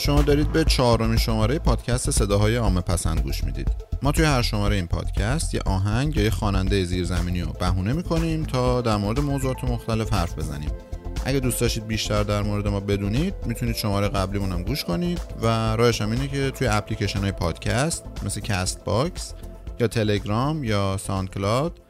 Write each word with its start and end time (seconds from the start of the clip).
شما 0.00 0.22
دارید 0.22 0.52
به 0.52 0.64
چهارمین 0.64 1.16
شماره 1.16 1.58
پادکست 1.58 2.10
صداهای 2.10 2.56
عامه 2.56 2.80
پسند 2.80 3.20
گوش 3.20 3.44
می‌دید. 3.44 3.68
ما 4.02 4.12
توی 4.12 4.24
هر 4.24 4.42
شماره 4.42 4.76
این 4.76 4.86
پادکست 4.86 5.54
یه 5.54 5.60
آهنگ 5.60 6.16
یا 6.16 6.22
یه 6.22 6.30
خواننده 6.30 6.84
زیرزمینی 6.84 7.40
رو 7.40 7.52
بهونه 7.52 7.92
می‌کنیم 7.92 8.44
تا 8.44 8.80
در 8.80 8.96
مورد 8.96 9.20
موضوعات 9.20 9.64
مختلف 9.64 10.12
حرف 10.12 10.38
بزنیم. 10.38 10.70
اگه 11.24 11.40
دوست 11.40 11.60
داشتید 11.60 11.86
بیشتر 11.86 12.22
در 12.22 12.42
مورد 12.42 12.68
ما 12.68 12.80
بدونید 12.80 13.34
می‌تونید 13.46 13.76
شماره 13.76 14.08
قبلیمون 14.08 14.52
هم 14.52 14.62
گوش 14.62 14.84
کنید 14.84 15.20
و 15.42 15.76
راهش 15.76 16.00
هم 16.00 16.10
اینه 16.10 16.28
که 16.28 16.50
توی 16.50 16.66
اپلیکیشن 16.66 17.20
های 17.20 17.32
پادکست 17.32 18.04
مثل 18.24 18.40
کست 18.40 18.84
باکس 18.84 19.34
یا 19.80 19.86
تلگرام 19.86 20.64
یا 20.64 20.96
ساند 20.96 21.30
کلاد 21.30 21.80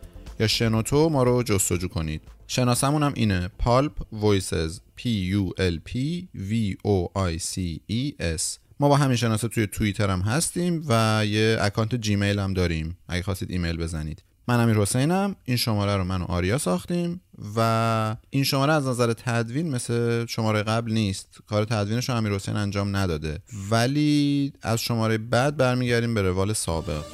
یا 0.40 0.46
شنوتو 0.46 1.08
ما 1.08 1.22
رو 1.22 1.42
جستجو 1.42 1.88
کنید. 1.88 2.22
شناسمون 2.52 3.02
هم 3.02 3.12
اینه 3.16 3.50
Pulp 3.58 3.92
Voices 4.12 4.80
P 4.98 5.02
U 5.32 5.52
L 5.58 5.90
P 5.90 5.96
V 6.34 6.74
O 6.86 7.08
I 7.16 7.42
C 7.42 7.58
E 7.90 8.22
S. 8.38 8.42
ما 8.80 8.88
با 8.88 8.96
همین 8.96 9.16
شناسه 9.16 9.48
توی 9.48 9.66
توییتر 9.66 10.10
هم 10.10 10.20
هستیم 10.20 10.84
و 10.88 11.22
یه 11.26 11.58
اکانت 11.60 11.94
جیمیل 11.94 12.38
هم 12.38 12.54
داریم. 12.54 12.96
اگه 13.08 13.22
خواستید 13.22 13.50
ایمیل 13.50 13.76
بزنید. 13.76 14.22
من 14.48 14.60
امیر 14.60 14.76
حسینم. 14.76 15.36
این 15.44 15.56
شماره 15.56 15.96
رو 15.96 16.04
من 16.04 16.22
و 16.22 16.24
آریا 16.24 16.58
ساختیم 16.58 17.20
و 17.56 18.16
این 18.30 18.44
شماره 18.44 18.72
از 18.72 18.86
نظر 18.86 19.12
تدوین 19.12 19.70
مثل 19.70 20.26
شماره 20.26 20.62
قبل 20.62 20.92
نیست. 20.92 21.38
کار 21.46 21.64
تدوینش 21.64 22.08
رو 22.08 22.16
امیر 22.16 22.32
حسین 22.32 22.56
انجام 22.56 22.96
نداده. 22.96 23.38
ولی 23.70 24.52
از 24.62 24.80
شماره 24.80 25.18
بعد 25.18 25.56
برمیگردیم 25.56 26.14
به 26.14 26.22
روال 26.22 26.52
سابق. 26.52 27.04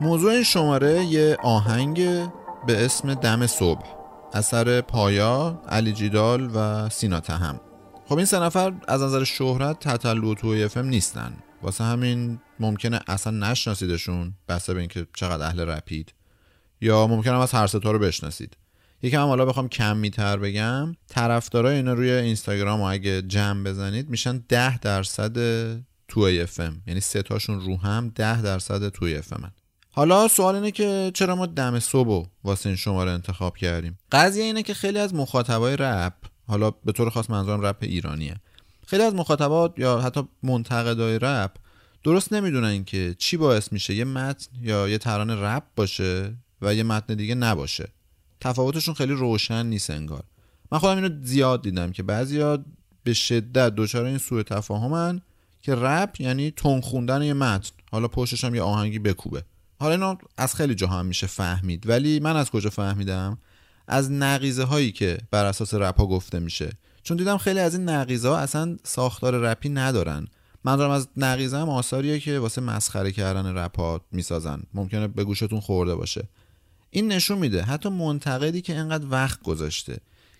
موضوع 0.00 0.32
این 0.32 0.42
شماره 0.42 1.04
یه 1.04 1.36
آهنگ 1.42 1.96
به 2.66 2.84
اسم 2.84 3.14
دم 3.14 3.46
صبح. 3.46 3.84
اثر 4.32 4.80
پایا، 4.80 5.62
علی 5.68 5.92
جیدال 5.92 6.50
و 6.54 6.88
سینا 6.88 7.20
تهم. 7.20 7.60
خب 8.08 8.16
این 8.16 8.26
سه 8.26 8.38
نفر 8.38 8.72
از 8.88 9.02
نظر 9.02 9.24
شهرت 9.24 9.80
تطلو 9.80 10.34
توی 10.34 10.64
افم 10.64 10.84
نیستن. 10.84 11.32
واسه 11.62 11.84
همین 11.84 12.40
ممکنه 12.60 13.00
اصلا 13.08 13.50
نشناسیدشون 13.50 14.34
بسته 14.48 14.74
به 14.74 14.80
اینکه 14.80 15.06
چقدر 15.16 15.46
اهل 15.46 15.60
رپید 15.60 16.14
یا 16.80 17.06
ممکنه 17.06 17.34
هم 17.34 17.40
از 17.40 17.52
هر 17.52 17.66
رو 17.66 17.98
بشناسید. 17.98 18.56
یکم 19.02 19.20
هم 19.20 19.28
حالا 19.28 19.44
بخوام 19.44 19.68
کم 19.68 19.96
میتر 19.96 20.36
بگم 20.36 20.94
طرفدارای 21.08 21.76
اینا 21.76 21.92
روی 21.92 22.10
اینستاگرام 22.10 22.80
و 22.80 22.84
اگه 22.84 23.22
جمع 23.22 23.64
بزنید 23.64 24.10
میشن 24.10 24.44
ده 24.48 24.78
درصد 24.78 25.36
توی 26.08 26.40
افم 26.40 26.82
یعنی 26.86 27.00
سه 27.00 27.22
تاشون 27.22 27.60
رو 27.60 27.76
هم 27.76 28.12
ده 28.14 28.42
درصد 28.42 28.88
توی 28.88 29.16
افمن 29.16 29.52
حالا 29.98 30.28
سوال 30.28 30.54
اینه 30.54 30.70
که 30.70 31.10
چرا 31.14 31.36
ما 31.36 31.46
دم 31.46 31.78
صبح 31.80 32.26
واسه 32.44 32.68
این 32.68 32.76
شماره 32.76 33.10
انتخاب 33.10 33.56
کردیم؟ 33.56 33.98
قضیه 34.12 34.44
اینه 34.44 34.62
که 34.62 34.74
خیلی 34.74 34.98
از 34.98 35.14
مخاطبای 35.14 35.76
رپ 35.76 36.12
حالا 36.46 36.70
به 36.70 36.92
طور 36.92 37.10
خاص 37.10 37.30
منظورم 37.30 37.60
رپ 37.60 37.76
ایرانیه. 37.80 38.36
خیلی 38.86 39.02
از 39.02 39.14
مخاطبات 39.14 39.74
یا 39.76 40.00
حتی 40.00 40.28
منتقدای 40.42 41.18
رپ 41.18 41.50
درست 42.04 42.32
نمی‌دونن 42.32 42.84
که 42.84 43.14
چی 43.18 43.36
باعث 43.36 43.72
میشه 43.72 43.94
یه 43.94 44.04
متن 44.04 44.46
یا 44.62 44.88
یه 44.88 44.98
ترانه 44.98 45.34
رپ 45.34 45.62
باشه 45.76 46.34
و 46.62 46.74
یه 46.74 46.82
متن 46.82 47.14
دیگه 47.14 47.34
نباشه. 47.34 47.88
تفاوتشون 48.40 48.94
خیلی 48.94 49.12
روشن 49.12 49.66
نیست 49.66 49.90
انگار. 49.90 50.22
من 50.72 50.78
خودم 50.78 50.96
اینو 50.96 51.24
زیاد 51.24 51.62
دیدم 51.62 51.92
که 51.92 52.02
بعضیا 52.02 52.64
به 53.04 53.12
شدت 53.12 53.74
دچار 53.74 54.04
این 54.04 54.18
سوء 54.18 54.42
تفاهمن 54.42 55.20
که 55.62 55.74
رپ 55.74 56.20
یعنی 56.20 56.50
تون 56.50 56.80
خوندن 56.80 57.22
یه 57.22 57.34
متن. 57.34 57.70
حالا 57.90 58.08
پشتش 58.08 58.44
هم 58.44 58.54
یه 58.54 58.62
آهنگی 58.62 58.98
بکوبه. 58.98 59.44
حالا 59.80 59.94
اینو 59.94 60.16
از 60.36 60.54
خیلی 60.54 60.74
جا 60.74 60.86
هم 60.86 61.06
میشه 61.06 61.26
فهمید 61.26 61.88
ولی 61.88 62.20
من 62.20 62.36
از 62.36 62.50
کجا 62.50 62.70
فهمیدم؟ 62.70 63.38
از 63.88 64.10
نقیزه 64.10 64.64
هایی 64.64 64.92
که 64.92 65.18
بر 65.30 65.44
اساس 65.44 65.74
رپ 65.74 66.00
ها 66.00 66.06
گفته 66.06 66.38
میشه. 66.38 66.72
چون 67.02 67.16
دیدم 67.16 67.38
خیلی 67.38 67.60
از 67.60 67.74
این 67.74 67.88
نقیزه 67.88 68.28
ها 68.28 68.38
اصلا 68.38 68.76
ساختار 68.84 69.34
رپی 69.34 69.68
ندارن. 69.68 70.28
منظورم 70.64 70.90
از 70.90 71.08
نقیزه 71.16 71.58
هم 71.58 71.68
آثاریه 71.68 72.20
که 72.20 72.38
واسه 72.38 72.60
مسخره 72.60 73.12
کردن 73.12 73.56
رپ 73.58 73.80
ها 73.80 74.00
می‌سازن. 74.12 74.62
ممکنه 74.74 75.08
به 75.08 75.24
گوشتون 75.24 75.60
خورده 75.60 75.94
باشه. 75.94 76.28
این 76.90 77.12
نشون 77.12 77.38
میده 77.38 77.62
حتی 77.62 77.88
منتقدی 77.88 78.60
که 78.60 78.74
انقدر 78.74 79.06
وقت 79.10 79.42
گذاشته 79.42 79.98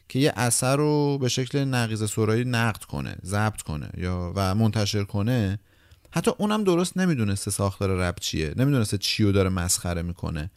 که 0.09 0.19
یه 0.19 0.33
اثر 0.37 0.77
رو 0.77 1.19
به 1.19 1.29
شکل 1.29 1.59
نقیزه 1.59 2.07
سرایی 2.07 2.45
نقد 2.45 2.85
کنه 2.85 3.17
ضبط 3.25 3.63
کنه 3.63 3.91
یا 3.97 4.33
و 4.37 4.55
منتشر 4.55 5.05
کنه 5.05 5.59
حتی 6.17 6.31
اونم 6.39 6.65
درست 6.65 6.97
نمی‌دونسته 6.97 7.51
ساختار 7.51 7.91
رپ 7.91 8.21
چیه. 8.21 8.55
نمی‌دونسته 8.57 8.99
چیو 8.99 9.33
داره 9.33 9.49
مسخره 9.49 10.03
می‌کنه. 10.03 10.51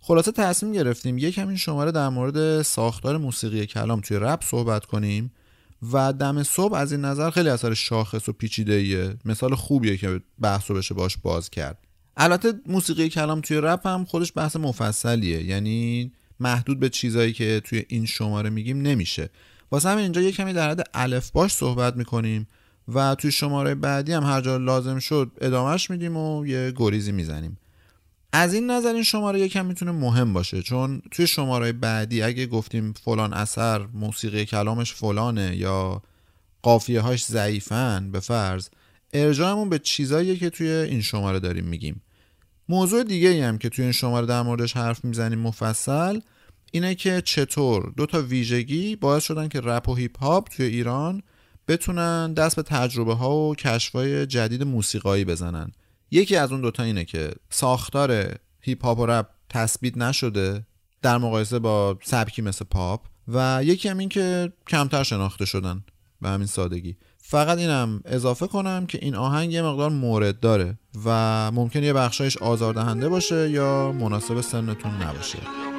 خلاصه 0.00 0.32
تصمیم 0.32 0.72
گرفتیم 0.72 1.18
یک 1.18 1.38
همین 1.38 1.56
شماره 1.56 1.92
در 1.92 2.08
مورد 2.08 2.62
ساختار 2.62 3.16
موسیقی 3.16 3.66
کلام 3.66 4.00
توی 4.00 4.16
رپ 4.20 4.44
صحبت 4.44 4.84
کنیم 4.84 5.32
و 5.92 6.12
دم 6.12 6.42
صبح 6.42 6.74
از 6.74 6.92
این 6.92 7.00
نظر 7.04 7.30
خیلی 7.30 7.48
اثر 7.48 7.74
شاخص 7.74 8.28
و 8.28 8.32
پیچیده 8.32 8.72
ایه 8.72 9.14
مثال 9.24 9.54
خوبیه 9.54 9.96
که 9.96 10.20
بحث 10.40 10.70
رو 10.70 10.76
بشه 10.76 10.94
باش 10.94 11.16
باز 11.16 11.50
کرد. 11.50 11.78
البته 12.16 12.52
موسیقی 12.66 13.08
کلام 13.08 13.40
توی 13.40 13.56
رپ 13.56 13.86
هم 13.86 14.04
خودش 14.04 14.32
بحث 14.36 14.56
مفصلیه. 14.56 15.42
یعنی 15.42 16.12
محدود 16.40 16.80
به 16.80 16.88
چیزایی 16.88 17.32
که 17.32 17.60
توی 17.64 17.84
این 17.88 18.06
شماره 18.06 18.50
میگیم 18.50 18.82
نمیشه. 18.82 19.30
واسه 19.72 19.88
همین 19.88 20.02
اینجا 20.02 20.20
یه 20.20 20.32
کمی 20.32 20.52
در 20.52 20.70
حد 20.70 20.90
الف 20.94 21.30
باش 21.30 21.52
صحبت 21.52 21.96
می‌کنیم. 21.96 22.46
و 22.88 23.14
توی 23.14 23.32
شماره 23.32 23.74
بعدی 23.74 24.12
هم 24.12 24.24
هر 24.24 24.40
جا 24.40 24.56
لازم 24.56 24.98
شد 24.98 25.30
ادامهش 25.40 25.90
میدیم 25.90 26.16
و 26.16 26.46
یه 26.46 26.72
گریزی 26.76 27.12
می‌زنیم. 27.12 27.58
از 28.32 28.54
این 28.54 28.70
نظر 28.70 28.94
این 28.94 29.02
شماره 29.02 29.40
یکم 29.40 29.66
می‌تونه 29.66 29.92
مهم 29.92 30.32
باشه 30.32 30.62
چون 30.62 31.02
توی 31.10 31.26
شماره 31.26 31.72
بعدی 31.72 32.22
اگه 32.22 32.46
گفتیم 32.46 32.92
فلان 32.92 33.32
اثر 33.32 33.86
موسیقی 33.86 34.44
کلامش 34.44 34.92
فلانه 34.92 35.56
یا 35.56 36.02
قافیه 36.62 37.00
هاش 37.00 37.24
ضعیفن 37.24 38.10
به 38.12 38.20
فرض 38.20 38.68
ارجاعمون 39.12 39.68
به 39.68 39.78
چیزاییه 39.78 40.36
که 40.36 40.50
توی 40.50 40.68
این 40.68 41.02
شماره 41.02 41.38
داریم 41.38 41.64
میگیم. 41.64 42.02
موضوع 42.68 43.04
دیگه 43.04 43.28
ای 43.28 43.40
هم 43.40 43.58
که 43.58 43.68
توی 43.68 43.84
این 43.84 43.92
شماره 43.92 44.26
در 44.26 44.42
موردش 44.42 44.76
حرف 44.76 45.04
می‌زنیم 45.04 45.38
مفصل 45.38 46.20
اینه 46.72 46.94
که 46.94 47.22
چطور 47.24 47.92
دو 47.96 48.06
تا 48.06 48.22
ویژگی 48.22 48.96
باعث 48.96 49.24
شدن 49.24 49.48
که 49.48 49.60
رپ 49.60 49.88
و 49.88 49.94
هیپ 49.94 50.18
هاپ 50.18 50.48
توی 50.48 50.66
ایران 50.66 51.22
بتونن 51.68 52.34
دست 52.34 52.56
به 52.56 52.62
تجربه 52.62 53.14
ها 53.14 53.36
و 53.36 53.54
کشفای 53.54 54.26
جدید 54.26 54.62
موسیقایی 54.62 55.24
بزنن. 55.24 55.72
یکی 56.10 56.36
از 56.36 56.52
اون 56.52 56.60
دوتا 56.60 56.82
اینه 56.82 57.04
که 57.04 57.32
ساختار 57.50 58.34
هیپ 58.60 58.84
هاپ 58.84 58.98
و 58.98 59.06
رپ 59.06 59.26
تثبیت 59.48 59.98
نشده 59.98 60.66
در 61.02 61.18
مقایسه 61.18 61.58
با 61.58 61.98
سبکی 62.02 62.42
مثل 62.42 62.64
پاپ 62.64 63.06
و 63.28 63.60
یکی 63.64 63.88
هم 63.88 63.98
این 63.98 64.08
که 64.08 64.52
کمتر 64.68 65.02
شناخته 65.02 65.44
شدن 65.44 65.84
به 66.20 66.28
همین 66.28 66.46
سادگی. 66.46 66.96
فقط 67.18 67.58
اینم 67.58 68.00
اضافه 68.04 68.46
کنم 68.46 68.86
که 68.86 68.98
این 69.02 69.14
آهنگ 69.14 69.52
یه 69.52 69.62
مقدار 69.62 69.90
مورد 69.90 70.40
داره 70.40 70.78
و 71.04 71.50
ممکن 71.50 71.82
یه 71.82 71.92
بخشایش 71.92 72.36
آزاردهنده 72.36 73.08
باشه 73.08 73.50
یا 73.50 73.92
مناسب 73.92 74.40
سنتون 74.40 75.02
نباشه. 75.02 75.71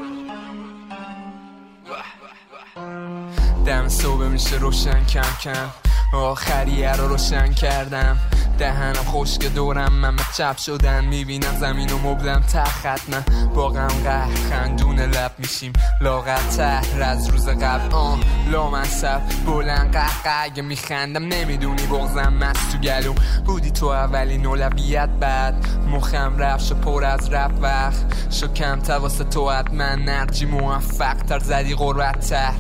دم 3.66 3.88
صبح 3.88 4.24
میشه 4.24 4.56
روشن 4.56 5.06
کم 5.06 5.22
کم. 5.44 5.70
آخریه 6.14 6.92
رو 6.92 7.08
روشن 7.08 7.54
کردم. 7.54 8.18
دهنم 8.58 8.94
خشک 8.94 9.46
دورم 9.46 9.94
من 9.94 10.16
چپ 10.38 10.58
شدن. 10.58 11.06
می‌بینم 11.06 11.56
زمین 11.60 11.92
و 11.92 11.98
مبلم 11.98 12.42
تخت 12.42 13.10
من 13.10 13.24
با 13.56 13.70
غم 13.70 13.88
قهر 13.88 14.30
خندون 14.50 15.00
لب 15.00 15.32
میشیم. 15.38 15.74
لاغرتر 16.02 17.02
از 17.02 17.30
روز 17.30 17.50
قبل 17.50 17.94
آن 17.96 18.20
لامصب 18.52 19.22
بلند 19.46 19.92
قهقه 19.92 20.44
اگه 20.44 20.62
میخندم 20.62 21.28
نمی‌دونی 21.28 21.88
بغزم 21.88 22.34
مست 22.34 22.72
تو 22.72 22.78
گلو 22.78 23.14
بودی 23.46 23.72
تو 23.72 23.86
اولین 23.86 24.46
اولویت 24.46 25.10
بعد. 25.10 25.66
مخم 25.88 26.38
رفت 26.38 26.66
شو 26.66 26.76
پر 26.76 27.04
از 27.04 27.30
رب 27.30 27.60
وقت. 27.62 28.32
شو 28.32 28.54
کم 28.54 28.80
واسه 29.02 29.24
تو 29.24 29.52
حتما 29.52 29.96
نرجی 29.96 30.46
موفق 30.46 31.16
تر 31.16 31.40
زدی 31.40 31.76
غربت 31.76 32.30
تر 32.30 32.54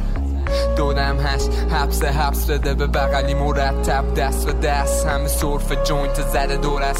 دودم 0.77 1.17
هست 1.17 1.51
حبس 1.71 2.03
حبس 2.03 2.49
بده 2.49 2.73
به 2.73 2.87
بغلی 2.87 3.33
مرتب. 3.33 4.13
دست 4.13 4.45
به 4.45 4.53
دست 4.53 5.07
همه 5.07 5.27
صرف 5.27 5.71
جوینت 5.83 6.21
زده 6.21 6.57
دور 6.57 6.83
از 6.83 6.97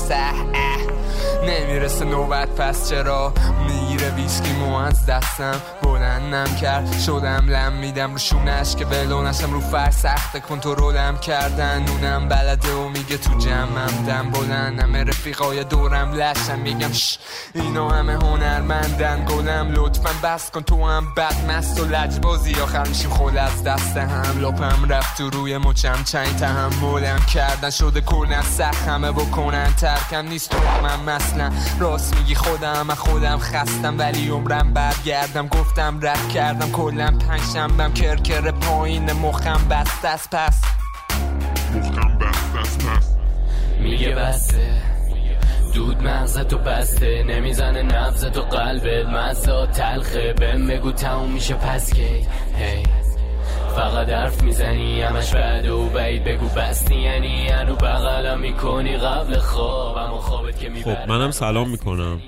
نمی‌رسه 1.47 2.05
نوبت 2.05 2.49
پس 2.49 2.89
چرا 2.89 3.33
می‌گیره 3.67 4.09
ویسکی 4.09 4.51
مو 4.51 4.75
از 4.75 5.05
دستم؟ 5.05 5.61
بلندم 5.83 6.55
کرد 6.55 6.99
شدم 6.99 7.45
لم 7.49 7.73
میدم 7.73 8.11
رو 8.11 8.17
شونش 8.17 8.75
که 8.75 8.85
بلونشم 8.85 9.53
رو 9.53 9.59
فر 9.59 9.91
سخت 9.91 10.41
کنترلم 10.41 11.17
کردن. 11.17 11.83
نونم 11.83 12.27
بلده 12.27 12.73
و 12.73 12.89
میگه 12.89 13.17
تو 13.17 13.37
جمعم 13.37 14.05
دم 14.07 14.29
بلندم. 14.29 14.95
رفیقای 14.95 15.63
دورم 15.63 16.13
لشم 16.13 16.59
میگم 16.59 16.91
ش 16.91 17.17
اینا 17.53 17.89
همه 17.89 18.13
هنرمندن. 18.13 19.25
گلم 19.25 19.71
لطفا 19.71 20.09
بس 20.23 20.51
کن 20.51 20.61
تو 20.61 20.87
هم 20.89 21.13
بد 21.17 21.51
مست 21.51 21.79
و 21.79 21.85
لجبازی. 21.85 22.55
آخر 22.61 22.87
میشیم 22.87 23.09
خود 23.09 23.37
از 23.37 23.63
دست 23.63 23.97
هم. 23.97 24.39
لپم 24.39 24.85
رفت 24.89 25.17
تو 25.17 25.29
روی 25.29 25.57
مچم 25.57 26.03
چنگ 26.03 26.35
تحملم 26.35 27.19
کردن. 27.33 27.69
شده 27.69 28.01
کلن 28.01 28.41
سخت 28.41 28.87
همه 28.87 29.11
بکنن 29.11 29.73
ترکم. 29.73 30.27
نیست 30.27 30.49
تو 30.49 30.57
من 30.83 31.13
مست. 31.13 31.32
اصلا 31.33 31.51
راست 31.79 32.17
میگی 32.17 32.35
خودم 32.35 32.81
من 32.87 32.95
خودم 32.95 33.37
خستم 33.37 33.99
ولی 33.99 34.29
عمرم 34.29 34.73
برگردم. 34.73 35.47
گفتم 35.47 35.99
رد 36.01 36.29
کردم 36.29 36.71
کلم 36.71 37.17
پنجشنبم 37.17 37.93
کرکر 37.93 38.51
پایین 38.51 39.11
مخم 39.11 39.67
بست 39.69 40.05
است 40.05 40.29
پس. 40.35 40.61
مخم 41.75 42.17
بست 42.17 42.55
است 42.55 42.87
پس. 42.87 43.09
میگه 43.79 44.15
بسته. 44.15 44.81
دود 45.73 46.03
مغزتو 46.07 46.57
بسته. 46.57 47.23
نمی‌زنه 47.23 47.81
نبزتو 47.81 48.41
قلبت 48.41 49.05
مزا 49.05 49.65
تلخه. 49.65 50.33
بهم 50.33 50.67
بگو 50.67 50.91
تموم 50.91 51.31
میشه 51.31 51.53
پس 51.53 51.93
کی؟ 51.93 52.27
هی. 52.57 53.02
فقط 53.75 54.09
حرف 54.09 54.43
می‌زنی 54.43 55.01
همش 55.01 55.33
بعد 55.33 55.65
و 55.65 55.89
بعید 55.89 56.23
بگو 56.23 56.47
بستی. 56.47 56.95
یعنی 56.95 57.49
انو 57.49 57.75
بغلم 57.75 58.39
می‌کنی 58.39 58.97
قبل 58.97 59.37
خواب 59.37 59.97
اما 59.97 60.17
خوابت 60.17 60.59
که 60.59 60.69
خب 60.69 61.09
منم 61.09 61.31
سلام 61.31 61.69
می‌کنم. 61.69 62.21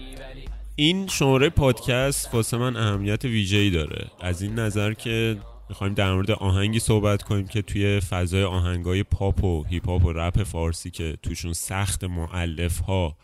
این 0.76 1.08
شماره 1.08 1.50
پادکست 1.50 2.34
واسه 2.34 2.58
من 2.58 2.76
اهمیت 2.76 3.26
ویژه‌ای 3.26 3.70
داره. 3.70 4.08
از 4.22 4.42
این 4.42 4.60
نظر 4.60 4.94
که 4.94 5.38
می‌خوایم 5.70 5.94
در 5.94 6.14
مورد 6.14 6.32
آهنگی 6.32 6.80
صحبت 6.80 7.24
کنیم 7.24 7.48
که 7.48 7.62
توی 7.62 8.00
فضای 8.00 8.44
آهنگای 8.44 9.04
پاپ 9.04 9.44
و 9.44 9.64
هیپ 9.64 9.90
هاپ 9.90 10.06
و 10.06 10.14
رپ 10.14 10.44
فارسی 10.44 10.92
که 10.92 11.18
توشون 11.24 11.54
سخت 11.54 12.04
معلف 12.04 12.80
ها 12.80 13.18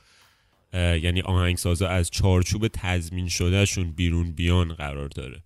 یعنی 0.73 1.21
آهنگسازا 1.21 1.87
از 1.87 2.09
چارچوب 2.11 2.67
تضمین 2.67 3.27
شدهشون 3.27 3.91
بیرون 3.91 4.31
بیان 4.31 4.73
قرار 4.73 5.07
داره. 5.07 5.41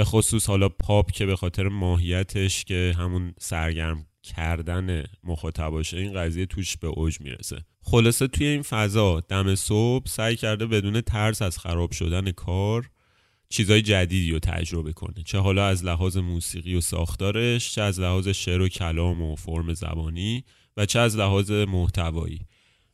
به 0.00 0.04
خصوص 0.04 0.46
حالا 0.46 0.68
پاپ 0.68 1.10
که 1.10 1.26
به 1.26 1.36
خاطر 1.36 1.68
ماهیتش 1.68 2.64
که 2.64 2.94
همون 2.98 3.34
سرگرم 3.38 4.06
کردن 4.22 5.04
مخاطباشه 5.24 5.96
این 5.96 6.12
قضیه 6.12 6.46
توش 6.46 6.76
به 6.76 6.86
اوج 6.86 7.20
می‌رسه. 7.20 7.64
خلاصه 7.82 8.26
توی 8.26 8.46
این 8.46 8.62
فضا 8.62 9.20
دم 9.20 9.54
صبح 9.54 10.06
سعی 10.06 10.36
کرده 10.36 10.66
بدون 10.66 11.00
ترس 11.00 11.42
از 11.42 11.58
خراب 11.58 11.92
شدن 11.92 12.30
کار 12.30 12.90
چیزای 13.48 13.82
جدیدی 13.82 14.30
رو 14.30 14.38
تجربه 14.38 14.92
کنه. 14.92 15.22
چه 15.24 15.38
حالا 15.38 15.66
از 15.66 15.84
لحاظ 15.84 16.16
موسیقی 16.16 16.74
و 16.74 16.80
ساختارش 16.80 17.74
چه 17.74 17.82
از 17.82 18.00
لحاظ 18.00 18.28
شعر 18.28 18.60
و 18.60 18.68
کلام 18.68 19.22
و 19.22 19.36
فرم 19.36 19.74
زبانی 19.74 20.44
و 20.76 20.86
چه 20.86 20.98
از 20.98 21.16
لحاظ 21.16 21.50
محتوایی. 21.50 22.46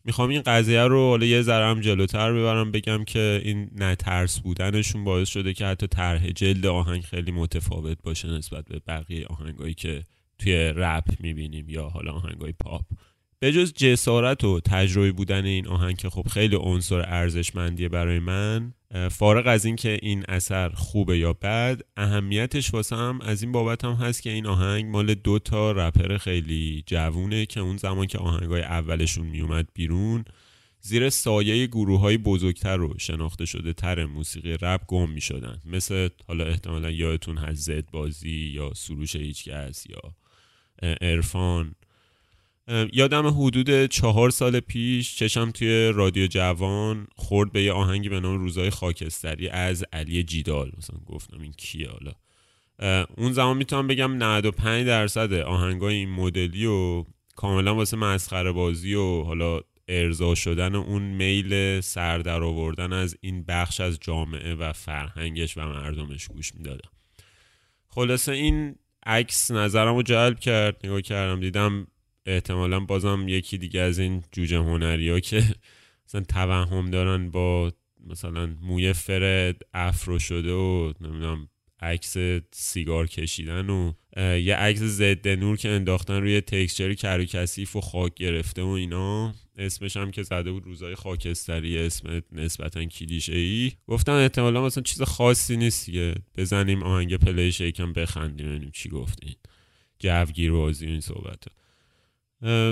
می‌خوام 0.06 0.30
این 0.30 0.42
قضیه 0.42 0.82
رو 0.82 1.08
حالا 1.08 1.26
یه 1.26 1.42
ذره 1.42 1.80
جلوتر 1.80 2.32
ببرم 2.32 2.70
بگم 2.70 3.04
که 3.04 3.40
این 3.44 3.70
نترس 3.76 4.40
بودنشون 4.40 5.04
باعث 5.04 5.28
شده 5.28 5.54
که 5.54 5.66
حتی 5.66 5.86
طرح 5.86 6.30
جلد 6.30 6.66
آهنگ 6.66 7.02
خیلی 7.02 7.32
متفاوت 7.32 7.98
باشه 8.02 8.28
نسبت 8.28 8.64
به 8.64 8.80
بقیه 8.86 9.26
آهنگایی 9.26 9.74
که 9.74 10.04
توی 10.38 10.72
رپ 10.76 11.04
می‌بینیم 11.20 11.68
یا 11.68 11.88
حالا 11.88 12.12
آهنگای 12.12 12.52
پاپ. 12.52 12.84
به 13.38 13.52
جز 13.52 13.72
جسارت 13.72 14.44
و 14.44 14.60
تجربه 14.60 15.12
بودن 15.12 15.44
این 15.44 15.66
آهنگ 15.66 15.96
که 15.96 16.10
خب 16.10 16.28
خیلی 16.28 16.56
عنصر 16.56 17.00
ارزشمندیه 17.00 17.88
برای 17.88 18.18
من 18.18 18.72
فارغ 19.10 19.46
از 19.46 19.64
اینکه 19.64 19.98
این 20.02 20.24
اثر 20.28 20.68
خوبه 20.68 21.18
یا 21.18 21.32
بد 21.32 21.80
اهمیتش 21.96 22.74
واسه 22.74 22.96
هم 22.96 23.20
از 23.20 23.42
این 23.42 23.52
بابت 23.52 23.84
هم 23.84 23.92
هست 23.92 24.22
که 24.22 24.30
این 24.30 24.46
آهنگ 24.46 24.84
مال 24.84 25.14
دو 25.14 25.38
تا 25.38 25.72
رپر 25.72 26.18
خیلی 26.18 26.82
جوونه 26.86 27.46
که 27.46 27.60
اون 27.60 27.76
زمان 27.76 28.06
که 28.06 28.18
آهنگای 28.18 28.62
اولشون 28.62 29.26
میومد 29.26 29.68
بیرون 29.74 30.24
زیر 30.80 31.10
سایه 31.10 31.66
گروه 31.66 32.00
های 32.00 32.18
بزرگتر 32.18 32.76
رو 32.76 32.94
شناخته 32.98 33.44
شده 33.44 33.72
تر 33.72 34.06
موسیقی 34.06 34.56
رپ 34.62 34.86
گم 34.86 35.10
می 35.10 35.20
شدن 35.20 35.60
مثل 35.64 36.08
حالا 36.28 36.44
احتمالا 36.44 36.90
یادتون 36.90 37.38
هست 37.38 37.60
زد 37.60 37.90
بازی 37.90 38.50
یا 38.54 38.72
سروش 38.74 39.16
هیچکس 39.16 39.86
یا 39.86 40.14
ارفان 41.00 41.74
یادم 42.92 43.26
حدود 43.26 43.86
چهار 43.86 44.30
سال 44.30 44.60
پیش 44.60 45.16
چشم 45.16 45.50
توی 45.50 45.92
رادیو 45.94 46.26
جوان 46.26 47.06
خورد 47.16 47.52
به 47.52 47.62
یه 47.62 47.72
آهنگی 47.72 48.08
به 48.08 48.20
نام 48.20 48.38
روزای 48.38 48.70
خاکستری 48.70 49.48
از 49.48 49.84
علی 49.92 50.22
جیدال. 50.22 50.72
مثلا 50.78 50.98
گفتم 51.06 51.40
این 51.40 51.52
کیه 51.52 51.88
حالا؟ 51.88 52.12
اون 53.16 53.32
زمان 53.32 53.56
می‌تونم 53.56 53.86
بگم 53.86 54.16
95 54.16 54.86
درصد 54.86 55.32
آهنگای 55.32 55.94
این 55.94 56.10
مدلی 56.10 56.66
و 56.66 57.04
کاملا 57.36 57.74
واسه 57.74 57.96
مسخره 57.96 58.52
بازی 58.52 58.94
و 58.94 59.22
حالا 59.22 59.60
ارضا 59.88 60.34
شدن 60.34 60.74
اون 60.74 61.02
میل 61.02 61.80
سر 61.80 62.18
در 62.18 62.42
آوردن 62.42 62.92
از 62.92 63.16
این 63.20 63.44
بخش 63.44 63.80
از 63.80 63.98
جامعه 64.00 64.54
و 64.54 64.72
فرهنگش 64.72 65.56
و 65.58 65.60
مردمش 65.60 66.26
گوش 66.28 66.54
می‌دادم. 66.54 66.90
خلاصه 67.88 68.32
این 68.32 68.76
عکس 69.06 69.50
نظرم 69.50 69.94
رو 69.94 70.02
جلب 70.02 70.40
کرد 70.40 70.76
نگاه 70.84 71.02
کردم 71.02 71.40
دیدم 71.40 71.86
احتمالا 72.26 72.80
بازم 72.80 73.24
یکی 73.28 73.58
دیگه 73.58 73.80
از 73.80 73.98
این 73.98 74.22
جوجه 74.32 74.58
هنری 74.58 75.08
ها 75.08 75.20
که 75.20 75.44
مثلا 76.08 76.20
توهم 76.20 76.90
دارن 76.90 77.30
با 77.30 77.72
مثلا 78.06 78.46
موی 78.62 78.92
فرد 78.92 79.62
افرو 79.74 80.18
شده 80.18 80.52
و 80.52 80.92
نمی‌دونم 81.00 81.48
عکس 81.80 82.16
سیگار 82.52 83.06
کشیدن 83.06 83.70
و 83.70 83.92
یه 84.16 84.56
عکس 84.56 84.80
ضد 84.80 85.28
نور 85.28 85.56
که 85.56 85.68
انداختن 85.68 86.20
روی 86.20 86.40
تکسچر 86.40 86.94
کرو 86.94 87.24
کثیف 87.24 87.76
و 87.76 87.80
خاک 87.80 88.14
گرفته 88.14 88.62
و 88.62 88.68
اینا. 88.68 89.34
اسمش 89.58 89.96
هم 89.96 90.10
که 90.10 90.22
زده 90.22 90.52
بود 90.52 90.64
روزای 90.64 90.94
خاکستری 90.94 91.78
اسم 91.78 92.22
نسبتا 92.32 92.84
کلیشه 92.84 93.36
ای 93.36 93.72
گفتم 93.86 94.12
احتمالا 94.12 94.66
مثلا 94.66 94.82
چیز 94.82 95.02
خاصی 95.02 95.56
نیست 95.56 95.90
که 95.90 96.14
بزنیم 96.36 96.82
آهنگ 96.82 97.16
پلیش 97.16 97.60
یکم 97.60 97.92
بخندیم 97.92 98.46
ببینیم 98.46 98.70
چی 98.74 98.88
گفتین. 98.88 99.34
جوگیر 99.98 100.52
بازی 100.52 100.86
این 100.86 101.00
صحبت. 101.00 101.44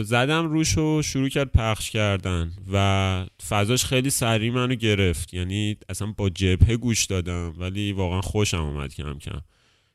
زدم 0.02 0.46
روش 0.52 0.78
و 0.78 1.02
شروع 1.02 1.28
کرد 1.28 1.52
پخش 1.52 1.90
کردن 1.90 2.52
و 2.72 3.26
فضاش 3.49 3.84
خیلی 3.84 4.11
سریع 4.11 4.52
منو 4.52 4.75
گرفت. 4.75 5.34
یعنی 5.34 5.76
اصلا 5.88 6.14
با 6.16 6.31
جبهه 6.31 6.76
گوش 6.76 7.05
دادم 7.05 7.55
ولی 7.58 7.93
واقعا 7.93 8.20
خوشم 8.20 8.56
آمد 8.56 8.94
کم 8.94 9.19
کم. 9.19 9.40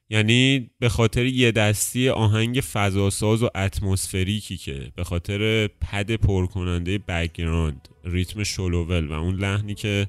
یعنی 0.10 0.70
به 0.80 0.90
خاطر 0.90 1.26
یه 1.26 1.52
دستی 1.52 2.10
آهنگ 2.10 2.60
فضاساز 2.60 3.44
و 3.44 3.50
atmospheric 3.56 4.49
ی 4.49 4.58
که 4.58 4.92
به 4.96 5.04
خاطر 5.04 5.68
پد 5.68 6.16
پرکننده 6.16 6.98
background 6.98 7.88
ریتم 8.04 8.44
شل 8.44 8.76
و 8.76 8.87
ول 8.87 9.08
و 9.08 9.12
اون 9.12 9.36
لحنی 9.36 9.74
که 9.76 10.08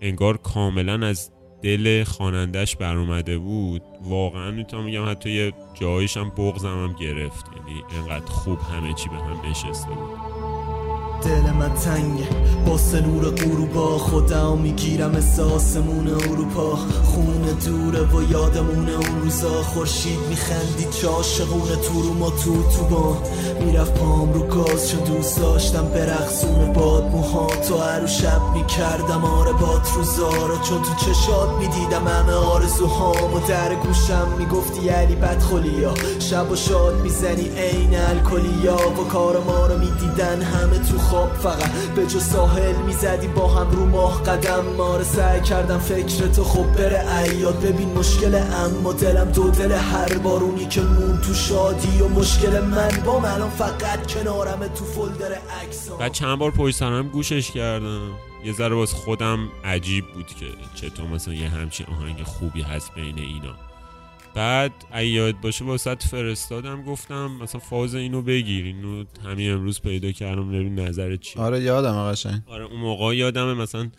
انگار 0.00 0.36
کاملا 0.36 1.06
از 1.06 1.30
دل 1.62 2.04
خانندش 2.04 2.76
بر 2.76 2.96
اومده 2.96 3.38
بود 3.38 3.82
واقعا 4.02 4.50
می‌تونم 4.50 4.84
میگم 4.84 5.10
حتی 5.10 5.30
یه 5.30 5.52
جایش 5.74 6.16
هم 6.16 6.30
بغضم 6.30 6.68
هم 6.68 6.92
گرفت. 7.00 7.44
یعنی 7.56 7.82
انقدر 7.98 8.26
خوب 8.26 8.58
همه 8.60 8.94
چی 8.94 9.08
به 9.08 9.16
هم 9.16 9.50
نشسته 9.50 9.90
بود. 9.90 10.10
دل 11.22 11.52
من 11.52 11.74
تنگه 11.74 12.28
با 12.66 12.78
سنور 12.78 13.30
غروبا 13.30 13.98
خودم 13.98 14.58
می‌گیرم 14.58 15.16
آسمون 15.54 16.08
اروپا. 16.08 16.76
خونه 17.04 17.52
دوره 17.66 18.00
و 18.00 18.32
یادمونه 18.32 18.92
اون 18.92 19.22
روزا. 19.22 19.62
خورشید 19.62 20.18
میخندی 20.28 20.86
چاشقونه 21.02 21.76
تو 21.76 22.02
رو 22.02 22.14
ما 22.14 22.30
تو 22.30 22.62
تو 22.62 22.84
با 22.90 23.18
می‌رفت 23.64 23.94
پام 23.94 24.32
رو 24.32 24.46
گاز 24.46 24.90
چون 24.90 25.00
دوست 25.00 25.38
داشتم 25.38 25.84
برقصون 25.84 26.72
باد 26.72 27.04
موها. 27.04 27.46
تو 27.46 27.78
هر 27.78 28.06
شب 28.06 28.40
می‌کردم 28.54 29.24
آره 29.24 29.52
باد 29.52 29.86
روزارا 29.96 30.56
چون 30.68 30.82
تو 30.82 30.94
چشات 31.04 31.48
می‌دیدم 31.60 32.08
همه 32.08 32.32
آرزوهام 32.32 33.34
و 33.34 33.40
در 33.48 33.74
گوشم 33.74 34.28
می‌گفتی 34.38 34.88
علی 34.88 35.14
بدخلیا. 35.14 35.94
شب 36.18 36.50
و 36.52 36.56
شاد 36.56 37.00
می‌زنی 37.02 37.48
عین 37.48 37.94
الکلیا. 37.94 38.76
و 38.76 39.08
کار 39.08 39.40
ما 39.46 39.66
رو 39.66 39.78
می‌دیدن 39.78 40.42
همه 40.42 40.78
تو 40.78 40.98
خواب 41.10 41.32
فقط 41.34 41.70
به 41.96 42.06
جو 42.06 42.20
ساحل 42.20 42.76
می‌زدی 42.76 43.26
با 43.26 43.48
هم 43.48 43.70
رو 43.70 43.86
ماه 43.86 44.22
قدم. 44.22 44.64
ماره 44.78 45.04
سعی 45.04 45.40
کردم 45.40 45.78
فکر 45.78 46.26
تو 46.26 46.44
خب 46.44 46.72
بره 46.76 47.18
ایاد 47.18 47.60
ببین 47.60 47.92
مشکل 47.92 48.34
اما 48.34 48.92
دلم 48.92 49.32
دو 49.32 49.50
دل 49.50 49.72
هر 49.72 50.18
بارونی 50.18 50.66
که 50.66 50.80
مون 50.80 51.20
تو 51.20 51.34
شادی 51.34 52.00
و 52.00 52.08
مشکل 52.08 52.60
من. 52.60 53.02
با 53.06 53.20
من 53.20 53.48
فقط 53.48 54.12
کنارم 54.12 54.68
تو 54.68 54.84
فولدر 54.84 55.32
عکس 55.32 55.88
بعد 55.88 56.12
چند 56.12 56.38
بار 56.38 56.50
پشت 56.50 56.82
گوشش 57.02 57.50
کردم. 57.50 58.10
یه 58.44 58.52
ذره 58.52 58.74
باز 58.74 58.92
خودم 58.92 59.38
عجیب 59.64 60.04
بود 60.14 60.26
که 60.26 60.46
چطور 60.74 61.06
مثلا 61.06 61.34
یه 61.34 61.48
همچین 61.48 61.86
آهنگ 61.86 62.22
خوبی 62.22 62.62
هست 62.62 62.94
بین 62.94 63.18
اینا. 63.18 63.69
بعد 64.34 64.72
یاد 65.02 65.40
باشه 65.40 65.64
واسط 65.64 66.02
فرستادم 66.02 66.82
گفتم 66.82 67.26
مثلا 67.42 67.60
فاز 67.60 67.94
اینو 67.94 68.22
بگیر. 68.22 68.64
اینو 68.64 69.04
همین 69.24 69.50
امروز 69.50 69.80
پیدا 69.80 70.12
کردم 70.12 70.52
ببین 70.52 70.78
نظر 70.78 71.16
چی؟ 71.16 71.38
آره 71.38 71.60
یادم 71.60 72.10
قشنگ. 72.10 72.42
آره 72.46 72.64
اون 72.64 72.80
موقع 72.80 73.16
یادمه 73.16 73.54
مثلا 73.54 73.90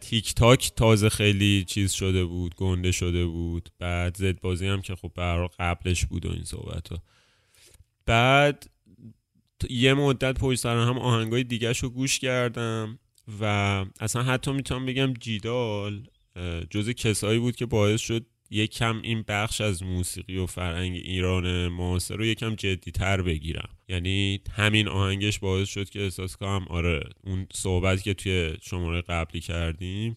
تیک 0.00 0.34
تاک 0.34 0.72
تازه 0.76 1.08
خیلی 1.08 1.64
چیز 1.64 1.92
شده 1.92 2.24
بود 2.24 2.54
گنده 2.54 2.92
شده 2.92 3.26
بود. 3.26 3.68
بعد 3.78 4.16
زد 4.16 4.40
بازی 4.40 4.66
هم 4.66 4.82
که 4.82 4.94
خب 4.94 5.12
برای 5.14 5.48
قبلش 5.58 6.06
بود 6.06 6.26
و 6.26 6.30
این 6.30 6.44
صحبت 6.44 6.88
ها 6.88 7.02
بعد 8.06 8.70
یه 9.70 9.94
مدت 9.94 10.38
پشت 10.38 10.60
سر 10.60 10.76
هم 10.76 10.98
آهنگای 10.98 11.44
دیگه 11.44 11.72
رو 11.72 11.90
گوش 11.90 12.18
کردم 12.18 12.98
و 13.40 13.44
اصلا 14.00 14.22
حتی 14.22 14.52
می‌تونم 14.52 14.86
بگم 14.86 15.14
جیدال 15.14 16.06
جز 16.70 16.90
کسایی 16.90 17.38
بود 17.38 17.56
که 17.56 17.66
باعث 17.66 18.00
شد 18.00 18.26
یک 18.50 18.70
کم 18.70 19.00
این 19.02 19.24
بخش 19.28 19.60
از 19.60 19.82
موسیقی 19.82 20.36
و 20.36 20.46
فرهنگ 20.46 20.96
ایران 20.96 21.68
معاصر 21.68 22.16
رو 22.16 22.24
یکم 22.24 22.54
جدیتر 22.54 23.22
بگیرم. 23.22 23.68
یعنی 23.88 24.40
همین 24.52 24.88
آهنگش 24.88 25.38
باعث 25.38 25.68
شد 25.68 25.90
که 25.90 26.02
احساس 26.02 26.36
کنم 26.36 26.66
آره 26.68 27.00
اون 27.24 27.46
صحبت 27.52 28.02
که 28.02 28.14
توی 28.14 28.56
شماره 28.62 29.00
قبلی 29.00 29.40
کردیم 29.40 30.16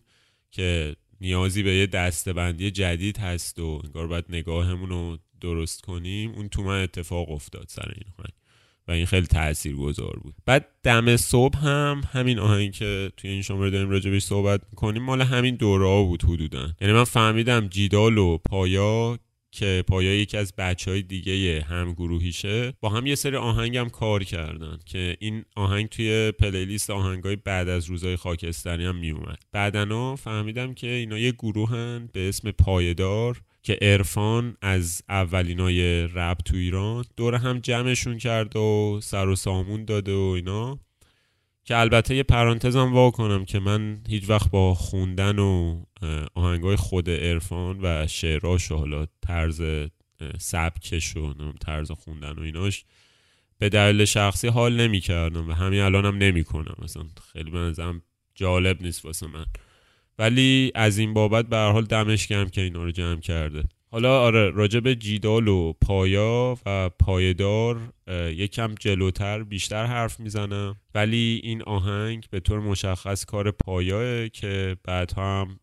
که 0.51 0.95
نیازی 1.21 1.63
به 1.63 1.75
یه 1.75 1.87
دستبندی 1.87 2.71
جدید 2.71 3.17
هست 3.17 3.59
و 3.59 3.81
انگار 3.83 4.07
باید 4.07 4.25
نگاهمون 4.29 4.89
رو 4.89 5.17
درست 5.41 5.81
کنیم 5.81 6.31
اون 6.31 6.49
تو 6.49 6.63
من 6.63 6.83
اتفاق 6.83 7.31
افتاد 7.31 7.65
سر 7.67 7.91
این 7.95 8.13
آهنگ. 8.17 8.33
و 8.87 8.91
این 8.91 9.05
خیلی 9.05 9.27
تأثیر 9.27 9.75
گذار 9.75 10.19
بود. 10.23 10.35
بعد 10.45 10.67
دم 10.83 11.17
صبح 11.17 11.57
هم 11.59 12.01
همین 12.11 12.39
آهنگ 12.39 12.71
که 12.71 13.11
توی 13.17 13.29
این 13.29 13.41
شماره 13.41 13.69
داریم 13.69 13.89
راجبش 13.89 14.23
صحبت 14.23 14.61
کنیم 14.75 15.03
مال 15.03 15.21
همین 15.21 15.55
دوره 15.55 16.05
بود 16.05 16.23
حدودا. 16.23 16.69
یعنی 16.81 16.93
من 16.93 17.03
فهمیدم 17.03 17.67
جیدال 17.67 18.17
و 18.17 18.37
پایا 18.37 19.17
که 19.51 19.83
پایا 19.87 20.15
یکی 20.15 20.37
از 20.37 20.53
بچه 20.57 20.91
های 20.91 21.01
دیگه 21.01 21.61
هم 21.61 21.93
گروهیشه 21.93 22.73
با 22.81 22.89
هم 22.89 23.05
یه 23.05 23.15
سری 23.15 23.35
آهنگ 23.35 23.77
هم 23.77 23.89
کار 23.89 24.23
کردن 24.23 24.79
که 24.85 25.17
این 25.19 25.45
آهنگ 25.55 25.89
توی 25.89 26.31
پلیلیست 26.31 26.89
آهنگای 26.89 27.35
بعد 27.35 27.69
از 27.69 27.85
روزای 27.85 28.15
خاکستری 28.15 28.85
هم 28.85 28.95
میومد 28.95 29.39
بعدنا 29.51 30.15
فهمیدم 30.15 30.73
که 30.73 30.87
اینا 30.87 31.17
یه 31.17 31.31
گروهن 31.31 32.09
به 32.13 32.29
اسم 32.29 32.51
پایدار 32.51 33.41
که 33.63 33.77
ارفان 33.81 34.57
از 34.61 35.01
اولینای 35.09 36.07
رپ 36.07 36.37
تو 36.37 36.55
ایران 36.55 37.05
دور 37.17 37.35
هم 37.35 37.59
جمعشون 37.59 38.17
کرد 38.17 38.55
و 38.55 38.99
سر 39.03 39.27
و 39.27 39.35
سامون 39.35 39.85
داده 39.85 40.15
و 40.15 40.31
اینا 40.35 40.79
که 41.65 41.77
البته 41.77 42.15
یه 42.15 42.23
پرانتزم 42.23 42.93
وا 42.93 43.11
کنم 43.11 43.45
که 43.45 43.59
من 43.59 44.01
هیچ 44.09 44.29
وقت 44.29 44.49
با 44.51 44.73
خوندن 44.73 45.39
و 45.39 45.83
آهنگای 46.35 46.75
خود 46.75 47.09
ارفان 47.09 47.79
و 47.81 48.07
شعراش 48.07 48.71
و 48.71 48.77
حالا 48.77 49.05
طرز 49.21 49.61
سبکش 50.39 51.17
و 51.17 51.33
طرز 51.61 51.91
خوندن 51.91 52.31
و 52.31 52.41
ایناش 52.41 52.85
به 53.59 53.69
دلیل 53.69 54.05
شخصی 54.05 54.47
حال 54.47 54.75
نمی 54.75 54.99
کردم 54.99 55.49
و 55.49 55.53
همین 55.53 55.81
الانم 55.81 56.05
هم 56.05 56.17
نمی 56.17 56.43
کنم 56.43 56.75
مثلا 56.79 57.03
خیلی 57.33 57.51
بنظرم 57.51 58.01
جالب 58.35 58.81
نیست 58.81 59.05
واسه 59.05 59.27
من. 59.27 59.45
ولی 60.19 60.71
از 60.75 60.97
این 60.97 61.13
بابت 61.13 61.45
به 61.45 61.55
هر 61.57 61.71
حال 61.71 61.85
دمش 61.85 62.27
گرم 62.27 62.49
که 62.49 62.61
اینا 62.61 62.83
رو 62.83 62.91
جمع 62.91 63.19
کرده. 63.19 63.63
حالا 63.91 64.21
آره 64.21 64.49
راجع 64.49 64.79
به 64.79 64.95
جیدال 64.95 65.47
و 65.47 65.73
پایا 65.73 66.57
و 66.65 66.89
پایدار 66.89 67.93
یکم 68.35 68.75
جلوتر 68.75 69.43
بیشتر 69.43 69.85
حرف 69.85 70.19
می‌زنم. 70.19 70.75
ولی 70.95 71.41
این 71.43 71.63
آهنگ 71.63 72.25
به 72.31 72.39
طور 72.39 72.59
مشخص 72.59 73.25
کار 73.25 73.51
پایاه 73.51 74.29
که 74.29 74.77
بعد 74.83 75.13
هم 75.17 75.59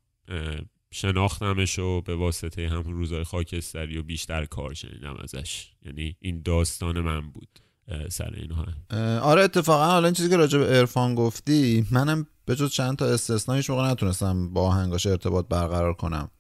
شناختمش 0.95 1.79
و 1.79 2.01
به 2.01 2.15
واسطه 2.15 2.69
هم 2.69 2.83
روزای 2.83 3.25
خاکستری 3.25 3.99
و 3.99 4.03
بیشتر 4.03 4.45
کار 4.45 4.75
شنیدم 4.75 5.17
ازش. 5.23 5.71
یعنی 5.87 6.17
این 6.21 6.43
داستان 6.43 7.01
من 7.01 7.21
بود. 7.21 7.64
سر 8.09 8.35
این 8.37 8.53
آره 9.19 9.43
اتفاقا 9.43 9.87
حالا 9.87 10.05
این 10.05 10.15
چیزی 10.15 10.29
که 10.29 10.37
راجع 10.37 10.59
به 10.59 10.79
ارفان 10.79 11.15
گفتی 11.15 11.87
منم 11.91 12.27
به 12.45 12.57
جز 12.57 12.71
چند 12.71 12.97
تا 12.97 13.07
استثنا 13.07 13.55
هیچ 13.55 13.71
موقع 13.71 13.91
نتونستم 13.91 14.49
با 14.49 14.63
آهنگاش 14.63 15.07
ارتباط 15.07 15.47
برقرار 15.49 15.95
کنم. 15.95 16.31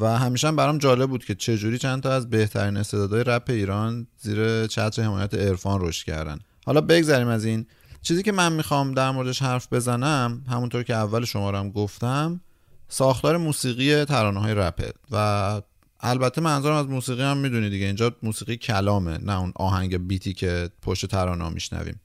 و 0.00 0.18
همیشه 0.18 0.52
برام 0.52 0.78
جالب 0.78 1.10
بود 1.10 1.24
که 1.24 1.34
چجوری 1.34 1.78
چند 1.78 2.02
تا 2.02 2.12
از 2.12 2.30
بهترین 2.30 2.76
استعدادهای 2.76 3.24
رپ 3.24 3.50
ایران 3.50 4.06
زیر 4.18 4.66
چتر 4.66 5.02
حمایت 5.02 5.34
عرفان 5.34 5.80
رشد 5.80 6.06
کردن. 6.06 6.38
حالا 6.66 6.80
بگذریم 6.80 7.28
از 7.28 7.44
این. 7.44 7.66
چیزی 8.02 8.22
که 8.22 8.32
من 8.32 8.52
می‌خوام 8.52 8.94
در 8.94 9.10
موردش 9.10 9.42
حرف 9.42 9.72
بزنم 9.72 10.44
همونطور 10.48 10.82
که 10.82 10.94
اول 10.94 11.24
شما 11.24 11.70
گفتم 11.70 12.40
ساختار 12.88 13.36
موسیقی 13.36 14.04
ترانه 14.04 14.40
های 14.40 14.54
رپه. 14.54 14.92
و 15.10 15.60
البته 16.02 16.40
منظورم 16.40 16.76
از 16.76 16.86
موسیقی 16.86 17.22
هم 17.22 17.36
می‌دونی 17.36 17.70
دیگه. 17.70 17.86
اینجا 17.86 18.16
موسیقی 18.22 18.56
کلامه 18.56 19.18
نه 19.18 19.40
اون 19.40 19.52
آهنگ 19.56 20.06
بیتی 20.08 20.32
که 20.32 20.70
پشت 20.82 21.06
ترانه 21.06 21.48
میشنویم. 21.48 22.00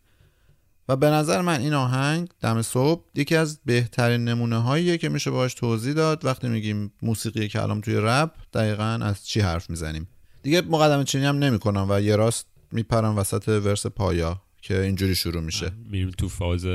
و 0.90 0.96
به 0.96 1.10
نظر 1.10 1.42
من 1.42 1.60
این 1.60 1.74
آهنگ 1.74 2.30
دم 2.42 2.62
صبح 2.62 3.06
یکی 3.16 3.36
از 3.36 3.60
بهترین 3.66 4.24
نمونه 4.24 4.58
هاییه 4.58 4.98
که 4.98 5.10
میشه 5.10 5.32
باش 5.32 5.54
توضیح 5.54 5.94
داد. 5.94 6.26
وقتی 6.26 6.48
میگیم 6.48 6.92
موسیقی 7.02 7.48
کلام 7.48 7.82
توی 7.82 7.96
رپ 7.96 8.32
دقیقا 8.54 9.00
از 9.02 9.28
چی 9.28 9.40
حرف 9.40 9.70
می‌زنیم؟ 9.70 10.08
دیگه 10.44 10.62
مقدمه 10.62 11.04
چینی 11.04 11.26
هم 11.26 11.38
نمی 11.38 11.60
کنم 11.60 11.88
و 11.90 12.02
یه 12.02 12.16
راست 12.16 12.48
میپرم 12.72 13.18
وسط 13.18 13.48
ورس 13.48 13.86
پایا 13.86 14.42
که 14.62 14.82
اینجوری 14.82 15.16
شروع 15.16 15.42
میشه. 15.42 15.72
میریم 15.90 16.10
تو 16.10 16.30
فاز 16.30 16.66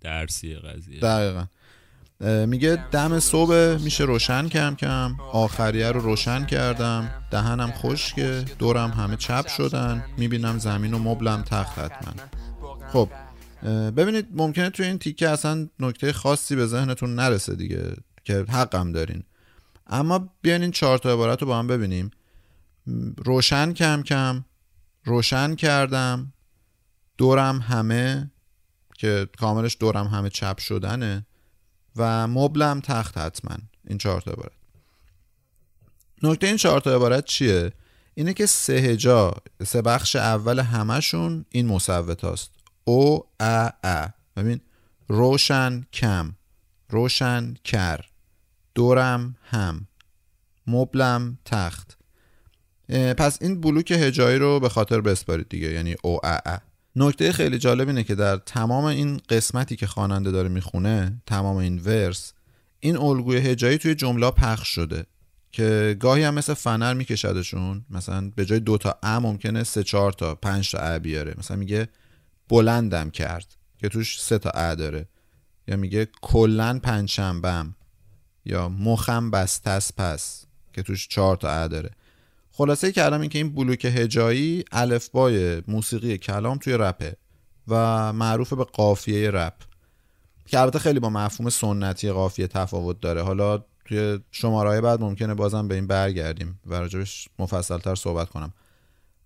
درسی 0.00 0.54
قضیه. 0.54 1.00
دقیقا. 1.00 1.44
میگه 2.22 2.84
دم 2.90 3.20
صبح 3.20 3.76
میشه 3.76 4.04
روشن 4.04 4.48
کم 4.48 4.74
کم. 4.74 5.16
آخریه 5.32 5.90
رو 5.90 6.00
روشن 6.00 6.44
کردم. 6.44 7.10
دهنم 7.30 7.72
خشکه. 7.72 8.44
دورم 8.58 8.90
همه 8.90 9.16
چپ 9.16 9.48
شدن. 9.48 10.04
می‌بینم 10.16 10.58
زمین 10.58 10.94
و 10.94 10.98
مبلم 10.98 11.42
تخت 11.42 11.78
حتما. 11.78 12.14
خب 12.92 13.08
ببینید 13.96 14.28
ممکنه 14.32 14.70
توی 14.70 14.86
این 14.86 14.98
تیکه 14.98 15.28
اصلا 15.28 15.68
نکته 15.80 16.12
خاصی 16.12 16.56
به 16.56 16.66
ذهنتون 16.66 17.14
نرسه 17.14 17.54
دیگه 17.54 17.96
که 18.24 18.44
حقم 18.48 18.92
دارین. 18.92 19.22
اما 19.86 20.28
بیاین 20.42 20.62
این 20.62 20.70
چهار 20.70 20.98
تا 20.98 21.12
عبارت 21.12 21.42
رو 21.42 21.48
با 21.48 21.58
هم 21.58 21.66
ببینیم. 21.66 22.10
روشن 23.16 23.72
کم 23.72 24.02
کم 24.02 24.44
روشن 25.04 25.54
کردم. 25.54 26.32
دورم 27.18 27.58
همه 27.58 28.30
که 28.98 29.28
کاملش 29.38 29.76
دورم 29.80 30.06
همه 30.06 30.28
چپ 30.28 30.58
شدنه. 30.58 31.26
و 31.96 32.28
مبلم 32.28 32.80
تخت 32.80 33.18
حتما. 33.18 33.56
این 33.86 33.98
چهار 33.98 34.20
تا 34.20 34.30
عبارت. 34.30 34.52
نکته 36.22 36.46
این 36.46 36.56
چهار 36.56 36.80
تا 36.80 36.94
عبارت 36.94 37.24
چیه؟ 37.24 37.72
اینه 38.14 38.34
که 38.34 38.46
سه 38.46 38.96
جا 38.96 39.34
سه 39.66 39.82
بخش 39.82 40.16
اول 40.16 40.58
همشون 40.58 41.44
این 41.50 41.66
مصوت 41.66 42.24
هاست 42.24 42.50
او 42.84 43.24
ا 43.40 43.70
ا. 43.84 44.08
ببین 44.36 44.60
روشن 45.08 45.86
کم. 45.92 46.34
روشن 46.88 47.54
کر. 47.64 48.00
دورم 48.74 49.36
هم. 49.42 49.86
مبلم 50.66 51.38
تخت. 51.44 51.98
پس 53.16 53.38
این 53.42 53.60
بلوک 53.60 53.90
هجایی 53.90 54.38
رو 54.38 54.60
به 54.60 54.68
خاطر 54.68 55.00
بسپارید 55.00 55.48
دیگه. 55.48 55.72
یعنی 55.72 55.96
او 56.02 56.26
ا 56.26 56.38
ا. 56.46 56.58
نکته 56.96 57.32
خیلی 57.32 57.58
جالب 57.58 57.88
اینه 57.88 58.04
که 58.04 58.14
در 58.14 58.36
تمام 58.36 58.84
این 58.84 59.20
قسمتی 59.28 59.76
که 59.76 59.86
خواننده 59.86 60.30
داره 60.30 60.48
می‌خونه 60.48 61.22
تمام 61.26 61.56
این 61.56 61.78
ورس 61.78 62.32
این 62.80 62.96
الگوی 62.96 63.36
هجایی 63.36 63.78
توی 63.78 63.94
جمله 63.94 64.30
پخش 64.30 64.68
شده 64.68 65.06
که 65.52 65.96
گاهی 66.00 66.22
هم 66.22 66.34
مثل 66.34 66.54
فنر 66.54 66.94
میکشدشون 66.94 67.84
مثلا 67.90 68.30
به 68.36 68.44
جای 68.44 68.60
دو 68.60 68.78
تا 68.78 68.98
ا 69.02 69.20
ممکنه 69.20 69.64
سه 69.64 69.82
چهار 69.82 70.12
تا 70.12 70.34
پنج 70.34 70.70
تا 70.70 70.78
ا 70.78 70.98
بیاره. 70.98 71.34
مثلا 71.38 71.56
میگه 71.56 71.88
بلندم 72.48 73.10
کرد 73.10 73.56
که 73.78 73.88
توش 73.88 74.22
سه 74.22 74.38
تا 74.38 74.50
ا 74.50 74.74
داره. 74.74 75.08
یا 75.68 75.76
میگه 75.76 76.08
کلا 76.22 76.78
پنجشنبم 76.82 77.74
یا 78.44 78.68
مخم 78.68 79.30
بستس 79.30 79.92
پس 79.96 80.44
که 80.72 80.82
توش 80.82 81.08
چهار 81.08 81.36
تا 81.36 81.48
ا 81.48 81.68
داره. 81.68 81.90
خلاصه 82.54 82.92
کلام 82.92 83.20
این 83.20 83.30
که 83.30 83.38
این 83.38 83.54
بلوک 83.54 83.84
هجایی 83.84 84.64
الفبای 84.72 85.62
موسیقی 85.68 86.18
کلام 86.18 86.58
توی 86.58 86.72
رپه 86.72 87.16
و 87.68 88.12
معروف 88.12 88.52
به 88.52 88.64
قافیه 88.64 89.30
رپ. 89.30 89.54
که 90.46 90.60
البته 90.60 90.78
خیلی 90.78 91.00
با 91.00 91.10
مفهوم 91.10 91.50
سنتی 91.50 92.10
قافیه 92.10 92.46
تفاوت 92.46 93.00
داره. 93.00 93.22
حالا 93.22 93.64
توی 93.84 94.18
شماره 94.30 94.80
بعد 94.80 95.00
ممکنه 95.00 95.34
بازم 95.34 95.68
به 95.68 95.74
این 95.74 95.86
برگردیم 95.86 96.60
و 96.66 96.74
راجبش 96.74 97.28
مفصلتر 97.38 97.94
صحبت 97.94 98.28
کنم. 98.28 98.52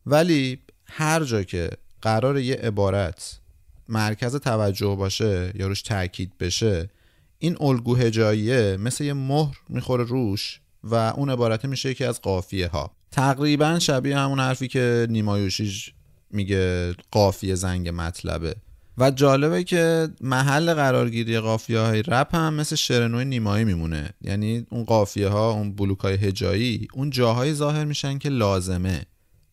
ولی 0.06 0.58
هر 0.86 1.24
جا 1.24 1.42
که 1.42 1.70
قرار 2.02 2.38
یه 2.38 2.54
عبارت 2.54 3.38
مرکز 3.88 4.36
توجه 4.36 4.96
باشه 4.96 5.52
یا 5.54 5.66
روش 5.66 5.82
تاکید 5.82 6.38
بشه 6.38 6.90
این 7.38 7.56
الگو 7.60 7.94
هجاییه 7.94 8.76
مثل 8.76 9.04
یه 9.04 9.12
مهر 9.12 9.56
می‌خوره 9.68 10.04
روش 10.04 10.60
و 10.84 10.94
اون 10.94 11.30
عبارت 11.30 11.64
میشه 11.64 11.90
یکی 11.90 12.04
از 12.04 12.20
قافیه 12.20 12.68
ها 12.68 12.95
تقریبا 13.16 13.78
شبیه 13.78 14.18
همون 14.18 14.40
حرفی 14.40 14.68
که 14.68 15.06
نیمایوشیج 15.10 15.88
میگه 16.30 16.94
قافیه 17.10 17.54
زنگ 17.54 17.88
مطلبه. 17.88 18.56
و 18.98 19.10
جالبه 19.10 19.64
که 19.64 20.08
محل 20.20 20.74
قرارگیری 20.74 21.38
قافیه 21.38 21.78
های 21.78 22.02
رپ 22.02 22.34
هم 22.34 22.54
مثل 22.54 22.76
شعر 22.76 23.08
نوع 23.08 23.24
نیمایی 23.24 23.64
میمونه. 23.64 24.10
یعنی 24.20 24.66
اون 24.70 24.84
قافیه 24.84 25.28
ها 25.28 25.50
اون 25.50 25.72
بلوک 25.72 25.98
های 25.98 26.14
هجایی 26.14 26.88
اون 26.92 27.10
جاهایی 27.10 27.52
ظاهر 27.54 27.84
میشن 27.84 28.18
که 28.18 28.28
لازمه. 28.28 29.02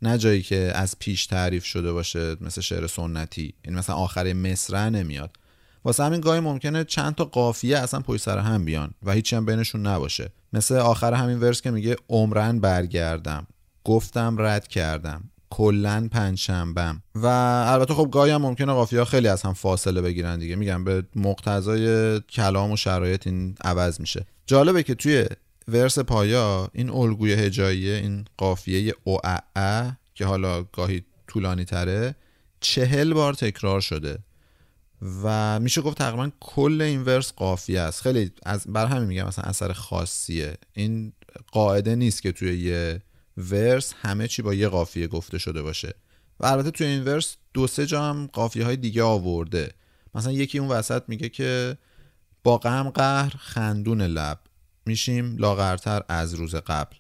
نه 0.01 0.17
جایی 0.17 0.41
که 0.41 0.71
از 0.75 0.99
پیش 0.99 1.25
تعریف 1.25 1.65
شده 1.65 1.91
باشه 1.91 2.35
مثل 2.41 2.61
شعر 2.61 2.87
سنتی. 2.87 3.53
یعنی 3.65 3.77
مثلا 3.77 3.95
آخر 3.95 4.33
مصرع 4.33 4.89
نمیاد. 4.89 5.37
واسه 5.85 6.03
همین 6.03 6.21
گاهی 6.21 6.39
ممکنه 6.39 6.83
چند 6.83 7.15
تا 7.15 7.25
قافیه 7.25 7.77
اصلا 7.77 7.99
پشت 7.99 8.21
سر 8.21 8.37
هم 8.37 8.65
بیان 8.65 8.91
و 9.03 9.11
هیچی 9.11 9.35
هم 9.35 9.45
بینشون 9.45 9.87
نباشه. 9.87 10.31
مثل 10.53 10.75
آخر 10.75 11.13
همین 11.13 11.39
ورس 11.39 11.61
که 11.61 11.71
میگه 11.71 11.95
عمرن 12.09 12.59
برگردم. 12.59 13.47
گفتم 13.83 14.35
رد 14.39 14.67
کردم. 14.67 15.29
کلا 15.49 16.07
پنجشنبم. 16.11 17.01
و 17.15 17.27
البته 17.67 17.93
خب 17.93 18.09
گاهی 18.11 18.31
هم 18.31 18.41
ممکنه 18.41 18.73
قافیه 18.73 18.99
ها 18.99 19.05
خیلی 19.05 19.27
از 19.27 19.41
هم 19.41 19.53
فاصله 19.53 20.01
بگیرن 20.01 20.39
دیگه. 20.39 20.55
میگم 20.55 20.83
به 20.83 21.03
مقتضای 21.15 22.19
کلام 22.19 22.71
و 22.71 22.77
شرایط 22.77 23.27
این 23.27 23.55
عوض 23.63 23.99
میشه. 23.99 24.25
جالبه 24.45 24.83
که 24.83 24.95
توی 24.95 25.25
ورس 25.67 25.99
پایا 25.99 26.69
این 26.73 26.89
الگوی 26.89 27.33
هجاییه 27.33 27.95
این 27.95 28.25
قافیه 28.37 28.93
او 29.03 29.17
ا 29.55 29.91
که 30.15 30.25
حالا 30.25 30.63
گاهی 30.63 31.03
طولانی 31.27 31.65
تره 31.65 32.15
چهل 32.59 33.13
بار 33.13 33.33
تکرار 33.33 33.81
شده. 33.81 34.19
و 35.23 35.59
میشه 35.59 35.81
گفت 35.81 35.97
تقریبا 35.97 36.31
کل 36.39 36.81
این 36.81 37.03
ورس 37.03 37.33
قافیه 37.33 37.79
است. 37.79 38.01
خیلی 38.01 38.31
از 38.43 38.63
بر 38.67 38.85
همین 38.85 39.07
میگم 39.07 39.27
مثلا 39.27 39.45
اثر 39.45 39.73
خاصیه. 39.73 40.57
این 40.73 41.13
قاعده 41.51 41.95
نیست 41.95 42.21
که 42.21 42.31
توی 42.31 42.59
یه 42.59 43.01
ورس 43.37 43.93
همه 44.01 44.27
چی 44.27 44.41
با 44.41 44.53
یه 44.53 44.67
قافیه 44.67 45.07
گفته 45.07 45.37
شده 45.37 45.61
باشه. 45.61 45.93
و 46.39 46.45
البته 46.45 46.71
توی 46.71 46.87
این 46.87 47.03
ورس 47.03 47.35
دو 47.53 47.67
سه 47.67 47.85
جا 47.85 48.03
هم 48.03 48.29
قافیه 48.33 48.65
های 48.65 48.75
دیگه 48.75 49.03
آورده. 49.03 49.73
مثلا 50.15 50.31
یکی 50.31 50.59
اون 50.59 50.69
وسط 50.69 51.03
میگه 51.07 51.29
که 51.29 51.77
با 52.43 52.57
غم 52.57 52.89
قهر 52.89 53.33
خندون 53.37 54.01
لب. 54.01 54.39
میشیم 54.85 55.37
لاغرتر 55.37 56.01
از 56.09 56.33
روز 56.33 56.55
قبل. 56.55 56.95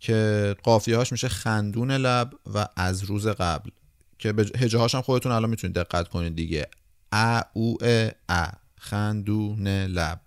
که 0.00 0.56
قافیه 0.62 0.96
هاش 0.96 1.12
میشه 1.12 1.28
خندون 1.28 1.90
لب 1.90 2.32
و 2.54 2.68
از 2.76 3.02
روز 3.04 3.26
قبل. 3.26 3.70
که 4.18 4.34
هجه 4.56 4.78
هاش 4.78 4.94
هم 4.94 5.02
خودتون 5.02 5.32
الان 5.32 5.50
می‌تونید 5.50 5.76
دقت 5.76 6.08
کنید 6.08 6.36
دیگه. 6.36 6.68
ا 7.12 7.42
او 7.52 7.78
ا 7.82 8.10
ا 8.28 8.46
خندون 8.76 9.68
لب. 9.68 10.20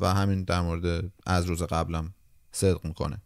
و 0.00 0.14
همین 0.14 0.44
در 0.44 0.60
مورد 0.60 1.12
از 1.26 1.44
روز 1.44 1.62
قبلم 1.62 2.14
صدق 2.52 2.84
می‌کنه. 2.84 3.22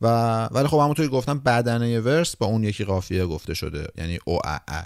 و 0.00 0.06
ولی 0.44 0.68
خب 0.68 0.78
همونطوری 0.78 1.08
گفتم 1.08 1.38
بدنه 1.38 2.00
ورس 2.00 2.36
با 2.36 2.46
اون 2.46 2.64
یکی 2.64 2.84
قافیه 2.84 3.26
گفته 3.26 3.54
شده. 3.54 3.86
یعنی 3.96 4.18
او 4.24 4.38
ا 4.46 4.58
ا. 4.68 4.82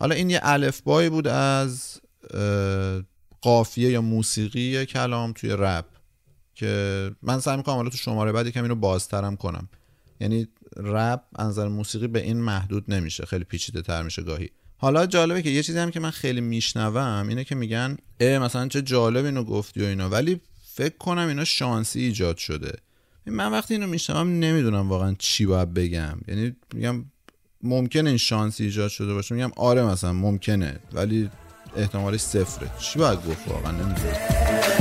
حالا 0.00 0.14
این 0.14 0.30
یه 0.30 0.40
الفبایی 0.42 1.08
بود 1.08 1.28
از 1.28 2.00
قافیه 3.40 3.90
یا 3.90 4.00
موسیقی 4.02 4.86
کلام 4.86 5.32
توی 5.32 5.50
رپ 5.50 5.84
که 6.54 7.10
من 7.22 7.40
سعی 7.40 7.56
می‌کنم 7.56 7.74
حالا 7.74 7.90
تو 7.90 7.96
شماره 7.96 8.32
بعد 8.32 8.46
یکم 8.46 8.62
اینو 8.62 8.74
بازترم 8.74 9.36
کنم. 9.36 9.68
یعنی 10.20 10.48
رپ 10.76 11.22
نظر 11.38 11.68
موسیقی 11.68 12.06
به 12.06 12.22
این 12.22 12.40
محدود 12.40 12.84
نمیشه. 12.94 13.26
خیلی 13.26 13.44
پیچیده 13.44 13.82
تر 13.82 14.02
میشه 14.02 14.22
گاهی. 14.22 14.50
حالا 14.78 15.06
جالبه 15.06 15.42
که 15.42 15.50
یه 15.50 15.62
چیزی 15.62 15.78
هم 15.78 15.90
که 15.90 16.00
من 16.00 16.10
خیلی 16.10 16.40
میشنوم 16.40 17.28
اینه 17.28 17.44
که 17.44 17.54
میگن 17.54 17.96
اه 18.20 18.38
مثلا 18.38 18.68
چه 18.68 18.82
جالب 18.82 19.24
اینو 19.24 19.44
گفتی 19.44 19.82
و 19.82 19.84
اینا 19.84 20.08
ولی 20.08 20.40
فکر 20.74 20.96
کنم 20.98 21.28
اینا 21.28 21.44
شانسی 21.44 22.00
ایجاد 22.00 22.36
شده. 22.36 22.72
من 23.26 23.52
وقتی 23.52 23.74
اینو 23.74 23.86
میشنوم 23.86 24.28
نمی‌دونم 24.28 24.88
واقعا 24.88 25.14
چی 25.18 25.46
باید 25.46 25.74
بگم. 25.74 26.18
یعنی 26.28 26.56
میگم 26.74 27.04
ممکنه 27.62 28.08
این 28.08 28.18
شانسی 28.18 28.64
ایجاد 28.64 28.90
شده 28.90 29.14
باشه 29.14 29.34
میگم 29.34 29.50
آره 29.56 29.82
مثلا 29.82 30.12
ممکنه 30.12 30.78
ولی 30.92 31.30
احتمالش 31.76 32.20
صفره. 32.20 32.70
چی 32.80 32.98
باید 32.98 33.18
گفت 33.18 33.48
واقعا؟ 33.48 33.70
نمی‌دونم. 33.72 33.96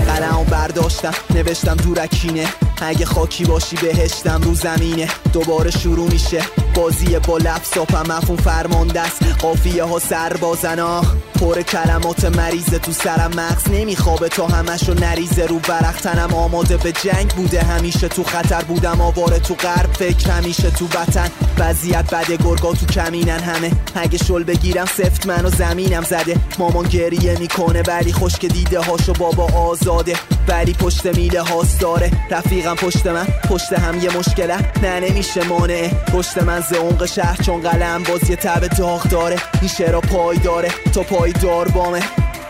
قلمو 0.07 0.43
برداشتم 0.43 1.13
نوشتم 1.29 1.75
دورکینه. 1.75 2.53
اگه 2.81 3.05
خاکی 3.05 3.45
باشی 3.45 3.75
بهشتم 3.75 4.41
رو 4.41 4.53
زمینه. 4.53 5.09
دوباره 5.33 5.71
شروع 5.71 6.11
میشه. 6.11 6.64
بازی 6.75 7.19
با 7.19 7.37
لفظاپم 7.37 8.01
مفهوم 8.01 8.37
فرمانده 8.37 9.01
است. 9.01 9.23
قافیه 9.41 9.83
ها 9.83 9.99
سربازنا 9.99 11.01
پر 11.39 11.61
کلمات 11.61 12.25
مریضه 12.25 12.79
تو 12.79 12.91
سرم 12.91 13.31
مغز 13.35 13.63
نمیخوابه 13.71 14.29
تا 14.29 14.47
همشو 14.47 14.93
نریزه 14.93 15.45
رو 15.45 15.59
برختنم 15.59 16.33
آماده 16.33 16.77
به 16.77 16.91
جنگ 16.91 17.27
بوده 17.27 17.61
همیشه 17.61 18.07
تو 18.07 18.23
خطر 18.23 18.61
بودم. 18.61 19.01
آواره 19.01 19.39
تو 19.39 19.53
غرب 19.53 19.93
فکر 19.93 20.29
همیشه 20.29 20.69
تو 20.69 20.85
وطن. 20.85 21.31
وضعیت 21.59 22.13
بده 22.13 22.37
گرگا 22.37 22.73
تو 22.73 22.85
کمینن 22.85 23.39
همه. 23.39 23.71
اگه 23.95 24.17
شل 24.17 24.43
بگیرم 24.43 24.85
سفت 24.85 25.25
منو 25.27 25.49
زمینم 25.49 26.03
زده. 26.03 26.37
مامان 26.59 26.85
گریه 26.85 27.39
می‌کنه 27.39 27.83
ولی 27.87 28.13
خشک 28.13 28.45
دیده 28.45 28.79
هاشو 28.79 29.13
بابا 29.13 29.45
آزاده. 29.45 30.15
ولی 30.47 30.73
پشت 30.73 31.05
میله 31.05 31.41
هاست 31.41 31.79
داره. 31.79 32.11
رفیقم 32.31 32.75
پشت 32.75 33.07
من 33.07 33.27
پشت 33.49 33.73
هم 33.73 33.99
یه 33.99 34.17
مشکله. 34.17 34.57
نه 34.83 34.99
نمیشه 34.99 35.43
مانع 35.43 35.87
پشت 35.87 36.37
من 36.37 36.61
ز 36.69 36.73
عمق 36.73 37.05
شهر 37.05 37.43
چون 37.43 37.61
قلم 37.61 38.03
باز 38.03 38.29
یه 38.29 38.35
تب 38.35 38.67
داغ 38.67 39.03
داره. 39.03 39.37
این 39.61 39.69
شعرا 39.69 40.01
پای 40.01 40.37
داره 40.37 40.69
تو 40.93 41.03
پای 41.03 41.31
دار 41.31 41.67
بامه. 41.67 42.01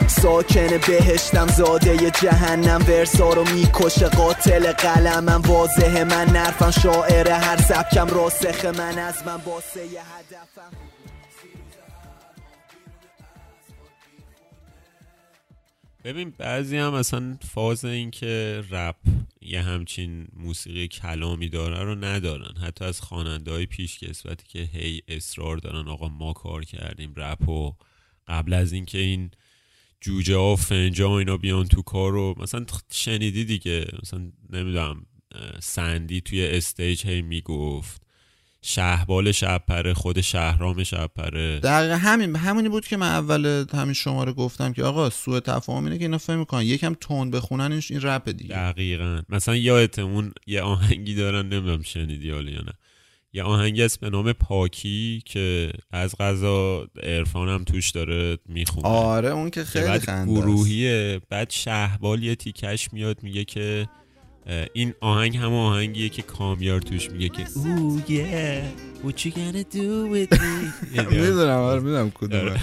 ساکن 0.07 0.67
بهشتم 0.87 1.47
زاده 1.47 2.03
ی 2.03 2.11
جهنم. 2.11 2.85
ورسا 2.87 3.33
رو 3.33 3.43
می‌کشه 3.43 4.07
قاتل 4.07 4.71
قلمم. 4.71 5.41
واضحه 5.41 6.03
من 6.03 6.25
نرفم 6.25 6.71
شاعر 6.71 7.31
هر 7.31 7.61
سبکم. 7.61 8.07
راسخ 8.07 8.65
من 8.65 8.99
از 8.99 9.15
من 9.25 9.37
باسه 9.37 9.85
ی 9.85 9.97
هدفم. 9.97 10.77
ببین 16.03 16.33
بعضی 16.37 16.77
هم 16.77 16.93
اصلا 16.93 17.37
فاز 17.53 17.85
این 17.85 18.11
که 18.11 18.63
رپ 18.71 18.95
یه 19.45 19.61
همچین 19.61 20.27
موسیقی 20.33 20.87
کلامی 20.87 21.49
داره 21.49 21.83
رو 21.83 21.95
ندارن. 21.95 22.57
حتی 22.57 22.85
از 22.85 23.01
خواننده 23.01 23.51
های 23.51 23.65
پیش 23.65 23.99
کسوتی 23.99 24.45
که 24.47 24.59
هی 24.59 25.01
اصرار 25.07 25.57
دارن 25.57 25.87
آقا 25.87 26.07
ما 26.09 26.33
کار 26.33 26.65
کردیم 26.65 27.13
رپ 27.15 27.49
و 27.49 27.75
قبل 28.27 28.53
از 28.53 28.73
اینکه 28.73 28.97
این 28.97 29.31
جوجه 30.01 30.35
ها 30.35 30.53
و 30.53 30.55
فنجا 30.55 31.09
و 31.09 31.13
اینا 31.13 31.37
بیان 31.37 31.67
تو 31.67 31.81
کار 31.81 32.11
رو 32.11 32.35
مثلا 32.37 32.65
شنیدی 32.91 33.45
دیگه. 33.45 33.87
مثلا 34.01 34.31
نمی‌دونم 34.49 35.05
سندی 35.59 36.21
توی 36.21 36.47
استیج 36.47 37.07
هی 37.07 37.21
می‌گفت. 37.21 38.04
شهبال 38.67 39.31
شبپره 39.31 39.93
خود 39.93 40.21
شهرام 40.21 40.83
شبپره 40.83 41.59
دقیقا 41.59 41.95
همین 41.95 42.35
همونی 42.35 42.69
بود 42.69 42.87
که 42.87 42.97
من 42.97 43.07
اول 43.07 43.65
همین 43.73 43.93
شماره 43.93 44.33
گفتم 44.33 44.73
که 44.73 44.83
آقا 44.83 45.09
سوء 45.09 45.39
تفاهم 45.39 45.83
اینه 45.83 45.97
که 45.97 46.03
اینا 46.03 46.17
فهم 46.17 46.39
می‌کنن. 46.39 46.61
یکم 46.61 46.95
تون 47.01 47.31
بخونن 47.31 47.71
این, 47.71 47.81
این 47.89 48.01
رپ 48.01 48.29
دیگه. 48.29 48.55
دقیقا. 48.55 49.21
مثلا 49.29 49.55
یادت 49.55 49.99
اون 49.99 50.33
یه 50.47 50.61
آهنگی 50.61 51.15
دارن 51.15 51.49
نمی‌دونم 51.49 51.81
شنیدی 51.81 52.31
حالا 52.31 52.51
یا 52.51 52.61
نه. 52.61 52.73
یه 53.33 53.43
آهنگی 53.43 53.83
است 53.83 53.99
به 53.99 54.09
نام 54.09 54.33
پاکی 54.33 55.21
که 55.25 55.71
از 55.91 56.15
غذا 56.19 56.87
عرفانم 57.03 57.63
توش 57.63 57.91
داره 57.91 58.37
می‌خونه. 58.45 58.87
آره 58.87 59.29
اون 59.29 59.49
که 59.49 59.63
خیلی 59.63 59.99
خنده. 59.99 60.31
گروهیه 60.31 61.21
بعد 61.29 61.49
شهبال 61.49 62.23
یه 62.23 62.35
تیکش 62.35 62.93
میاد 62.93 63.23
میگه 63.23 63.43
که 63.43 63.87
این 64.73 64.93
آهنگ 65.01 65.37
هم 65.37 65.53
آهنگیه 65.53 66.09
که 66.09 66.21
کامیار 66.21 66.81
توش 66.81 67.09
میگه 67.11 67.29
که 67.29 67.45
Ooh 67.45 68.09
yeah 68.09 69.05
what 69.07 69.19
you 69.25 69.31
gonna 69.31 69.75
do 69.75 70.09
with 70.13 70.39
me? 70.39 70.97
می‌دونم 71.11 71.57
آره 71.59 71.79
می‌دونم 71.79 72.11
کدومه. 72.11 72.41
آره. 72.41 72.59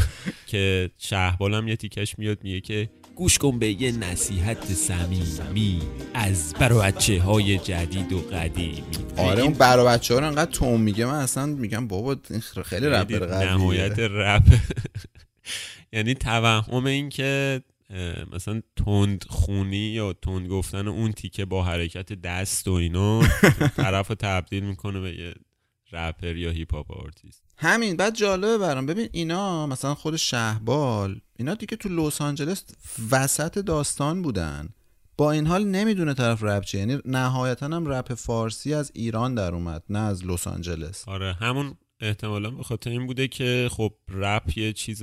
که 0.46 0.90
شهبال 0.98 1.54
هم 1.54 1.68
یه 1.68 1.76
تیکش 1.76 2.18
میاد 2.18 2.38
میگه 2.44 2.60
که 2.60 2.88
گوش 3.14 3.38
کن 3.38 3.58
به 3.58 3.82
یه 3.82 3.92
نصیحت 3.92 4.64
صمیمی 4.64 5.80
از 6.14 6.54
بچه 6.54 7.20
های 7.20 7.58
جدید 7.58 8.12
و 8.12 8.18
قدیمی. 8.20 8.82
آره 9.16 9.42
اون 9.42 9.52
برا 9.52 9.84
بچه 9.84 10.14
ها 10.14 10.20
رو 10.20 10.26
انقدر 10.26 10.50
تون 10.50 10.80
میگه 10.80 11.06
من 11.06 11.14
اصلا 11.14 11.46
میگم 11.46 11.88
بابا 11.88 12.16
این 12.30 12.40
خیلی 12.40 12.86
رپر 12.86 13.18
قویه. 13.18 13.52
نهایت 13.52 13.98
رپ. 13.98 14.42
یعنی 15.92 16.14
توهم 16.14 16.86
این 16.86 17.08
که 17.08 17.60
مثلا 18.32 18.62
تند 18.76 19.24
خونی 19.28 19.76
یا 19.76 20.12
تند 20.12 20.48
گفتن 20.48 20.88
اون 20.88 21.12
تیکه 21.12 21.44
با 21.44 21.64
حرکت 21.64 22.12
دست 22.12 22.68
و 22.68 22.72
اینا 22.72 23.22
طرف 23.76 24.08
رو 24.08 24.14
تبدیل 24.14 24.64
می‌کنه 24.64 25.00
به 25.00 25.14
یه 25.14 25.34
رپر 25.92 26.36
یا 26.36 26.50
hip 26.50 26.74
hop 26.74 26.90
artist 26.90 27.42
همین. 27.56 27.96
بعد 27.96 28.14
جالبه 28.14 28.58
برام. 28.58 28.86
ببین 28.86 29.08
اینا 29.12 29.66
مثلا 29.66 29.94
خود 29.94 30.16
شهبال 30.16 31.20
اینا 31.36 31.54
دیگه 31.54 31.76
تو 31.76 31.88
لس 31.88 32.20
آنجلس 32.20 32.64
وسط 33.10 33.58
داستان 33.58 34.22
بودن. 34.22 34.68
با 35.16 35.32
این 35.32 35.46
حال 35.46 35.64
نمی‌دونه 35.64 36.14
طرف 36.14 36.42
رپ 36.42 36.64
چیه. 36.64 36.80
یعنی 36.80 36.98
نهایتا 37.04 37.66
هم 37.66 37.86
رپ 37.86 38.14
فارسی 38.14 38.74
از 38.74 38.90
ایران 38.94 39.34
در 39.34 39.54
اومد 39.54 39.82
نه 39.88 39.98
از 39.98 40.26
لس 40.26 40.46
آنجلس. 40.46 41.08
آره 41.08 41.32
همون 41.32 41.74
احتمالا 42.02 42.50
به 42.50 42.62
خاطر 42.62 42.90
این 42.90 43.06
بوده 43.06 43.28
که 43.28 43.68
خب 43.72 43.92
رپ 44.08 44.58
یه 44.58 44.72
چیز 44.72 45.02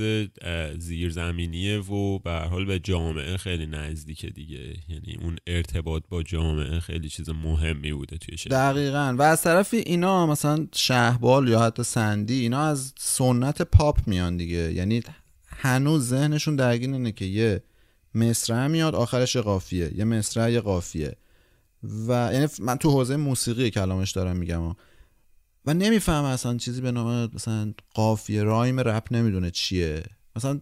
زیرزمینیه 0.77 1.79
و 1.79 2.19
به 2.19 2.31
حال 2.31 2.65
به 2.65 2.79
جامعه 2.79 3.37
خیلی 3.37 3.65
نزدیکه 3.65 4.29
دیگه. 4.29 4.75
یعنی 4.89 5.17
اون 5.21 5.37
ارتباط 5.47 6.03
با 6.09 6.23
جامعه 6.23 6.79
خیلی 6.79 7.09
چیز 7.09 7.29
مهمی 7.29 7.93
بوده 7.93 8.17
توی 8.17 8.37
شعر 8.37 8.51
دقیقا. 8.51 9.15
و 9.17 9.21
از 9.21 9.41
طرفی 9.41 9.77
اینا 9.77 10.27
مثلا 10.27 10.67
شهبال 10.75 11.47
یا 11.47 11.59
حتی 11.59 11.83
سندی 11.83 12.41
اینا 12.41 12.61
از 12.61 12.93
سنت 12.97 13.61
پاپ 13.61 14.07
میان 14.07 14.37
دیگه. 14.37 14.73
یعنی 14.73 15.01
هنوز 15.47 16.07
ذهنشون 16.07 16.55
درگیر 16.55 16.89
اینه 16.93 17.11
که 17.11 17.25
یه 17.25 17.63
مصرع 18.15 18.67
میاد 18.67 18.95
آخرش 18.95 19.35
یه 19.35 19.41
قافیه. 19.41 19.91
یه 19.95 20.03
مصرع 20.03 20.51
یه 20.51 20.59
قافیه. 20.59 21.15
و 22.07 22.29
یعنی 22.33 22.47
من 22.59 22.75
تو 22.75 22.91
حوزه 22.91 23.15
موسیقی 23.15 23.69
کلامش 23.69 24.11
دارم 24.11 24.37
میگم. 24.37 24.61
ها. 24.61 24.75
و 25.65 25.73
نمیفهم 25.73 26.23
اصلا 26.23 26.57
چیزی 26.57 26.81
به 26.81 26.91
نام 26.91 27.29
مثلا 27.33 27.73
قافیه 27.93 28.43
رایم 28.43 28.79
رپ 28.79 29.07
نمی‌دونه 29.11 29.51
چیه. 29.51 30.03
مثلا 30.35 30.59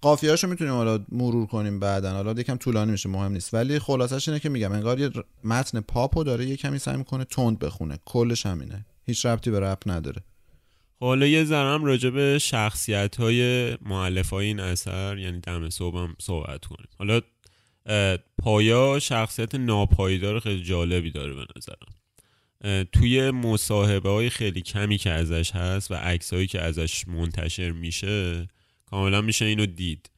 قافیه 0.00 0.30
هاشو 0.30 0.48
می‌تونیم 0.48 0.74
حالا 0.74 1.04
مرور 1.08 1.46
کنیم 1.46 1.80
بعدا. 1.80 2.12
حالا 2.12 2.40
یکم 2.40 2.56
طولانی 2.56 2.92
میشه 2.92 3.08
مهم 3.08 3.32
نیست. 3.32 3.54
ولی 3.54 3.78
خلاصش 3.78 4.28
اینه 4.28 4.40
که 4.40 4.48
میگم 4.48 4.72
انگار 4.72 5.00
یه 5.00 5.10
متن 5.44 5.80
پاپو 5.80 6.24
داره 6.24 6.46
یه 6.46 6.56
کمی 6.56 6.78
سعی 6.78 6.96
می‌کنه 6.96 7.24
تند 7.24 7.58
بخونه. 7.58 7.98
کلش 8.04 8.46
همینه. 8.46 8.86
هیچ 9.06 9.26
ربطی 9.26 9.50
به 9.50 9.60
رپ 9.60 9.82
نداره. 9.86 10.22
حالا 11.00 11.26
یه 11.26 11.44
ذرم 11.44 11.84
راجع 11.84 12.10
به 12.10 12.38
شخصیت 12.38 13.16
های 13.16 13.70
معلف 13.82 14.30
های 14.30 14.46
این 14.46 14.60
اثر 14.60 15.18
یعنی 15.18 15.40
دم 15.40 15.70
صبحم 15.70 16.16
صحبت 16.20 16.64
کنیم. 16.64 16.88
حالا 16.98 17.20
پایا 18.38 18.98
شخصیت 18.98 19.54
ناپایدار 19.54 20.40
خیلی 20.40 20.62
جالبی 20.62 21.10
داره 21.10 21.34
به 21.34 21.46
نظرم. 21.56 21.94
توی 22.92 23.30
مصاحبه 23.30 24.10
های 24.10 24.30
خیلی 24.30 24.60
کمی 24.60 24.98
که 24.98 25.10
ازش 25.10 25.50
هست 25.50 25.90
و 25.90 25.94
عکسایی 25.94 26.46
که 26.46 26.60
ازش 26.60 27.08
منتشر 27.08 27.70
میشه 27.70 28.48
کاملا 28.86 29.20
میشه 29.20 29.44
اینو 29.44 29.66
دید. 29.66 30.10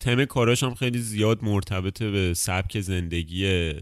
تم 0.00 0.24
کاراش 0.24 0.62
هم 0.62 0.74
خیلی 0.74 0.98
زیاد 0.98 1.44
مرتبط 1.44 2.02
به 2.02 2.34
سبک 2.34 2.80
زندگی 2.80 3.72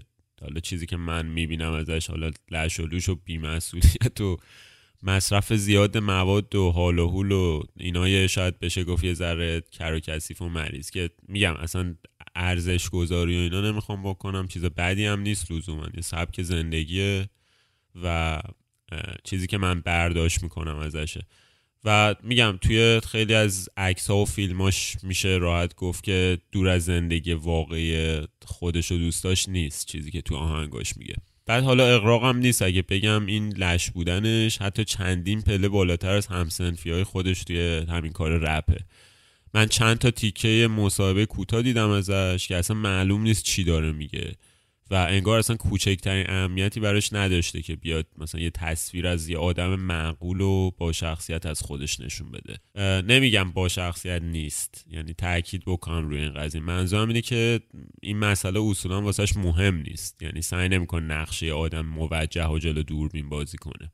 حالا 0.41 0.61
چیزی 0.63 0.87
که 0.87 0.97
من 0.97 1.27
می‌بینم 1.27 1.73
ازش 1.73 2.11
حالا 2.11 2.31
لش 2.51 2.81
و 2.81 2.87
لوش 2.87 3.09
و 3.09 3.15
بیمسئولیت 3.15 4.21
و 4.21 4.37
مصرف 5.03 5.53
زیاد 5.53 5.99
مواد 5.99 6.55
و 6.55 6.71
حال 6.71 6.99
و 6.99 7.09
حول 7.09 7.33
و 7.33 7.63
اینای 7.77 8.29
شاید 8.29 8.59
بشه 8.59 8.85
گفت 8.85 9.05
یه 9.05 9.15
ذره 9.15 9.63
کر 9.73 9.93
و 9.93 10.01
کثیف 10.01 10.43
و 10.43 10.49
مریض 10.49 10.91
که 10.91 11.11
میگم 11.29 11.55
اصلا 11.55 11.95
ارزش 12.35 12.89
گذاری 12.89 13.37
و 13.37 13.41
اینا 13.41 13.61
نمی‌خوام 13.61 14.03
بکنم 14.03 14.49
چیز 14.49 14.65
بدی 14.65 15.05
هم 15.05 15.21
نیست 15.21 15.53
لزوما. 15.53 15.87
یه 15.95 16.03
سبک 16.03 16.43
زندگیه. 16.43 17.29
و 18.05 18.41
چیزی 19.25 19.47
که 19.47 19.59
من 19.59 19.81
برداشت 19.81 20.43
می‌کنم 20.43 20.77
ازشه 20.77 21.27
و 21.85 22.15
میگم 22.23 22.59
توی 22.61 23.01
خیلی 23.01 23.35
از 23.35 23.69
عکس 23.77 24.11
ها 24.11 24.17
و 24.17 24.25
فیلماش 24.25 24.97
میشه 25.03 25.29
راحت 25.29 25.75
گفت 25.75 26.05
که 26.05 26.39
دور 26.53 26.69
از 26.69 26.85
زندگی 26.85 27.33
واقعی 27.33 28.21
خودش 28.45 28.93
و 28.93 28.99
دوستاش 28.99 29.49
نیست 29.49 29.87
چیزی 29.87 30.11
که 30.11 30.21
تو 30.21 30.37
آهنگاش 30.37 30.97
میگه. 30.97 31.15
بعد 31.47 31.65
حالا 31.65 31.87
اقراقم 31.87 32.37
نیست 32.37 32.63
اگه 32.63 32.83
بگم 32.83 33.27
این 33.27 33.53
لش 33.53 33.91
بودنش 33.91 34.59
حتی 34.59 34.85
چندین 34.85 35.43
پله 35.43 35.69
بالاتر 35.69 36.11
از 36.15 36.27
همسنفی 36.27 36.91
های 36.91 37.05
خودش 37.05 37.45
توی 37.45 37.85
همین 37.89 38.13
کار 38.13 38.39
رپه 38.39 38.79
من 39.55 39.67
چند 39.67 39.99
تا 39.99 40.11
تیکه 40.11 40.69
مصاحبه 40.77 41.27
کوتاه 41.27 41.63
دیدم 41.63 41.91
ازش 41.91 42.47
که 42.49 42.57
اصلا 42.57 42.77
معلوم 42.77 43.23
نیست 43.23 43.45
چی 43.45 43.65
داره 43.65 43.93
میگه. 43.93 44.35
و 44.91 44.95
انگار 44.95 45.39
اصلا 45.39 45.57
کوچکترین 45.57 46.31
اهمیتی 46.31 46.81
براش 46.81 47.13
نداشته 47.13 47.63
که 47.63 47.77
بیاد 47.77 48.07
مثلا 48.19 48.41
یه 48.41 48.51
تصویر 48.51 49.07
از 49.07 49.29
یه 49.29 49.39
آدم 49.39 49.75
معقول 49.75 50.41
و 50.41 50.71
با 50.71 50.93
شخصیت 50.93 51.47
از 51.47 51.61
خودش 51.61 52.01
نشون 52.01 52.31
بده. 52.31 52.59
نمیگم 53.03 53.53
با 53.53 53.69
شخصیت 53.69 54.23
نیست. 54.23 54.85
یعنی 54.91 55.15
تاکید 55.15 55.63
بکنم 55.67 56.09
روی 56.09 56.21
این 56.21 56.35
قضیه. 56.35 56.61
منظورم 56.61 57.09
اینه 57.09 57.21
که 57.21 57.61
این 58.03 58.19
مسئله 58.19 58.61
اصولا 58.61 59.03
واسش 59.03 59.37
مهم 59.37 59.77
نیست. 59.77 60.23
یعنی 60.23 60.43
سعی 60.43 60.69
نمی‌کنه 60.69 61.05
نقشه 61.05 61.53
آدم 61.53 61.87
موجه 61.87 62.47
و 62.49 62.59
جلو 62.59 62.83
دوربین 62.83 63.29
بازی 63.29 63.59
کنه. 63.59 63.91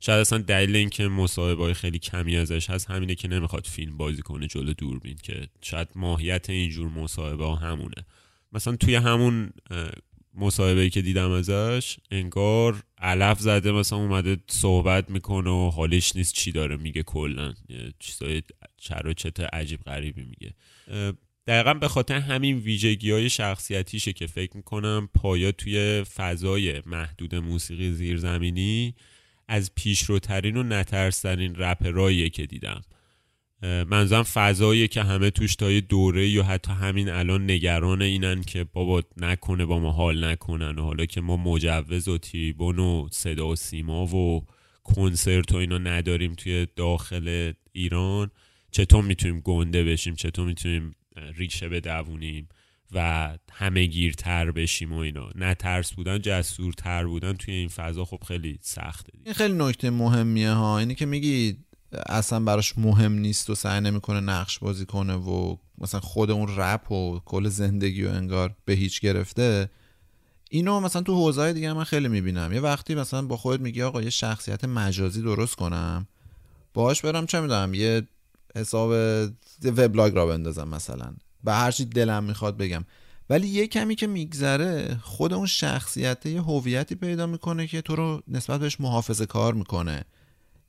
شاید 0.00 0.20
اصلا 0.20 0.38
دلیل 0.38 0.76
اینکه 0.76 1.08
مصاحبه 1.08 1.64
های 1.64 1.74
خیلی 1.74 1.98
کمی 1.98 2.36
ازش 2.36 2.70
هست 2.70 2.90
همینه 2.90 3.14
که 3.14 3.28
نمی‌خواد 3.28 3.66
فیلم 3.66 3.96
بازی 3.96 4.22
کنه 4.22 4.46
جلو 4.46 4.72
دوربین 4.72 5.16
که 5.22 5.48
شاید 5.62 5.88
ماهیت 5.94 6.50
اینجور 6.50 6.88
مصاحبه 6.88 7.56
همونه. 7.56 8.06
مثلا 8.52 8.76
توی 8.76 8.94
همون 8.94 9.50
مصاحبه 10.38 10.90
که 10.90 11.02
دیدم 11.02 11.30
ازش 11.30 11.96
انگار 12.10 12.82
علف 12.98 13.40
زده 13.40 13.72
مثلا 13.72 13.98
اومده 13.98 14.36
صحبت 14.46 15.10
می‌کنه 15.10 15.50
و 15.50 15.70
حالش 15.70 16.16
نیست 16.16 16.34
چی 16.34 16.52
داره 16.52 16.76
میگه 16.76 17.02
کلا. 17.02 17.54
چیزای 17.98 18.42
چر 18.76 19.06
و 19.06 19.12
چت 19.12 19.40
عجیب 19.40 19.80
غریبی 19.80 20.24
میگه. 20.24 20.54
دقیقا 21.46 21.74
به 21.74 21.88
خاطر 21.88 22.18
همین 22.18 22.58
ویژگی 22.58 23.10
های 23.10 23.30
شخصیتیشه 23.30 24.12
که 24.12 24.26
فکر 24.26 24.56
می‌کنم 24.56 25.08
پایا 25.14 25.52
توی 25.52 26.04
فضای 26.04 26.82
محدود 26.86 27.34
موسیقی 27.34 27.92
زیرزمینی 27.92 28.94
از 29.48 29.74
پیشروترین 29.74 30.56
و 30.56 30.62
نترسترین 30.62 31.54
رپراییه 31.54 32.30
که 32.30 32.46
دیدم. 32.46 32.80
اه، 33.62 33.84
منظورم 33.84 34.22
فضاییه 34.22 34.88
که 34.88 35.02
همه 35.02 35.30
توش 35.30 35.56
تا 35.56 35.70
یه 35.70 35.80
دوره 35.80 36.28
یا 36.28 36.42
حتی 36.42 36.72
همین 36.72 37.08
الان 37.08 37.50
نگران 37.50 38.02
اینن 38.02 38.42
که 38.42 38.64
بابا 38.64 39.02
نکنه 39.16 39.64
با 39.64 39.78
ما 39.78 39.92
حال 39.92 40.24
نکنن 40.24 40.78
و 40.78 40.82
حالا 40.82 41.06
که 41.06 41.20
ما 41.20 41.36
مجوز 41.36 42.08
و 42.08 42.18
تریبون 42.18 42.78
و 42.78 43.08
صدا 43.10 43.48
و 43.48 43.56
سیما 43.56 44.06
و 44.06 44.46
کنسرت 44.84 45.52
و 45.52 45.56
اینا 45.56 45.78
نداریم 45.78 46.34
توی 46.34 46.66
داخل 46.76 47.52
ایران 47.72 48.30
چطور 48.70 49.04
می‌تونیم 49.04 49.40
گنده 49.40 49.84
بشیم؟ 49.84 50.14
چطور 50.14 50.46
می‌تونیم 50.46 50.94
ریشه 51.36 51.68
بدوونیم 51.68 52.48
و 52.92 53.38
همه 53.52 53.86
گیرتر 53.86 54.50
بشیم 54.50 54.92
و 54.92 54.96
اینا؟ 54.96 55.30
نه 55.34 55.54
ترس 55.54 55.92
بودن 55.92 56.18
جسورتر 56.18 57.06
بودن 57.06 57.32
توی 57.32 57.54
این 57.54 57.68
فضا 57.68 58.04
خب 58.04 58.20
خیلی 58.28 58.58
سخته. 58.60 59.12
این 59.24 59.34
خیلی 59.34 59.54
نکته 59.54 59.90
مهمیه 59.90 60.50
ها. 60.50 60.78
اینی 60.78 60.94
که 60.94 61.06
میگی 61.06 61.56
اصلا 61.92 62.40
براش 62.40 62.78
مهم 62.78 63.12
نیست 63.12 63.50
و 63.50 63.54
سعی 63.54 63.80
نمی‌کنه 63.80 64.20
نقش 64.20 64.58
بازی 64.58 64.86
کنه 64.86 65.14
و 65.14 65.56
مثلا 65.78 66.00
خود 66.00 66.30
اون 66.30 66.56
رپ 66.56 66.92
و 66.92 67.20
کل 67.24 67.48
زندگی 67.48 68.04
و 68.04 68.10
انگار 68.10 68.54
به 68.64 68.72
هیچ 68.72 69.00
گرفته. 69.00 69.70
اینو 70.50 70.80
مثلا 70.80 71.02
تو 71.02 71.14
حوزه 71.14 71.52
دیگه 71.52 71.72
من 71.72 71.84
خیلی 71.84 72.08
می‌بینم. 72.08 72.52
یه 72.52 72.60
وقتی 72.60 72.94
مثلا 72.94 73.22
با 73.22 73.36
خودت 73.36 73.60
میگی 73.62 73.82
آقا 73.82 74.02
یه 74.02 74.10
شخصیت 74.10 74.64
مجازی 74.64 75.22
درست 75.22 75.54
کنم 75.54 76.06
باهاش 76.74 77.02
برم 77.02 77.26
چه 77.26 77.40
می‌دونم 77.40 77.74
یه 77.74 78.02
حساب 78.56 78.90
وبلاگ 79.64 80.14
را 80.14 80.26
بندازم 80.26 80.68
مثلا. 80.68 81.14
به 81.44 81.52
هر 81.52 81.70
چی 81.70 81.84
دلم 81.84 82.24
می‌خواد 82.24 82.56
بگم. 82.56 82.84
ولی 83.30 83.48
یه 83.48 83.66
کمی 83.66 83.94
که 83.94 84.06
میگذره 84.06 84.98
خود 85.02 85.32
اون 85.32 85.46
شخصیت 85.46 86.26
یه 86.26 86.42
هویتی 86.42 86.94
پیدا 86.94 87.26
می‌کنه 87.26 87.66
که 87.66 87.82
تو 87.82 87.96
رو 87.96 88.22
نسبت 88.28 88.60
بهش 88.60 88.80
محافظه 88.80 89.26
کار 89.26 89.54
می‌کنه. 89.54 90.04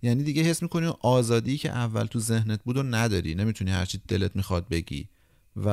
یعنی 0.02 0.24
دیگه 0.24 0.42
حس 0.42 0.64
می‌کنی 0.64 0.94
آزادی 1.02 1.58
که 1.58 1.70
اول 1.70 2.06
تو 2.06 2.20
ذهنت 2.20 2.64
بود 2.64 2.78
و 2.78 2.84
نداری. 2.84 3.36
نمی‌تونی 3.36 3.72
هرچی 3.72 4.02
دلت 4.08 4.36
می‌خواد 4.36 4.70
بگی. 4.70 5.08
و 5.56 5.70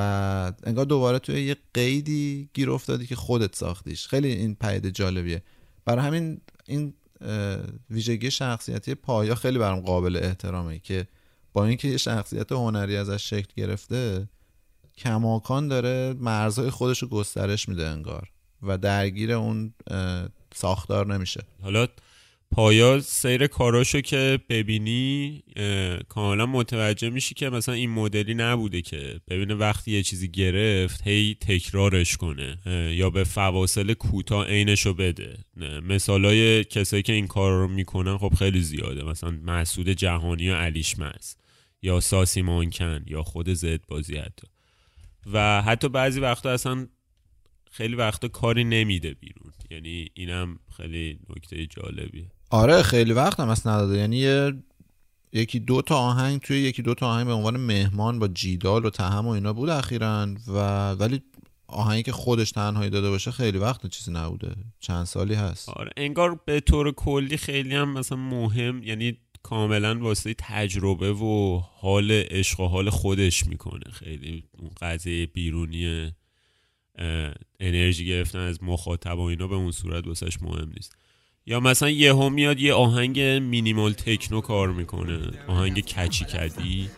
انگار 0.65 0.85
دوباره 0.85 1.19
توی 1.19 1.43
یه 1.43 1.57
قیدی 1.75 2.49
گیر 2.55 2.71
افتادی 2.71 3.07
که 3.07 3.17
خودت 3.17 3.57
ساختیش. 3.57 4.09
خیلی 4.09 4.29
این 4.29 4.55
پدیده 4.55 4.91
جالبیه. 4.91 5.43
برای 5.85 6.07
همین 6.07 6.41
این 6.67 6.95
ویژگی 7.91 8.31
شخصیتی 8.31 8.95
پایا 8.95 9.35
خیلی 9.35 9.59
برام 9.59 9.81
قابل 9.81 10.17
احترامه 10.23 10.79
که 10.79 11.07
با 11.53 11.67
اینکه 11.67 11.89
یه 11.89 11.97
شخصیت 11.97 12.53
هنری 12.53 12.97
ازش 12.97 13.31
شکل 13.31 13.53
گرفته 13.57 14.29
کماکان 14.99 15.69
داره 15.69 16.15
مرزهای 16.19 16.71
خودش 16.71 17.03
رو 17.03 17.09
گسترش 17.09 17.69
میده 17.69 17.89
انگار 17.89 18.31
و 18.63 18.79
درگیر 18.79 19.33
اون 19.33 19.75
ساختار 20.55 21.15
نمیشه. 21.15 21.43
حالا 21.63 21.87
پایا 22.51 23.01
سیر 23.01 23.47
کاراشو 23.47 24.01
که 24.01 24.39
ببینی 24.49 25.43
کاملا 26.09 26.47
متوجه 26.47 27.11
میشی 27.11 27.35
که 27.35 27.51
مثلا 27.51 27.75
این 27.75 27.91
مدلی 27.91 28.35
نبوده 28.35 28.83
که 28.83 29.21
ببینه 29.29 29.55
وقتی 29.55 29.93
یه 29.93 30.03
چیزی 30.03 30.29
گرفت 30.29 31.09
هی 31.09 31.37
تکرارش 31.41 32.17
کنه 32.17 32.59
یا 32.97 33.11
به 33.11 33.25
فواصل 33.25 33.93
کوتاه 33.93 34.47
عینشو 34.47 34.95
بده. 34.95 35.39
مثالای 35.83 36.65
کسایی 36.65 37.03
که 37.03 37.13
این 37.13 37.27
کار 37.27 37.53
رو 37.53 37.69
می‌کنن 37.69 38.19
خب 38.19 38.33
خیلی 38.39 38.61
زیاده. 38.61 39.05
مثلا 39.05 39.31
مسعود 39.31 39.89
جهانی 39.89 40.51
و 40.51 40.55
علیش 40.55 40.99
مز 40.99 41.37
یا 41.83 42.01
ساسی 42.01 42.43
مانکن 42.43 43.05
یا 43.07 43.23
خود 43.23 43.53
زد 43.53 43.87
بازی 43.89 44.17
حتی. 44.17 44.47
و 45.33 45.63
حتی 45.63 45.89
بعضی 45.89 46.21
وقتا 46.21 46.51
اصلا 46.51 46.87
خیلی 47.71 47.95
وقتا 47.95 48.29
کاری 48.29 48.65
نمیده 48.65 49.15
بیرون. 49.15 49.53
یعنی 49.71 50.09
اینم 50.15 50.59
خیلی 50.77 51.19
نکته 51.37 51.67
جالبیه. 51.67 52.31
آره 52.51 52.83
خیلی 52.83 53.13
وقت 53.13 53.41
هم 53.41 53.51
نداده. 53.51 53.99
یعنی 53.99 54.17
یه 54.17 54.53
یکی 55.33 55.61
دو 55.61 55.83
تا 55.83 55.97
آهنگ 55.97 56.41
توی 56.41 56.61
یکی 56.61 56.83
دو 56.83 56.95
تا 56.95 57.09
آهنگ 57.09 57.27
به 57.27 57.33
عنوان 57.33 57.57
مهمان 57.57 58.19
با 58.19 58.29
جیدال 58.29 58.85
و 58.85 58.91
تهم 58.91 59.27
و 59.27 59.31
اینا 59.31 59.53
بود 59.53 59.69
اخیرا 59.69 60.29
و 60.49 60.91
ولی 60.91 61.23
آهنگی 61.67 62.03
که 62.03 62.13
خودش 62.13 62.51
تنهایی 62.51 62.91
داده 62.91 63.11
باشه 63.11 63.31
خیلی 63.31 63.59
وقت 63.59 63.87
چیزی 63.87 64.13
نبوده. 64.13 64.55
چند 64.81 65.05
سالی 65.05 65.35
هست. 65.35 65.69
آره 65.69 65.91
انگار 65.97 66.41
به 66.45 66.61
طور 66.61 66.93
کلی 66.93 67.37
خیلی 67.37 67.75
هم 67.75 67.93
مثلا 67.93 68.19
مهم 68.19 68.83
یعنی 68.83 69.19
کاملا 69.43 69.99
واسه 69.99 70.35
تجربه 70.39 71.13
و 71.13 71.61
حال 71.75 72.11
عشق 72.11 72.61
و 72.61 72.67
حال 72.67 72.91
خودش 72.91 73.47
می‌کنه. 73.47 73.91
خیلی 73.93 74.45
اون 74.59 74.71
قضیه 74.81 75.27
بیرونی 75.27 76.13
انرژی 77.61 78.07
گرفتن 78.07 78.39
از 78.39 78.63
مخاطب 78.63 79.19
و 79.19 79.23
اینا 79.23 79.47
به 79.49 79.55
اون 79.55 79.71
صورت 79.71 80.07
واسش 80.07 80.43
مهم 80.43 80.73
نیست. 80.75 80.97
یا 81.49 81.61
مثلا 81.61 81.91
یهو 81.91 82.31
میاد 82.31 82.61
یه 82.61 82.75
آهنگ 82.75 83.21
مینیمال 83.21 83.93
تکنو 83.93 84.41
کار 84.41 84.73
می‌کنه. 84.73 85.21
آهنگ 85.47 85.81
کچی 85.81 86.25
کدی. 86.25 86.91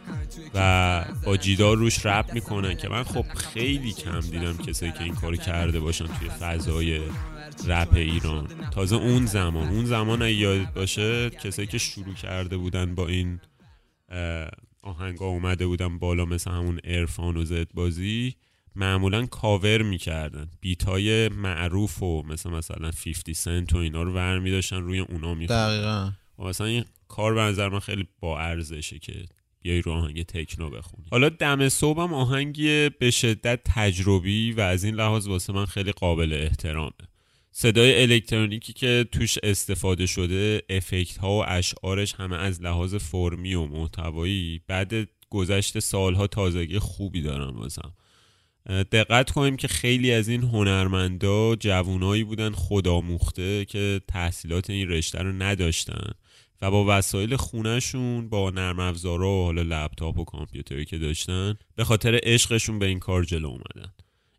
و 0.54 1.04
با 1.26 1.36
جیدار 1.36 1.76
روش 1.76 2.06
رپ 2.06 2.32
می‌کنن 2.32 2.76
که 2.76 2.88
من 2.88 3.02
خب 3.02 3.24
خیلی 3.36 3.92
کم 3.92 4.20
دیدم 4.20 4.56
کسایی 4.56 4.92
که 4.92 5.04
این 5.04 5.14
کارو 5.14 5.36
کرده 5.36 5.80
باشن 5.80 6.06
توی 6.06 6.28
فضای 6.28 7.00
رپ 7.66 7.94
ایران. 7.94 8.48
تازه 8.70 8.96
اون 8.96 9.26
زمان. 9.26 9.68
اون 9.68 9.84
زمان 9.84 10.28
یادت 10.28 10.74
باشه 10.74 11.30
کسایی 11.30 11.68
که 11.68 11.78
شروع 11.78 12.14
کرده 12.14 12.56
بودن 12.56 12.94
با 12.94 13.08
این 13.08 13.40
اه، 14.08 14.48
آهنگا 14.82 15.26
اومده 15.26 15.66
بودن 15.66 15.98
بالا 15.98 16.24
مثل 16.24 16.50
همون 16.50 16.80
ارفان 16.84 17.36
و 17.36 17.44
زد 17.44 17.68
بازی. 17.74 18.34
معمولا 18.78 19.26
کاور 19.26 19.82
می‌کردن. 19.82 20.50
بیت 20.60 20.84
های 20.84 21.28
معروف 21.28 22.02
و 22.02 22.22
مثل 22.22 22.50
مثلا 22.50 22.90
50 22.90 23.34
سنت 23.34 23.72
و 23.72 23.76
اینا 23.76 24.02
رو 24.02 24.12
ور 24.12 24.38
میداشتن 24.38 24.76
روی 24.76 24.98
اونا 24.98 25.34
میخوندن 25.34 25.68
دقیقا. 25.68 26.12
و 26.38 26.44
مثلا 26.44 26.66
این 26.66 26.84
کار 27.08 27.34
به 27.34 27.40
نظر 27.40 27.68
من 27.68 27.78
خیلی 27.78 28.08
با 28.20 28.40
ارزشه 28.40 28.98
که 28.98 29.24
بیای 29.62 29.82
رو 29.82 29.92
آهنگ 29.92 30.22
تکنو 30.22 30.70
بخونی. 30.70 31.06
حالا 31.10 31.28
دم 31.28 31.68
صبحم 31.68 32.14
آهنگی 32.14 32.88
به 32.88 33.10
شدت 33.10 33.60
تجربی 33.64 34.52
و 34.52 34.60
از 34.60 34.84
این 34.84 34.94
لحاظ 34.94 35.26
واسه 35.26 35.52
من 35.52 35.66
خیلی 35.66 35.92
قابل 35.92 36.32
احترامه. 36.32 36.92
صدای 37.50 38.02
الکترونیکی 38.02 38.72
که 38.72 39.06
توش 39.12 39.38
استفاده 39.42 40.06
شده 40.06 40.62
افکت 40.70 41.18
ها 41.18 41.38
و 41.38 41.44
اشعارش 41.48 42.14
همه 42.14 42.36
از 42.36 42.62
لحاظ 42.62 42.94
فرمی 42.94 43.54
و 43.54 43.66
محتوایی 43.66 44.60
بعد 44.66 44.92
گذشت 45.30 45.78
سالها 45.78 46.26
تازگی 46.26 46.78
خوبی 46.78 47.22
دارن 47.22 47.56
واسم. 47.56 47.92
دقت 48.68 49.30
کنیم 49.30 49.56
که 49.56 49.68
خیلی 49.68 50.12
از 50.12 50.28
این 50.28 50.42
هنرمندا 50.42 51.56
جوونایی 51.56 52.24
بودن 52.24 52.50
خودآموخته 52.50 53.64
که 53.64 54.00
تحصیلات 54.08 54.70
این 54.70 54.88
رشته 54.88 55.18
رو 55.18 55.32
نداشتن 55.32 56.10
و 56.62 56.70
با 56.70 56.98
وسایل 56.98 57.36
خونهشون 57.36 58.28
با 58.28 58.50
نرم 58.50 58.80
افزارا 58.80 59.30
و 59.30 59.44
حالا 59.44 59.62
لپتاپ 59.62 60.18
و 60.18 60.24
کامپیوتری 60.24 60.84
که 60.84 60.98
داشتن 60.98 61.54
به 61.76 61.84
خاطر 61.84 62.20
عشقشون 62.22 62.78
به 62.78 62.86
این 62.86 62.98
کار 62.98 63.24
جلو 63.24 63.48
اومدن. 63.48 63.92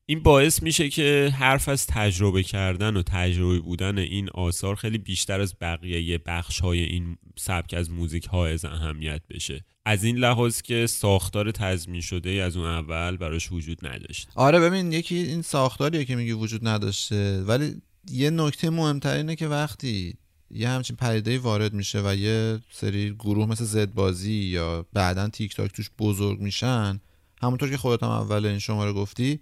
این 0.09 0.19
باعث 0.19 0.63
میشه 0.63 0.89
که 0.89 1.33
حرف 1.39 1.69
از 1.69 1.87
تجربه 1.87 2.43
کردن 2.43 2.97
و 2.97 3.01
تجربه 3.01 3.59
بودن 3.59 3.97
این 3.97 4.29
آثار 4.29 4.75
خیلی 4.75 4.97
بیشتر 4.97 5.41
از 5.41 5.55
بقیه 5.61 6.17
بخش 6.17 6.59
های 6.59 6.79
این 6.79 7.17
سبک 7.37 7.73
از 7.73 7.91
موزیک 7.91 8.25
ها 8.25 8.47
از 8.47 8.65
اهمیت 8.65 9.21
بشه. 9.29 9.65
از 9.85 10.03
این 10.03 10.17
لحاظ 10.17 10.61
که 10.61 10.87
ساختار 10.87 11.51
تضمین 11.51 12.01
شده 12.01 12.29
از 12.29 12.57
اون 12.57 12.65
اول 12.65 13.17
براش 13.17 13.51
وجود 13.51 13.87
نداشت. 13.87 14.29
آره 14.35 14.59
ببین 14.59 14.91
یکی 14.91 15.15
این 15.15 15.41
ساختاریه 15.41 16.05
که 16.05 16.15
میگی 16.15 16.31
وجود 16.31 16.67
نداشته 16.67 17.41
ولی 17.41 17.81
یه 18.11 18.29
نکته 18.29 18.69
مهمتر 18.69 19.15
اینه 19.15 19.35
که 19.35 19.47
وقتی 19.47 20.17
یه 20.51 20.69
همچین 20.69 20.95
پدیده 20.95 21.39
وارد 21.39 21.73
میشه 21.73 22.01
و 22.05 22.15
یه 22.15 22.59
سری 22.71 23.15
گروه 23.19 23.49
مثل 23.49 23.63
زد 23.63 23.93
بازی 23.93 24.33
یا 24.33 24.85
بعدا 24.93 25.27
تیک 25.27 25.55
تاک 25.55 25.71
توش 25.71 25.89
بزرگ 25.99 26.39
میشن 26.39 26.99
همونطور 27.41 27.69
که 27.69 27.77
خودت 27.77 28.03
هم 28.03 28.09
اول 28.09 28.45
این 28.45 28.59
شماره 28.59 28.93
گفتی 28.93 29.39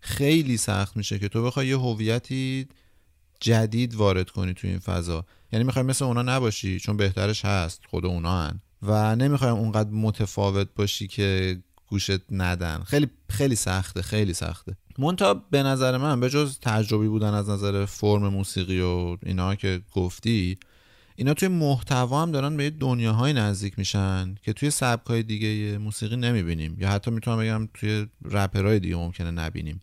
خیلی 0.00 0.56
سخت 0.56 0.96
میشه 0.96 1.18
که 1.18 1.28
تو 1.28 1.44
بخوای 1.44 1.66
یه 1.66 1.78
هویتی 1.78 2.68
جدید 3.40 3.94
وارد 3.94 4.30
کنی 4.30 4.54
تو 4.54 4.66
این 4.66 4.78
فضا. 4.78 5.24
یعنی 5.52 5.64
می‌خوای 5.64 5.84
مثل 5.84 6.04
اونا 6.04 6.22
نباشی 6.22 6.80
چون 6.80 6.96
بهترش 6.96 7.44
هست 7.44 7.80
خود 7.88 8.06
اونا 8.06 8.42
هن. 8.42 8.60
و 8.82 9.16
نمی‌خوایم 9.16 9.54
اونقدر 9.54 9.90
متفاوت 9.90 10.68
باشی 10.76 11.06
که 11.08 11.58
گوشت 11.88 12.32
ندن. 12.32 12.82
خیلی 12.86 13.10
خیلی 13.28 13.56
سخته 13.56 14.02
خیلی 14.02 14.34
سخته. 14.34 14.76
مونتا 14.98 15.34
به 15.34 15.62
نظر 15.62 15.96
من 15.96 16.20
به 16.20 16.30
جز 16.30 16.58
تجربی 16.62 17.08
بودن 17.08 17.34
از 17.34 17.48
نظر 17.48 17.84
فرم 17.84 18.28
موسیقی 18.28 18.80
و 18.80 19.16
اینا 19.22 19.54
که 19.54 19.80
گفتی 19.92 20.58
اینا 21.16 21.34
توی 21.34 21.48
محتوا 21.48 22.22
هم 22.22 22.32
دارن 22.32 22.56
به 22.56 22.70
دنیاهای 22.70 23.32
نزدیک 23.32 23.78
میشن 23.78 24.34
که 24.42 24.52
توی 24.52 24.70
سبکای 24.70 25.22
دیگه 25.22 25.78
موسیقی 25.78 26.16
نمی‌بینیم. 26.16 26.76
یا 26.78 26.90
حتی 26.90 27.10
می‌تونم 27.10 27.38
بگم 27.38 27.68
توی 27.74 28.06
رپرهای 28.24 28.80
دیگه 28.80 28.96
ممکنه 28.96 29.30
نبینیم. 29.30 29.80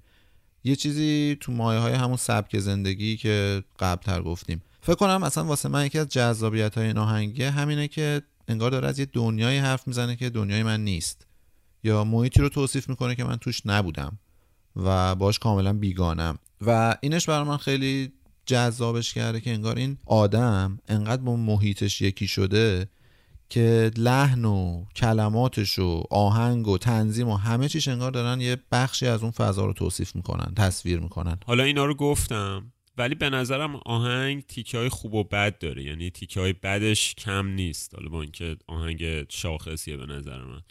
یه 0.67 0.75
چیزی 0.75 1.37
تو 1.39 1.51
مایه 1.51 1.79
های 1.79 1.93
همون 1.93 2.17
سبک 2.17 2.59
زندگی 2.59 3.17
که 3.17 3.63
قبلتر 3.79 4.21
گفتیم. 4.21 4.61
فکر 4.81 4.95
کنم 4.95 5.23
اصلا 5.23 5.43
واسه 5.45 5.69
من 5.69 5.85
یکی 5.85 5.99
از 5.99 6.09
جذابیت 6.09 6.77
های 6.77 6.87
این 6.87 6.97
آهنگه 6.97 7.51
همینه 7.51 7.87
که 7.87 8.21
انگار 8.47 8.71
داره 8.71 8.87
از 8.87 8.99
یه 8.99 9.05
دنیای 9.05 9.57
حرف 9.57 9.87
می‌زنه 9.87 10.15
که 10.15 10.29
دنیای 10.29 10.63
من 10.63 10.83
نیست. 10.83 11.27
یا 11.83 12.03
محیطی 12.03 12.39
رو 12.39 12.49
توصیف 12.49 12.89
می‌کنه 12.89 13.15
که 13.15 13.23
من 13.23 13.35
توش 13.35 13.61
نبودم 13.65 14.19
و 14.75 15.15
باش 15.15 15.39
کاملا 15.39 15.73
بیگانم. 15.73 16.37
و 16.61 16.97
اینش 17.01 17.29
برای 17.29 17.47
من 17.47 17.57
خیلی 17.57 18.11
جذابش 18.45 19.13
کرده 19.13 19.41
که 19.41 19.53
انگار 19.53 19.75
این 19.75 19.97
آدم 20.05 20.79
انقدر 20.87 21.21
با 21.21 21.35
محیطش 21.35 22.01
یکی 22.01 22.27
شده 22.27 22.89
که 23.49 23.91
لحن 23.97 24.45
و 24.45 24.85
کلماتش 24.95 25.79
و 25.79 26.03
آهنگ 26.11 26.67
و 26.67 26.77
تنظیم 26.77 27.29
و 27.29 27.35
همه 27.35 27.69
چیش 27.69 27.87
انگار 27.87 28.11
دارن 28.11 28.41
یه 28.41 28.57
بخشی 28.71 29.07
از 29.07 29.21
اون 29.21 29.31
فضا 29.31 29.65
رو 29.65 29.73
توصیف 29.73 30.15
می‌کنن 30.15 30.53
تصویر 30.55 30.99
می‌کنن. 30.99 31.37
حالا 31.45 31.63
اینا 31.63 31.85
رو 31.85 31.95
گفتم 31.95 32.71
ولی 32.97 33.15
به 33.15 33.29
نظرم 33.29 33.75
آهنگ 33.75 34.43
تیکه 34.45 34.77
های 34.77 34.89
خوب 34.89 35.13
و 35.13 35.23
بد 35.23 35.57
داره. 35.57 35.83
یعنی 35.83 36.09
تیکه 36.09 36.39
های 36.39 36.53
بدش 36.53 37.15
کم 37.15 37.47
نیست. 37.47 37.95
حالا 37.95 38.09
با 38.09 38.21
اینکه 38.21 38.57
آهنگ 38.67 39.31
شاخصیه 39.31 39.97
به 39.97 40.05
نظر 40.05 40.39
من. 40.41 40.61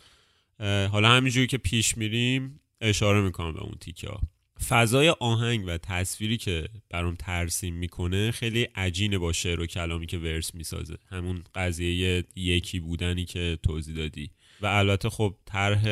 حالا 0.86 1.10
همینجوری 1.10 1.46
که 1.46 1.58
پیش 1.58 1.98
میریم 1.98 2.60
اشاره 2.80 3.20
می‌کنم 3.20 3.52
به 3.52 3.60
اون 3.60 3.74
تیکه 3.80 4.08
ها 4.08 4.20
فضای 4.68 5.08
آهنگ 5.08 5.64
و 5.66 5.78
تصویری 5.78 6.36
که 6.36 6.68
برام 6.90 7.14
ترسیم 7.14 7.74
می‌کنه 7.74 8.30
خیلی 8.30 8.62
عجینه 8.62 9.18
با 9.18 9.32
شعر 9.32 9.60
و 9.60 9.66
کلامی 9.66 10.06
که 10.06 10.18
ورس 10.18 10.54
می‌سازه. 10.54 10.96
همون 11.08 11.44
قضیه 11.54 12.24
یکی 12.36 12.80
بودنی 12.80 13.24
که 13.24 13.58
توضیح 13.62 13.96
دادی. 13.96 14.30
و 14.60 14.66
البته 14.66 15.10
خب 15.10 15.34
طرح 15.44 15.82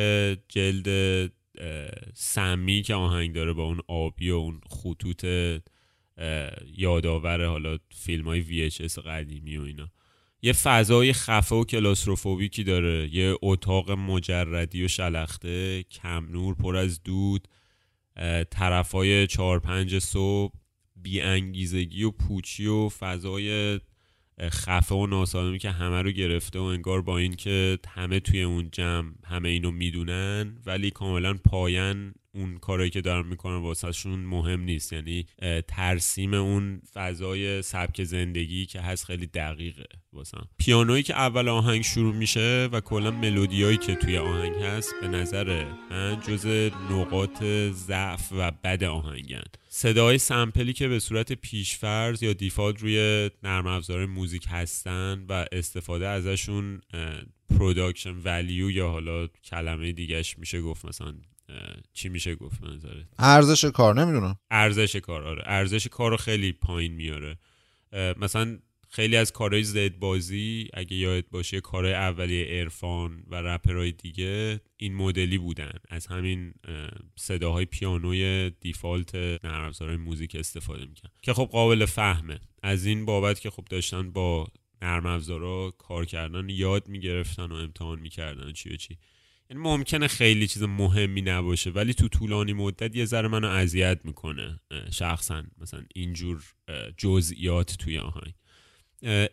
جلد 0.49 1.31
سمی 2.15 2.83
که 2.83 2.95
آهنگ 2.95 3.35
داره 3.35 3.53
با 3.53 3.65
اون 3.65 3.81
آبی 3.89 4.31
و 4.31 4.35
اون 4.35 4.61
خطوط 4.69 5.27
یادآور 6.77 7.45
حالا 7.47 7.79
فیلم 7.95 8.25
های 8.25 8.71
VHS 8.71 8.99
قدیمی 8.99 9.57
و 9.57 9.63
اینا. 9.63 9.91
یه 10.43 10.53
فضای 10.53 11.13
خفه 11.13 11.55
و 11.55 11.65
کلاستروفوبیکی 11.65 12.65
داره. 12.65 13.15
یه 13.15 13.35
اتاق 13.43 13.91
مجردی 13.91 14.85
و 14.85 14.89
شلخته 14.89 15.83
کم 15.83 16.27
نور 16.31 16.55
پر 16.55 16.77
از 16.77 17.03
دود. 17.03 17.49
طرفای 18.51 19.27
چهار 19.27 19.61
پنج 19.61 19.99
صبح 19.99 20.55
بیانگیزگی 20.97 22.05
و 22.05 22.11
پوچی 22.11 22.67
و 22.67 22.89
فضای 22.89 23.81
خفه 24.41 24.95
و 24.95 25.07
ناسالمی 25.07 25.59
که 25.59 25.71
همه 25.71 26.03
رو 26.03 26.11
گرفته 26.11 26.59
و 26.59 26.63
انگار 26.63 27.03
با 27.03 27.19
اینکه 27.19 27.79
همه 27.89 28.21
توی 28.21 28.43
اون 28.43 28.69
جمع 28.73 29.13
همه 29.25 29.49
اینو 29.49 29.71
می‌دونن 29.71 30.59
ولی 30.67 30.91
کاملا 30.91 31.35
پایان 31.35 32.15
اون 32.35 32.59
کارایی 32.59 32.91
که 32.91 33.01
دارن 33.01 33.27
می‌کنن 33.27 33.57
واسهشون 33.57 34.19
مهم 34.19 34.61
نیست. 34.61 34.93
یعنی 34.93 35.27
ترسیم 35.69 36.35
اون 36.35 36.83
فضای 36.95 37.63
سبک 37.63 38.05
زندگی 38.05 38.67
که 38.67 38.81
هست 38.81 39.05
خیلی 39.05 39.27
دقیقه 39.27 39.85
واسم 40.13 40.49
پیانویی 40.59 41.03
که 41.03 41.15
اول 41.15 41.49
آهنگ 41.49 41.83
شروع 41.83 42.15
میشه 42.15 42.69
و 42.73 42.81
کلا 42.81 43.11
ملودیایی 43.11 43.77
که 43.77 43.95
توی 43.95 44.19
آهنگ 44.19 44.63
هست 44.63 44.95
به 45.01 45.09
نظر 45.09 45.65
من 45.91 46.21
جز 46.29 46.47
نقاط 46.91 47.45
ضعف 47.71 48.33
و 48.33 48.51
بد 48.51 48.85
آهنگن. 48.85 49.45
صدای 49.69 50.19
sample 50.19 50.65
ی 50.65 50.73
که 50.73 50.89
به 50.89 50.99
صورت 50.99 51.33
پیشفرض 51.33 52.23
یا 52.23 52.33
default 52.33 52.83
روی 52.83 53.31
نرم 53.43 53.67
افزار 53.67 54.07
موزیک 54.07 54.47
هستن 54.51 55.27
و 55.29 55.47
استفاده 55.53 56.09
ازشون 56.09 56.81
production 57.51 58.15
value 58.25 58.71
یا 58.71 58.89
حالا 58.89 59.27
کلمه 59.27 59.93
دیگهش 59.93 60.39
میشه 60.39 60.61
گفت 60.61 60.85
مثلا 60.85 61.15
چی 61.93 62.09
میشه 62.09 62.35
گفت 62.35 62.65
نظره 62.65 63.09
ارزش 63.19 63.65
کار 63.65 63.95
نمی‌دونم. 64.01 64.37
ارزش 64.51 64.97
کار 64.97 65.23
آره. 65.23 65.43
ارزش 65.47 65.87
کار 65.87 66.11
رو 66.11 66.17
خیلی 66.17 66.53
پایین 66.53 66.93
میاره. 66.93 67.39
مثلا 68.17 68.59
خیلی 68.89 69.17
از 69.17 69.33
کارهای 69.33 69.65
زد 69.65 69.99
بازی 69.99 70.69
اگه 70.75 70.97
یاد 70.97 71.25
باشه 71.31 71.61
کارهای 71.61 71.95
اولیه 71.95 72.47
ارفان 72.51 73.23
و 73.27 73.35
رپرهای 73.35 73.93
دیگه 73.93 74.61
این 74.77 74.95
مدلی 74.95 75.39
بودن. 75.39 75.73
از 75.89 76.07
همین 76.07 76.55
صداهای 77.17 77.65
پیانوی 77.65 78.51
دیفالت 78.61 79.15
نرم 79.15 79.65
افزارهای 79.65 79.97
موزیک 79.97 80.37
استفاده 80.37 80.87
می‌کنن 80.87 81.11
که 81.23 81.33
خب 81.33 81.49
قابل 81.53 81.85
فهمه. 81.85 82.41
از 82.63 82.87
این 82.87 83.05
بابت 83.05 83.41
که 83.41 83.51
خب 83.51 83.65
داشتن 83.71 84.11
با 84.11 84.47
نرم 84.83 85.07
افزارا 85.07 85.71
کار 85.79 86.05
کردن 86.05 86.49
یاد 86.49 86.89
می‌گرفتن 86.89 87.53
و 87.53 87.55
امتحان 87.55 88.01
می‌کردن 88.01 88.53
چی 88.53 88.71
و 88.71 88.77
چی. 88.77 88.99
ممکنه 89.57 90.09
خیلی 90.09 90.47
چیز 90.47 90.63
مهمی 90.63 91.23
نباشه 91.23 91.71
ولی 91.71 91.95
تو 91.95 92.09
طولانی 92.09 92.53
مدت 92.53 92.97
یه 92.97 93.05
ذره 93.05 93.29
منو 93.29 93.49
اذیت 93.49 93.99
می‌کنه 94.05 94.61
شخصا 94.91 95.43
مثلا 95.59 95.83
اینجور 95.95 96.43
جزئیات 96.97 97.77
توی 97.79 97.99
آهنگ. 97.99 98.35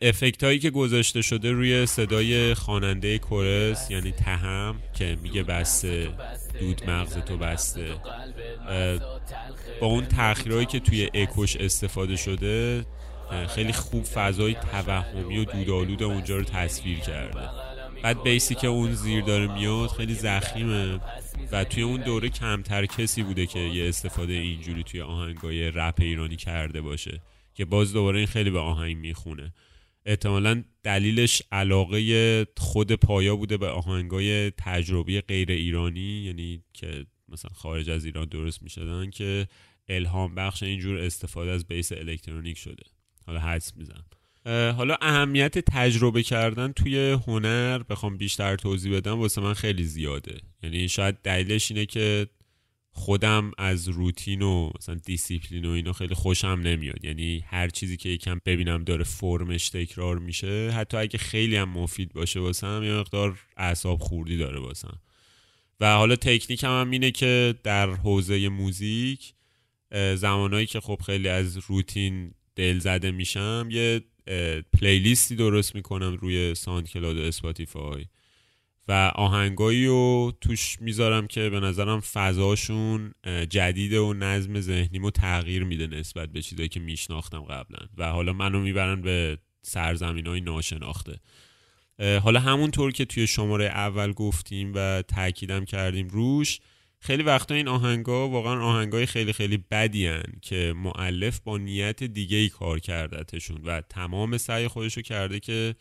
افکت 0.02 0.44
هایی 0.44 0.60
که 0.60 0.70
گذاشته 0.70 1.22
شده 1.22 1.52
روی 1.52 1.86
صدای 1.86 2.54
خواننده 2.54 3.18
کورس 3.18 3.92
یعنی 3.92 4.12
تهم 4.12 4.80
که 4.94 5.18
میگه 5.22 5.44
بسته 5.44 6.18
دود 6.60 6.90
مغز 6.90 7.18
تو 7.18 7.38
بسته. 7.38 7.96
با 9.82 9.88
اون 9.88 10.06
تاخیرهایی 10.06 10.66
که 10.66 10.80
توی 10.80 11.10
اکوش 11.14 11.56
استفاده 11.56 12.16
شده 12.16 12.86
خیلی 13.50 13.74
خوب 13.74 14.04
فضای 14.04 14.54
توهمی 14.54 15.38
و 15.38 15.46
دودآلود 15.46 16.04
اونجا 16.04 16.38
رو 16.38 16.44
تصویر 16.44 17.00
کرده. 17.00 17.71
بعد 18.04 18.24
بیسی 18.24 18.56
که 18.56 18.68
اون 18.68 18.94
زیر 18.94 19.24
داره 19.24 19.54
میاد 19.54 19.90
خیلی 19.90 20.14
زخیمه. 20.14 21.00
و 21.52 21.64
توی 21.64 21.84
اون 21.84 22.02
دوره 22.02 22.30
کمتر 22.30 22.86
کسی 22.86 23.24
بوده 23.24 23.46
که 23.46 23.60
یه 23.60 23.90
استفاده 23.90 24.34
اینجوری 24.34 24.84
توی 24.84 25.02
آهنگای 25.02 25.72
رپ 25.72 25.96
ایرانی 26.00 26.36
کرده 26.36 26.82
باشه 26.82 27.22
که 27.54 27.66
باز 27.66 27.94
دوباره 27.94 28.18
این 28.18 28.28
خیلی 28.28 28.50
به 28.50 28.60
آهنگ 28.60 28.98
می‌خونه. 28.98 29.54
احتمالا 30.06 30.64
دلیلش 30.84 31.42
علاقه 31.52 32.48
خود 32.58 32.92
پایا 32.92 33.36
بوده 33.36 33.58
به 33.58 33.68
آهنگای 33.68 34.52
تجربی 34.52 35.22
غیر 35.22 35.52
ایرانی 35.52 36.24
یعنی 36.24 36.64
که 36.74 37.06
مثلا 37.30 37.52
خارج 37.54 37.90
از 37.90 38.06
ایران 38.06 38.26
درست 38.26 38.64
می‌شدن 38.64 39.10
که 39.10 39.48
الهام 39.88 40.36
بخش 40.36 40.64
اینجور 40.64 40.98
استفاده 40.98 41.52
از 41.52 41.68
بیس 41.68 41.92
الکترونیک 41.92 42.58
شده. 42.58 42.84
حالا 43.26 43.40
حدس 43.40 43.78
می‌زنم. 43.78 44.06
حالا 44.46 44.98
اهمیت 45.02 45.60
تجربه 45.60 46.24
کردن 46.24 46.72
توی 46.72 47.18
هنر 47.28 47.84
بخوام 47.84 48.18
بیشتر 48.18 48.56
توضیح 48.56 48.98
بدم 48.98 49.20
واسه 49.20 49.42
من 49.42 49.54
خیلی 49.54 49.84
زیاده. 49.84 50.42
یعنی 50.64 50.90
شاید 50.90 51.18
دلیلش 51.24 51.72
اینه 51.72 51.86
که 51.86 52.28
خودم 52.92 53.52
از 53.58 53.90
روتین 53.90 54.42
و 54.42 54.72
مثلا 54.80 54.96
دیسیپلین 54.96 55.66
و 55.66 55.70
اینو 55.70 55.94
خیلی 55.94 56.16
خوشم 56.16 56.62
نمیاد. 56.64 57.06
یعنی 57.06 57.44
هر 57.48 57.68
چیزی 57.68 57.98
که 57.98 58.10
یکم 58.10 58.42
ببینم 58.46 58.84
داره 58.84 59.04
فرمش 59.04 59.70
تکرار 59.70 60.20
میشه 60.20 60.72
حتی 60.72 60.98
اگه 60.98 61.18
خیلی 61.18 61.56
هم 61.56 61.70
مفید 61.70 62.14
باشه 62.14 62.40
واسم 62.40 62.84
یه 62.84 62.94
مقدار 62.94 63.40
اعصاب 63.58 64.00
خوردی 64.00 64.38
داره 64.38 64.60
واسم. 64.60 65.00
و 65.80 65.96
حالا 65.96 66.16
تکنیک 66.16 66.64
هم, 66.64 66.82
هم 66.82 66.92
اینه 66.92 67.12
که 67.12 67.56
در 67.64 67.90
حوزه 67.90 68.50
موزیک 68.50 69.34
زمانهایی 70.16 70.66
که 70.66 70.80
خب 70.80 71.02
خیلی 71.06 71.28
از 71.28 71.58
روتین 71.58 72.34
دل 72.56 72.80
زده 72.80 73.12
میشم 73.12 73.68
یه 73.72 74.02
playlist 74.74 75.29
ی 75.29 75.36
درست 75.36 75.76
می‌کنم 75.76 76.18
روی 76.22 76.56
SoundCloud 76.56 77.18
و 77.18 77.22
Spotify. 77.22 78.06
و 78.88 79.12
آهنگایی 79.16 79.86
رو 79.86 80.34
توش 80.42 80.78
می‌ذارم 80.82 81.28
که 81.28 81.50
به 81.50 81.60
نظرم 81.60 82.00
فضاشون 82.00 83.14
جدیده 83.50 84.00
و 84.00 84.14
نظم 84.14 84.60
ذهنیمو 84.60 85.12
تغییر 85.12 85.64
میده 85.64 85.88
نسبت 85.88 86.30
به 86.30 86.42
چیزایی 86.42 86.70
که 86.70 86.80
میشناختم 86.80 87.42
قبلا. 87.42 87.80
و 87.98 88.12
حالا 88.12 88.34
منو 88.34 88.60
می‌برن 88.60 89.02
به 89.02 89.38
سرزمین 89.62 90.28
های 90.28 90.42
ناشناخته 90.42 91.20
حالا 92.00 92.40
همونطور 92.40 92.92
که 92.92 93.06
توی 93.06 93.28
شماره 93.28 93.66
اول 93.66 94.12
گفتیم 94.14 94.72
و 94.76 95.02
تاکیدم 95.02 95.66
کردیم 95.66 96.08
روش 96.08 96.60
خیلی 97.04 97.24
وقتا 97.24 97.56
این 97.56 97.68
آهنگا 97.68 98.30
واقعا 98.30 98.62
آهنگای 98.62 99.06
خیلی 99.06 99.34
خیلی 99.34 99.58
بدی 99.72 100.08
هن 100.08 100.24
که 100.42 100.74
معلف 100.76 101.40
با 101.40 101.58
نیت 101.58 102.04
دیگه 102.04 102.38
ای 102.38 102.50
کار 102.50 102.80
کردتشون 102.80 103.62
و 103.66 103.82
تمام 103.82 104.38
سعی 104.38 104.68
خودشو 104.68 105.02
کرده 105.02 105.40
که 105.40 105.76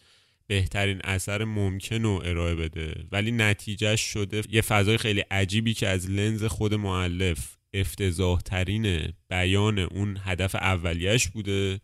بهترین 0.47 1.01
اثر 1.05 1.45
ممکن 1.45 2.03
رو 2.03 2.23
ارائه 2.25 2.55
بده. 2.55 3.05
ولی 3.13 3.33
نتیجهش 3.33 4.01
شده 4.01 4.43
یه 4.51 4.61
فضای 4.61 4.99
خیلی 4.99 5.21
عجیبی 5.21 5.75
که 5.75 5.89
از 5.89 6.11
لنز 6.11 6.45
خود 6.45 6.75
معلف 6.75 7.57
افتضاح 7.75 8.41
ترین 8.41 9.13
بیان 9.29 9.79
اون 9.79 10.19
هدف 10.25 10.55
اولیش 10.55 11.29
بوده. 11.29 11.81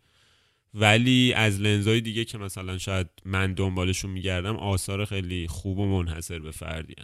ولی 0.73 1.33
از 1.33 1.61
لنزهای 1.61 2.01
دیگه 2.01 2.25
که 2.25 2.37
مثلا 2.37 2.77
شاید 2.77 3.07
من 3.25 3.53
دنبالشون 3.53 4.11
میگردم 4.11 4.55
آثار 4.55 5.05
خیلی 5.05 5.47
خوب 5.47 5.77
و 5.77 5.85
منحصر 5.85 6.39
به 6.39 6.51
فردی 6.51 6.95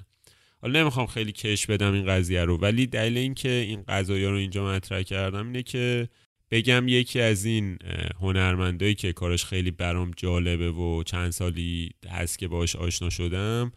حالا 0.63 0.81
نمی‌خوام 0.81 1.07
خیلی 1.07 1.31
کش 1.31 1.65
بدم 1.65 1.93
این 1.93 2.05
قضیه 2.05 2.43
رو 2.43 2.57
ولی 2.57 2.87
دلیل 2.87 3.17
اینکه 3.17 3.49
این 3.49 3.83
قضایی 3.87 4.25
رو 4.25 4.35
اینجا 4.35 4.65
مطرح 4.65 5.01
کردم 5.01 5.45
اینه 5.45 5.63
که 5.63 6.09
بگم 6.51 6.87
یکی 6.87 7.21
از 7.21 7.45
این 7.45 7.79
هنرمندایی 8.19 8.95
که 8.95 9.13
کارش 9.13 9.45
خیلی 9.45 9.71
برام 9.71 10.11
جالبه 10.17 10.71
و 10.71 11.03
چند 11.03 11.31
سالی 11.31 11.89
هست 12.09 12.39
که 12.39 12.47
باش 12.47 12.75
آشنا 12.75 13.09
شدم 13.09 13.71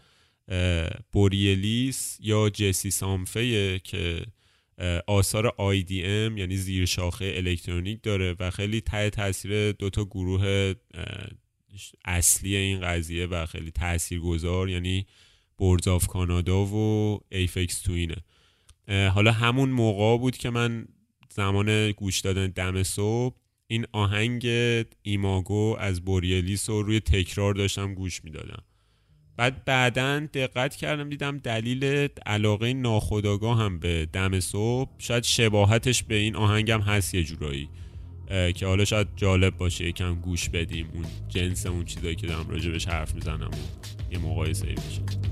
بوریلیس 1.12 2.18
یا 2.20 2.50
جسی 2.50 2.90
سامفه 2.90 3.78
که 3.78 4.22
آثار 5.06 5.48
IDM 5.48 6.38
یعنی 6.38 6.56
زیر 6.56 6.86
شاخه 6.86 7.32
الکترونیک 7.36 8.02
داره 8.02 8.36
و 8.40 8.50
خیلی 8.50 8.80
ته 8.80 9.10
تاثیر 9.10 9.72
دوتا 9.72 10.04
گروه 10.04 10.74
اصلی 12.04 12.56
این 12.56 12.80
قضیه 12.80 13.26
و 13.26 13.46
خیلی 13.46 13.70
تأثیر 13.70 14.20
گذار 14.20 14.68
یعنی 14.68 15.06
Boards 15.58 15.88
of 15.88 16.06
Canada 16.06 16.64
و 16.64 17.18
Aphex 17.28 17.80
Twin 17.80 18.09
ه 18.09 18.16
حالا 18.88 19.32
همون 19.32 19.70
موقع 19.70 20.18
بود 20.18 20.36
که 20.36 20.50
من 20.50 20.88
زمان 21.30 21.90
گوش 21.90 22.20
دادن 22.20 22.46
دم 22.46 22.82
صبح 22.82 23.36
این 23.66 23.86
آهنگ 23.92 24.46
Imago 25.02 25.76
از 25.78 26.04
Borealis 26.04 26.70
رو 26.70 26.82
روی 26.82 27.00
تکرار 27.00 27.54
داشتم 27.54 27.94
گوش 27.94 28.24
می‌دادم. 28.24 28.62
بعد 29.36 29.64
بعدا 29.64 30.26
دقت 30.34 30.76
کردم 30.76 31.08
دیدم 31.08 31.38
دلیل 31.38 32.08
علاقه 32.26 32.72
ناخودآگاهم 32.72 33.78
به 33.78 34.08
دم 34.12 34.40
صبح. 34.40 34.90
شاید 34.98 35.24
شباهتش 35.24 36.02
به 36.02 36.14
این 36.14 36.36
آهنگم 36.36 36.80
هست 36.80 37.14
یه 37.14 37.24
جورایی. 37.24 37.68
که 38.54 38.66
حالا 38.66 38.84
شاید 38.84 39.08
جالب 39.16 39.56
باشه 39.56 39.88
یکم 39.88 40.14
گوش 40.14 40.48
بدیم 40.48 40.88
اون 40.94 41.04
جنس 41.28 41.66
اون 41.66 41.84
چیزایی 41.84 42.14
که 42.14 42.26
دارم 42.26 42.48
راجبش 42.48 42.88
حرف 42.88 43.14
می‌زنم 43.14 43.50
و 43.50 44.12
یه 44.12 44.18
مقایسه 44.18 44.66
بشه 44.66 45.25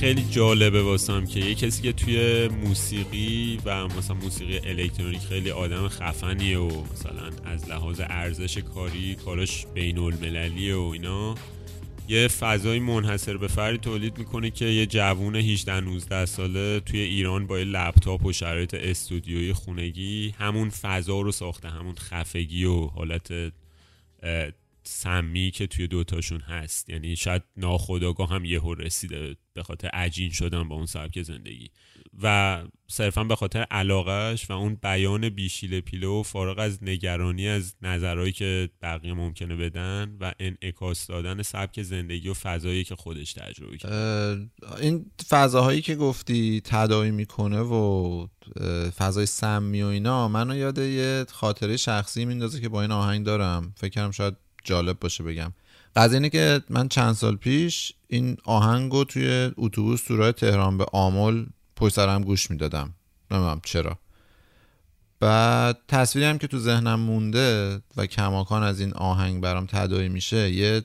خیلی 0.00 0.24
جالبه 0.30 0.82
واسم 0.82 1.26
که 1.26 1.40
یه 1.40 1.54
کسی 1.54 1.82
که 1.82 1.92
توی 1.92 2.48
موسیقی 2.48 3.58
و 3.64 3.88
مثلا 3.88 4.16
موسیقی 4.16 4.58
الکترونیک 4.68 5.20
خیلی 5.20 5.50
آدم 5.50 5.88
خفنیه 5.88 6.58
و 6.58 6.84
مثلا 6.92 7.30
از 7.44 7.68
لحاظ 7.68 8.00
ارزش 8.04 8.58
کاری 8.58 9.14
کاراش 9.14 9.66
بین 9.74 9.98
المللیه 9.98 10.76
و 10.76 10.80
اینا 10.80 11.34
یه 12.08 12.28
فضای 12.28 12.78
منحصر 12.78 13.36
به 13.36 13.46
فردی 13.48 13.78
تولید 13.78 14.18
می‌کنه 14.18 14.50
که 14.50 14.64
یه 14.64 14.86
جوون 14.86 15.36
18 15.36 15.80
19 15.80 16.26
ساله 16.26 16.80
توی 16.80 17.00
ایران 17.00 17.46
با 17.46 17.58
یه 17.58 17.64
لپتاپ 17.64 18.26
و 18.26 18.32
شرایط 18.32 18.74
استودیوی 18.74 19.52
خونگی 19.52 20.34
همون 20.38 20.70
فضا 20.70 21.20
رو 21.20 21.32
ساخته 21.32 21.68
همون 21.68 21.94
خفگی 21.94 22.64
و 22.64 22.86
حالت 22.86 23.32
سمی 24.88 25.50
که 25.50 25.66
توی 25.66 25.86
دوتاشون 25.86 26.40
هست. 26.40 26.90
یعنی 26.90 27.16
شاید 27.16 27.42
ناخداگاه 27.56 28.30
هم 28.30 28.44
یهو 28.44 28.74
رسیده 28.74 29.36
به 29.52 29.62
خاطر 29.62 29.88
عجین 29.88 30.30
شدن 30.30 30.68
با 30.68 30.76
اون 30.76 30.86
سبک 30.86 31.22
زندگی. 31.22 31.70
و 32.22 32.62
صرفا 32.86 33.24
به 33.24 33.36
خاطر 33.36 33.66
علاقش 33.70 34.50
و 34.50 34.52
اون 34.52 34.74
بیان 34.74 35.28
بیشیل 35.28 35.80
پیله 35.80 36.06
و 36.06 36.22
فارغ 36.22 36.58
از 36.58 36.78
نگرانی 36.82 37.48
از 37.48 37.74
نظرهایی 37.82 38.32
که 38.32 38.68
بقیه 38.82 39.14
ممکنه 39.14 39.56
بدن 39.56 40.16
و 40.20 40.32
انعکاس 40.40 41.06
دادن 41.06 41.42
سبک 41.42 41.82
زندگی 41.82 42.28
و 42.28 42.34
فضایی 42.34 42.84
که 42.84 42.96
خودش 42.96 43.32
تجربه 43.32 43.76
کرد. 43.76 44.50
این 44.80 45.06
فضاهایی 45.28 45.82
که 45.82 45.94
گفتی 45.94 46.60
تداعی 46.64 47.10
می‌کنه 47.10 47.60
و 47.60 48.26
فضای 48.96 49.26
سمی 49.26 49.82
و 49.82 49.86
اینا 49.86 50.28
منو 50.28 50.56
یاد 50.56 50.78
یه 50.78 51.24
خاطره 51.28 51.76
شخصی 51.76 52.24
میندازه 52.24 52.60
که 52.60 52.68
با 52.68 52.82
این 52.82 52.90
آهنگ 52.90 53.26
دارم. 53.26 53.74
فکرم 53.76 54.10
شاید 54.10 54.36
جالب 54.64 55.00
باشه 55.00 55.24
بگم. 55.24 55.52
قضیه 55.96 56.16
اینه 56.16 56.28
که 56.28 56.62
من 56.70 56.88
چند 56.88 57.14
سال 57.14 57.36
پیش 57.36 57.92
این 58.08 58.36
آهنگ 58.44 59.06
توی 59.06 59.50
اتوبوس 59.56 60.04
تو 60.04 60.16
راه 60.16 60.32
تهران 60.32 60.78
به 60.78 60.86
آمل 60.92 61.46
پشت 61.76 61.94
سرم 61.94 62.22
گوش 62.22 62.50
می‌دادم. 62.50 62.94
نمی‌دونم 63.30 63.60
چرا. 63.64 63.98
بعد 65.20 65.78
تصویری 65.88 66.28
هم 66.28 66.38
که 66.38 66.46
تو 66.46 66.58
ذهنم 66.58 67.00
مونده 67.00 67.80
و 67.96 68.06
کماکان 68.06 68.62
از 68.62 68.80
این 68.80 68.92
آهنگ 68.92 69.40
برام 69.40 69.66
تداعی 69.66 70.08
میشه 70.08 70.50
یه 70.50 70.82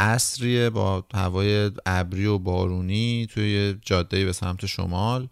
عصریه 0.00 0.70
با 0.70 1.04
هوای 1.14 1.70
ابری 1.86 2.26
و 2.26 2.38
بارونی 2.38 3.26
توی 3.30 3.76
جاده 3.82 4.24
به 4.24 4.32
سمت 4.32 4.66
شمال 4.66 5.28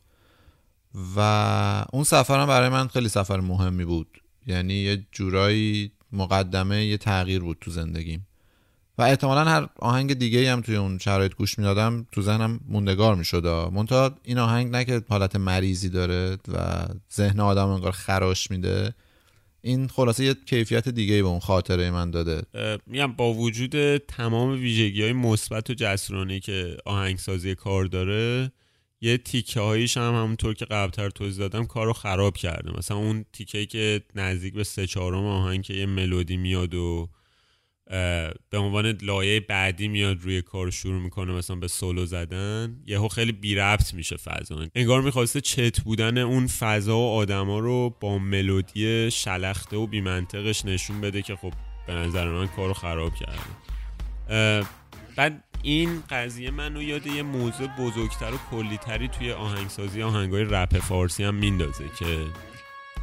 و 1.17 1.85
اون 1.93 2.05
سفرم 2.05 2.47
برای 2.47 2.69
من 2.69 2.89
خیلی 2.89 3.09
سفر 3.09 3.41
مهمی 3.41 3.85
بود. 3.85 4.21
یعنی 4.47 4.75
یه 4.75 5.07
جورایی 5.13 5.93
مقدمه 6.13 6.85
یه 6.85 6.97
تغییر 6.97 7.41
بود 7.41 7.57
تو 7.61 7.71
زندگیم. 7.71 8.27
و 8.99 9.03
احتمالا 9.03 9.45
هر 9.45 9.69
آهنگ 9.79 10.15
دیگه 10.15 10.53
هم 10.53 10.61
توی 10.61 10.77
اون 10.77 10.99
شرایط 10.99 11.35
گوش 11.35 11.59
می‌دادم 11.59 12.07
تو 12.13 12.23
ذهنم 12.23 12.61
موندگار 12.69 13.15
می‌شد. 13.15 13.47
منتها 13.47 14.11
این 14.23 14.39
آهنگ 14.39 14.71
نه 14.71 14.85
که 14.85 15.03
حالت 15.09 15.37
مریضی 15.37 15.89
داره 15.89 16.39
و 16.49 16.87
ذهن 17.13 17.41
آدم 17.41 17.69
انگار 17.69 17.93
خراش 17.93 18.51
میده 18.51 18.95
این 19.63 19.89
خلاصه 19.89 20.25
یه 20.25 20.35
کیفیت 20.47 20.89
دیگه 20.89 21.23
به 21.23 21.29
اون 21.29 21.41
خاطره 21.41 21.91
من 21.91 22.11
داده. 22.11 22.43
میگم 22.87 23.13
با 23.13 23.35
وجود 23.35 23.97
تمام 23.97 24.51
ویژگی 24.51 25.03
های 25.03 25.13
مثبت 25.13 25.71
و 25.71 25.75
جسورانه 25.75 26.41
که 26.41 26.77
آهنگسازی 26.85 27.55
کار 27.55 27.85
داره 27.85 28.53
یه 29.01 29.19
تیکه 29.19 29.61
هاییش 29.61 29.97
هم 29.97 30.15
همونطور 30.15 30.55
که 30.55 30.65
قبلتر 30.65 31.11
توضیح 31.11 31.39
دادم 31.39 31.67
کار 31.67 31.87
رو 31.87 31.93
خراب 31.93 32.37
کرده. 32.37 32.79
مثلا 32.79 32.97
اون 32.97 33.25
تیکه 33.33 33.67
که 33.67 34.03
نزدیک 34.15 34.55
به 34.55 34.65
سه 34.65 34.87
چهارم 34.87 35.27
آهنگ 35.27 35.63
که 35.63 35.75
یه 35.75 35.87
ملودی 35.87 36.37
میاد 36.37 36.75
و 36.75 37.09
به 38.51 38.59
عنوان 38.59 38.99
لایه 39.03 39.41
بعدی 39.41 39.89
میاد 39.89 40.21
روی 40.21 40.43
کار 40.43 40.71
شروع 40.71 41.01
می‌کنه 41.01 41.33
مثلا 41.33 41.57
به 41.57 41.69
سولو 41.69 42.07
زدن 42.07 42.83
یهو 42.87 43.09
خیلی 43.09 43.33
بی 43.33 43.55
ربط 43.55 43.95
میشه 43.95 44.17
فضا. 44.17 44.67
انگار 44.75 45.03
می‌خواسته 45.03 45.41
چت 45.41 45.81
بودن 45.81 46.19
اون 46.19 46.47
فضا 46.47 46.99
و 46.99 47.11
آدما 47.11 47.59
رو 47.59 47.97
با 48.01 48.19
ملودی 48.19 49.11
شلخته 49.11 49.77
و 49.77 49.87
بیمنطقش 49.87 50.65
نشون 50.65 51.01
بده 51.01 51.23
که 51.23 51.37
خب 51.37 51.53
به 51.87 51.93
نظر 51.93 52.29
من 52.29 52.47
کارو 52.47 52.75
خراب 52.75 53.13
کرده. 53.15 54.67
بعد 55.17 55.45
این 55.63 56.03
قضیه 56.11 56.51
منو 56.51 56.83
یاد 56.83 57.07
یه 57.07 57.23
موضوع 57.23 57.67
بزرگتر 57.79 58.35
و 58.35 58.39
کلیتری 58.51 59.09
توی 59.09 59.33
آهنگسازی 59.33 60.03
آهنگای 60.03 60.45
رپ 60.45 60.79
فارسی 60.79 61.25
هم 61.25 61.35
میندازه 61.35 61.85
که 61.99 62.27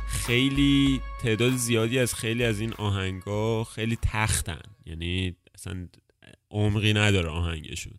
خیلی 0.08 1.02
تعداد 1.22 1.52
زیادی 1.56 2.00
از 2.00 2.16
خیلی 2.16 2.44
از 2.44 2.60
این 2.60 2.74
آهنگا 2.74 3.64
خیلی 3.64 3.98
تختن. 4.02 4.62
یعنی 4.86 5.36
اصلا 5.56 5.88
عمقی 6.52 6.94
نداره 6.94 7.30
آهنگشون. 7.30 7.94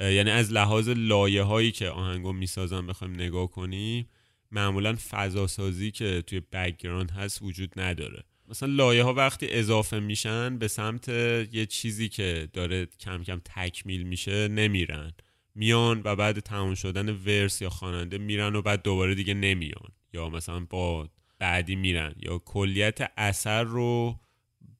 یعنی 0.00 0.30
از 0.30 0.52
لحاظ 0.52 0.88
لایه 0.88 1.42
هایی 1.42 1.72
که 1.72 1.88
آهنگو 1.88 2.32
می‌سازن 2.32 2.86
بخوایم 2.86 3.14
نگاه 3.14 3.50
کنیم 3.50 4.08
معمولا 4.50 4.96
فضا 5.10 5.46
سازی 5.46 5.90
که 5.90 6.22
توی 6.26 6.40
background 6.40 7.10
هست 7.10 7.42
وجود 7.42 7.80
نداره. 7.80 8.24
مثلا 8.48 8.68
لایه 8.68 9.04
ها 9.04 9.14
وقتی 9.14 9.46
اضافه 9.50 9.98
میشن 9.98 10.58
به 10.58 10.68
سمت 10.68 11.08
یه 11.08 11.66
چیزی 11.66 12.08
که 12.08 12.48
داره 12.52 12.86
کم 13.00 13.22
کم 13.22 13.40
تکمیل 13.44 14.02
میشه 14.02 14.48
نمیرن. 14.48 15.12
میان 15.54 16.02
و 16.04 16.16
بعد 16.16 16.40
تمام 16.40 16.74
شدن 16.74 17.08
ورس 17.08 17.62
یا 17.62 17.70
خواننده 17.70 18.18
میرن 18.18 18.56
و 18.56 18.62
بعد 18.62 18.82
دوباره 18.82 19.14
دیگه 19.14 19.34
نمیان. 19.34 19.88
یا 20.12 20.28
مثلا 20.28 20.66
با 20.70 21.08
بعدی 21.38 21.76
میرن. 21.76 22.14
یا 22.18 22.38
کلیت 22.38 23.12
اثر 23.16 23.62
رو 23.62 24.20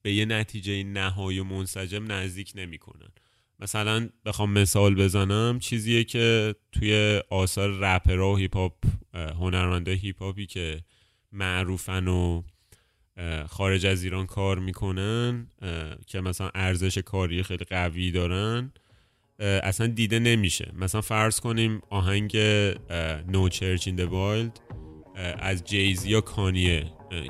به 0.02 0.12
یه 0.12 0.24
نتیجه 0.24 0.82
نهایی 0.82 1.40
منسجم 1.42 2.12
نزدیک 2.12 2.52
نمی‌کنن. 2.54 3.08
مثلا 3.60 4.08
بخوام 4.24 4.50
مثال 4.50 4.94
بزنم 4.94 5.58
چیزیه 5.58 6.04
که 6.04 6.54
توی 6.72 7.20
آثار 7.30 7.70
رپرها 7.70 8.32
و 8.32 8.36
هیپ 8.36 8.56
هاپ 8.56 8.74
هنرمنده 9.14 9.92
هیپ 9.92 10.22
هاپی 10.22 10.46
که 10.46 10.84
معروفن 11.32 12.08
و 12.08 12.42
خارج 13.48 13.86
از 13.86 14.04
ایران 14.04 14.26
کار 14.26 14.58
می‌کنن 14.58 15.46
که 16.06 16.20
مثلا 16.20 16.50
ارزش 16.54 16.98
کاری 16.98 17.42
خیلی 17.42 17.64
قوی 17.64 18.10
دارن 18.10 18.72
اصلا 19.38 19.86
دیده 19.86 20.18
نمیشه. 20.18 20.72
مثلا 20.78 21.00
فرض 21.00 21.40
کنیم 21.40 21.80
آهنگ 21.90 22.30
Church 23.48 23.82
in 23.82 23.98
the 23.98 24.08
Wild 24.10 24.60
از 25.38 25.64
جیزی 25.64 26.10
یا 26.10 26.20
Kanye 26.20 26.74
ه 26.74 26.84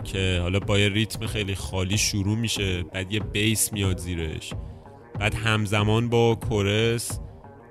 که 0.04 0.38
حالا 0.42 0.60
با 0.60 0.78
یه 0.78 0.88
ریتم 0.88 1.26
خیلی 1.26 1.54
خالی 1.54 1.98
شروع 1.98 2.38
میشه 2.38 2.82
بعد 2.82 3.12
یه 3.12 3.20
bass 3.20 3.72
میاد 3.72 3.98
زیرش. 3.98 4.52
بعد 5.20 5.34
همزمان 5.34 6.08
با 6.08 6.34
chorus 6.34 7.20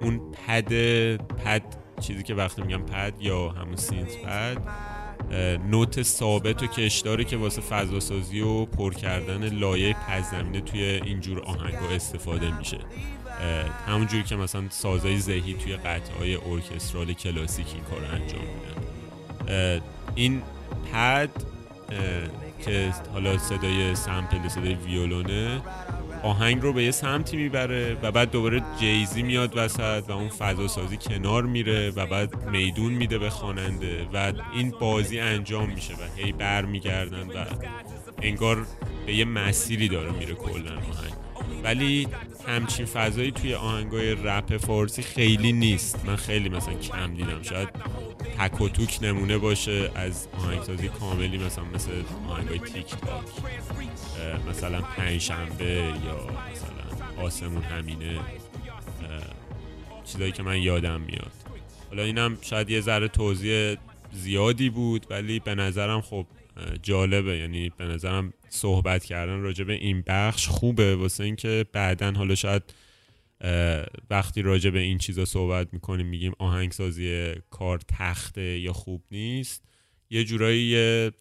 اون 0.02 0.32
pad 0.32 0.74
pad 1.16 1.64
چیزی 2.02 2.24
که 2.24 2.34
وقتی 2.34 2.62
میگم 2.62 2.86
پد 2.86 3.14
یا 3.22 3.50
همون 3.50 3.76
synth 3.76 4.18
pad 4.26 4.58
نوت 5.70 6.02
ثابت 6.02 6.64
و 6.64 6.68
کشداری 6.68 7.26
که 7.26 7.38
واسه 7.38 7.62
فضاسازی 7.62 8.42
و 8.42 8.66
پر 8.66 8.94
کردن 8.94 9.50
لایه 9.50 9.94
پس 9.94 10.32
زمینه 10.32 10.62
توی 10.62 10.84
اینجور 10.84 11.40
آهنگ 11.40 11.76
استفاده 11.76 12.58
میشه. 12.58 12.80
همونجوری 13.88 14.24
که 14.24 14.36
مثلا 14.36 14.64
سازای 14.70 15.18
ذهی 15.20 15.54
توی 15.54 15.76
قطعه 15.76 16.18
های 16.20 16.36
ارکسترال 16.36 17.14
کلاسیک 17.14 17.68
این 17.74 17.84
کار 17.84 18.06
انجام 18.06 18.42
میدن. 18.42 19.82
این 20.16 20.42
پد 20.94 21.30
که 22.66 22.94
حالا 23.14 23.38
صدای 23.38 23.96
سمپل 23.96 24.48
صدای 24.48 24.74
ویولونه 24.74 25.62
آهنگ 26.24 26.62
رو 26.62 26.74
به 26.74 26.84
یه 26.84 26.92
سمتی 26.92 27.38
می‌بره 27.38 27.98
و 28.02 28.12
بعد 28.12 28.32
دوباره 28.32 28.64
جیزی 28.80 29.24
میاد 29.24 29.54
وسط 29.56 30.04
و 30.08 30.12
اون 30.12 30.30
فضا 30.30 30.68
سازی 30.68 30.98
کنار 30.98 31.44
میره 31.44 31.92
و 31.92 32.06
بعد 32.06 32.50
میدون 32.50 32.94
میده 32.94 33.18
به 33.18 33.30
خواننده 33.30 34.08
و 34.14 34.34
این 34.54 34.74
بازی 34.80 35.20
انجام 35.20 35.70
میشه 35.70 35.94
و 35.94 35.98
هی 36.16 36.32
بر 36.32 36.66
میگردن 36.66 37.28
و 37.28 37.46
انگار 38.22 38.66
به 39.06 39.14
یه 39.16 39.26
مسیری 39.26 39.88
داره 39.88 40.12
میره 40.12 40.34
کلا 40.36 40.72
آهنگ. 40.72 41.23
ولی 41.64 42.08
همچین 42.48 42.86
فضایی 42.86 43.32
توی 43.32 43.54
آهنگای 43.54 44.16
رپ 44.16 44.58
فارسی 44.58 45.02
خیلی 45.02 45.54
نیست. 45.54 46.06
من 46.06 46.16
خیلی 46.16 46.50
مثلا 46.50 46.74
کم 46.74 47.14
دیدم. 47.14 47.42
شاید 47.42 47.70
تک 48.40 48.62
و 48.62 48.70
توک 48.70 49.00
نمونه 49.02 49.38
باشه 49.38 49.92
از 49.96 50.28
آهنگسازی 50.38 50.88
کاملی 50.88 51.38
مثلا 51.38 51.64
مثل 51.64 51.92
آهنگای 52.30 52.60
تیک 52.60 52.88
تاک 52.90 53.24
مثلا 54.50 54.82
پنجشنبه 54.82 55.66
یا 56.06 56.28
مثلا 56.52 57.24
آسمون 57.26 57.64
همینه 57.64 58.20
چیزایی 60.06 60.32
که 60.32 60.44
من 60.44 60.62
یادم 60.62 61.02
میاد. 61.02 61.32
حالا 61.90 62.04
اینم 62.04 62.38
شاید 62.42 62.70
یه 62.70 62.82
ذره 62.82 63.08
توضیح 63.08 63.78
زیادی 64.12 64.70
بود 64.70 65.06
ولی 65.10 65.40
به 65.40 65.56
نظرم 65.56 66.02
خب 66.02 66.26
جالبه. 66.84 67.38
یعنی 67.38 67.70
به 67.78 67.86
نظرم 67.86 68.34
صحبت 68.50 69.06
کردن 69.06 69.42
راجع 69.42 69.64
به 69.64 69.74
این 69.74 70.04
بخش 70.08 70.48
خوبه. 70.48 70.96
واسه 70.96 71.24
اینکه 71.24 71.66
بعدا 71.74 72.12
حالا 72.12 72.36
شاید 72.36 72.64
وقتی 74.10 74.42
راجع 74.42 74.70
به 74.70 74.80
این 74.80 74.98
چیزا 74.98 75.26
صحبت 75.26 75.74
می‌کنیم 75.74 76.06
میگیم 76.06 76.34
آهنگسازی 76.40 77.34
کار 77.50 77.80
تخته 77.88 78.60
یا 78.60 78.74
خوب 78.74 79.04
نیست 79.12 79.64
یه 80.10 80.24
جورایی 80.24 81.12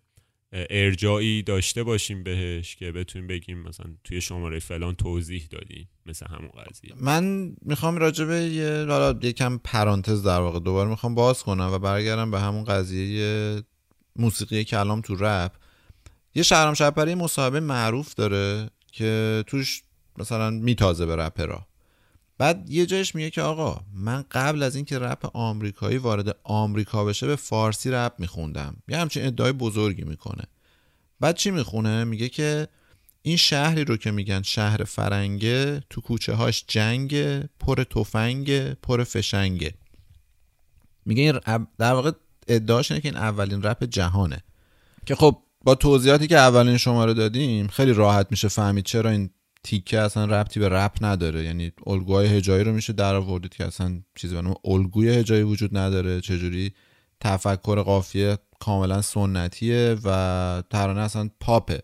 ارجایی 0.52 1.42
داشته 1.42 1.82
باشیم 1.82 2.22
بهش 2.22 2.76
که 2.76 2.92
بتونیم 2.92 3.26
بگیم 3.26 3.58
مثلا 3.58 3.86
توی 4.04 4.20
شماره 4.20 4.58
فلان 4.58 4.94
توضیح 4.94 5.46
دادیم 5.50 5.88
مثل 6.06 6.26
همون 6.26 6.50
قضیه. 6.50 6.92
من 7.00 7.54
می‌خوام 7.62 7.96
راجع 7.96 8.24
به 8.24 8.34
یه 8.34 8.84
حالا 8.88 9.18
یکم 9.22 9.58
پرانتز 9.64 10.22
در 10.22 10.40
واقع 10.40 10.60
دوباره 10.60 10.90
می‌خوام 10.90 11.14
باز 11.14 11.42
کنم 11.42 11.70
و 11.72 11.78
برگردم 11.78 12.30
به 12.30 12.40
همون 12.40 12.64
قضیه 12.64 13.62
موسیقی 14.16 14.64
کلام 14.64 15.00
تو 15.00 15.16
رپ 15.20 15.52
یه 16.34 16.42
شهرام 16.42 16.74
شپری 16.74 17.14
مصاحبه 17.14 17.60
معروف 17.60 18.14
داره 18.14 18.70
که 18.92 19.44
توش 19.46 19.82
مثلا 20.18 20.50
میتازه 20.50 21.06
به 21.06 21.16
رپرا 21.16 21.66
بعد 22.38 22.70
یه 22.70 22.86
جایش 22.86 23.14
میگه 23.14 23.30
که 23.30 23.42
آقا 23.42 23.80
من 23.94 24.24
قبل 24.30 24.62
از 24.62 24.76
اینکه 24.76 24.98
رپ 24.98 25.30
آمریکایی 25.36 25.98
وارد 25.98 26.36
آمریکا 26.44 27.04
بشه 27.04 27.26
به 27.26 27.36
فارسی 27.36 27.90
رپ 27.90 28.14
میخوندم. 28.18 28.76
یه 28.88 28.98
همچین 28.98 29.26
ادعای 29.26 29.52
بزرگی 29.52 30.04
می‌کنه. 30.04 30.44
بعد 31.20 31.36
چی 31.36 31.50
می‌خونه؟ 31.50 32.04
میگه 32.04 32.28
که 32.28 32.68
این 33.22 33.36
شهری 33.36 33.84
رو 33.84 33.96
که 33.96 34.10
میگن 34.10 34.42
شهر 34.42 34.84
فرنگه 34.84 35.80
تو 35.90 36.00
کوچه 36.00 36.34
هاش 36.34 36.64
جنگ 36.68 37.42
پر 37.42 37.84
تفنگ 37.84 38.72
پر 38.72 39.04
فشنگه. 39.04 39.74
میگه 41.04 41.40
در 41.78 41.92
واقع 41.92 42.12
ادعاش 42.48 42.90
اینه 42.90 43.00
که 43.00 43.08
این 43.08 43.16
اولین 43.16 43.62
رپ 43.62 43.84
جهانه. 43.84 44.40
که 45.06 45.14
خب 45.14 45.42
با 45.64 45.74
توضیحاتی 45.74 46.26
که 46.26 46.38
اولین 46.38 46.76
شماره 46.76 47.14
دادیم 47.14 47.66
خیلی 47.66 47.92
راحت 47.92 48.26
میشه 48.30 48.48
فهمید 48.48 48.84
چرا 48.84 49.10
این 49.10 49.30
تیکه 49.64 50.00
اصلا 50.00 50.24
ربطی 50.24 50.60
به 50.60 50.68
رپ 50.68 50.96
نداره. 51.00 51.44
یعنی 51.44 51.72
الگوهای 51.86 52.26
هجایی 52.26 52.64
رو 52.64 52.72
میشه 52.72 52.92
در 52.92 53.14
آوردید 53.14 53.54
که 53.54 53.66
اصلا 53.66 54.00
چیزی 54.14 54.34
به 54.34 54.56
الگوی 54.64 55.08
هجایی 55.08 55.42
وجود 55.42 55.76
نداره. 55.76 56.20
چجوری؟ 56.20 56.72
تفکر 57.20 57.82
قافیه 57.82 58.38
کاملا 58.60 59.02
سنتیه 59.02 59.96
و 60.04 60.62
ترانه 60.70 61.00
اصلا 61.00 61.30
پاپه. 61.40 61.82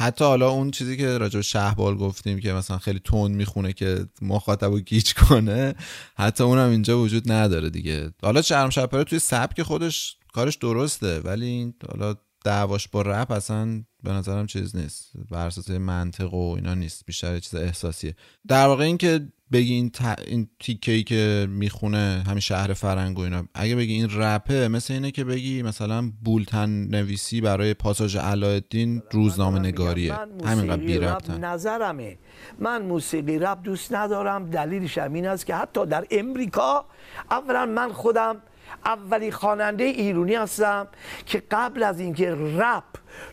حتی 0.00 0.24
حالا 0.24 0.50
اون 0.50 0.70
چیزی 0.70 0.96
که 0.96 1.18
راجع 1.18 1.40
شهبال 1.40 1.96
گفتیم 1.96 2.40
که 2.40 2.52
مثلا 2.52 2.78
خیلی 2.78 2.98
تون 2.98 3.30
می‌خونه 3.32 3.72
که 3.72 4.06
مخاطب 4.22 4.70
رو 4.70 4.80
گیج 4.80 5.14
کنه 5.14 5.74
حتی 6.16 6.44
اونم 6.44 6.70
اینجا 6.70 7.00
وجود 7.00 7.32
نداره 7.32 7.70
دیگه. 7.70 8.10
حالا 8.22 8.42
شرم 8.42 8.70
شپره 8.70 9.04
توی 9.04 9.18
سبک 9.18 9.62
خودش 9.62 10.16
کارش 10.32 10.56
درسته 10.56 11.20
ولی 11.20 11.74
حالا 11.88 12.14
دعواش 12.44 12.88
با 12.88 13.02
رپ 13.02 13.30
اصلا 13.30 13.82
به 14.02 14.12
نظرم 14.12 14.46
چیز 14.46 14.76
نیست. 14.76 15.12
بر 15.30 15.46
اساس 15.46 15.70
منطق 15.70 16.34
و 16.34 16.54
اینا 16.54 16.74
نیست. 16.74 17.06
بیشتر 17.06 17.38
چیز 17.38 17.54
احساسیه. 17.54 18.14
در 18.48 18.66
واقع 18.66 18.84
این 18.84 18.98
که 18.98 19.28
بگی 19.52 19.74
این, 19.74 19.90
ت... 19.90 20.18
این 20.26 20.48
تیکه 20.60 20.92
ای 20.92 21.02
که 21.02 21.46
می‌خونه 21.50 22.24
همین 22.26 22.40
شهر 22.40 22.72
فرنگ 22.72 23.18
و 23.18 23.22
اینا 23.22 23.44
اگه 23.54 23.76
بگی 23.76 23.92
این 23.92 24.08
رپه 24.10 24.68
مثل 24.68 24.94
اینه 24.94 25.10
که 25.10 25.24
بگی 25.24 25.62
مثلا 25.62 26.12
بولتن 26.24 26.70
نویسی 26.70 27.40
برای 27.40 27.74
پاساژ 27.74 28.16
علایالدین 28.16 29.02
روزنامه 29.10 29.58
نگاریه. 29.58 30.14
همینقدر 30.44 30.76
بی 30.76 30.98
ربطن. 30.98 31.44
نظرمه. 31.44 32.18
من 32.58 32.82
موسیقی 32.82 33.38
رپ 33.38 33.62
دوست 33.62 33.92
ندارم. 33.92 34.50
دلیلش 34.50 34.98
این 34.98 35.26
است 35.26 35.46
که 35.46 35.54
حتی 35.54 35.86
در 35.86 36.06
امریکا 36.10 36.84
اولا 37.30 37.66
من 37.66 37.92
خودم 37.92 38.36
اولی 38.84 39.30
خواننده 39.30 39.84
ایرونی 39.84 40.34
هستم 40.34 40.88
که 41.26 41.42
قبل 41.50 41.82
از 41.82 42.00
اینکه 42.00 42.34
رپ 42.34 42.84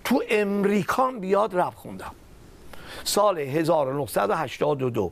تو 0.03 0.23
امریکا 0.29 1.11
بیاد 1.11 1.55
رپ 1.59 1.73
خوندم. 1.73 2.11
سال 3.03 3.39
1982 3.39 5.11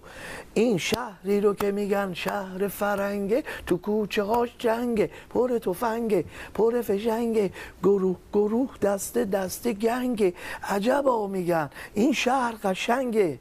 این 0.53 0.77
شهری 0.77 1.41
رو 1.41 1.53
که 1.53 1.71
میگن 1.71 2.13
شهر 2.13 2.67
فرنگه 2.67 3.43
تو 3.67 3.77
کوچه 3.77 4.23
هاش 4.23 4.49
جنگه 4.59 5.09
پر 5.29 5.57
تفنگه 5.57 6.25
پر 6.53 6.81
فشنگه. 6.81 7.51
گروه 7.83 8.17
گروه 8.33 8.77
دسته 8.81 9.25
دسته 9.25 9.73
گنگه. 9.73 10.33
عجبا 10.69 11.27
میگن. 11.27 11.69
این 11.93 12.13
شهر 12.13 12.55
قشنگه. 12.63 13.39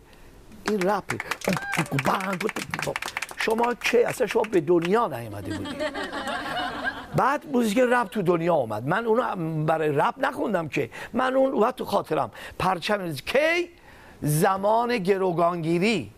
این 0.68 0.80
رپه 0.82 1.18
شما 3.44 3.74
چه؟ 3.82 4.04
اصلا 4.06 4.26
شما 4.26 4.42
به 4.42 4.60
دنیا 4.60 5.20
نیومده 5.20 5.58
بودید 5.58 5.82
بعد 7.16 7.46
موزیک 7.52 7.78
رپ 7.78 8.08
تو 8.08 8.22
دنیا 8.22 8.54
اومد. 8.54 8.86
من 8.86 9.06
اونو 9.06 9.64
برای 9.64 9.88
رپ 9.88 10.14
نخوندم 10.18 10.68
که. 10.68 10.90
من 11.12 11.34
اون 11.34 11.52
وقت 11.52 11.76
تو 11.76 11.84
خاطرم. 11.84 12.30
پرچم 12.58 13.12
کی؟ 13.12 13.68
زمان 14.22 14.98
گروگانگیری. 14.98 16.10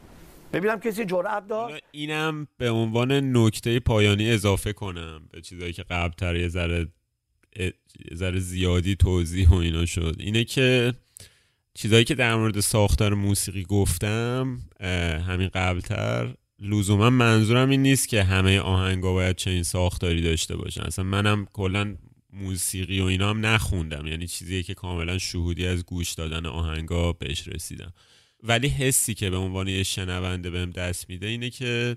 ببینم 0.52 0.80
کسی 0.80 1.04
جرأت 1.04 1.48
داشت؟ 1.48 1.84
اینم 1.90 2.46
به 2.58 2.70
عنوان 2.70 3.36
نکته 3.36 3.80
پایانی 3.80 4.30
اضافه 4.30 4.72
کنم. 4.72 5.28
به 5.32 5.40
چیزایی 5.40 5.72
که 5.72 5.82
قبلتر 5.82 6.36
یه 6.36 6.48
ذره 6.48 6.86
ذره 8.14 8.38
زیادی 8.38 8.96
توضیح 8.96 9.50
و 9.50 9.54
اینا 9.54 9.86
شد. 9.86 10.16
اینه 10.18 10.44
که 10.44 10.94
چیزایی 11.74 12.04
که 12.04 12.14
در 12.14 12.34
مورد 12.34 12.60
ساختار 12.60 13.14
موسیقی 13.14 13.64
گفتم 13.64 14.58
همین 15.28 15.48
قبلتر 15.48 16.34
لزوما 16.60 17.10
منظورم 17.10 17.70
این 17.70 17.82
نیست 17.82 18.08
که 18.08 18.22
همه 18.22 18.60
آهنگا 18.60 19.12
باید 19.12 19.36
چنین 19.36 19.62
ساختاری 19.62 20.22
داشته 20.22 20.56
باشن. 20.56 20.82
اصلا 20.82 21.04
منم 21.04 21.46
کلا 21.52 21.96
موسیقی 22.32 23.00
و 23.00 23.04
اینا 23.04 23.30
هم 23.30 23.46
نخوندم. 23.46 24.06
یعنی 24.06 24.26
چیزی 24.26 24.62
که 24.62 24.74
کاملا 24.74 25.18
شهودی 25.18 25.66
از 25.66 25.84
گوش 25.84 26.12
دادن 26.12 26.46
آهنگا 26.46 27.12
بهش 27.12 27.48
رسیدم. 27.48 27.92
ولی 28.42 28.68
حسی 28.68 29.14
که 29.14 29.30
به 29.30 29.36
عنوان 29.36 29.68
یه 29.68 29.82
شنونده 29.82 30.50
بهم 30.50 30.70
دست 30.70 31.10
میده 31.10 31.26
اینه 31.26 31.50
که 31.50 31.96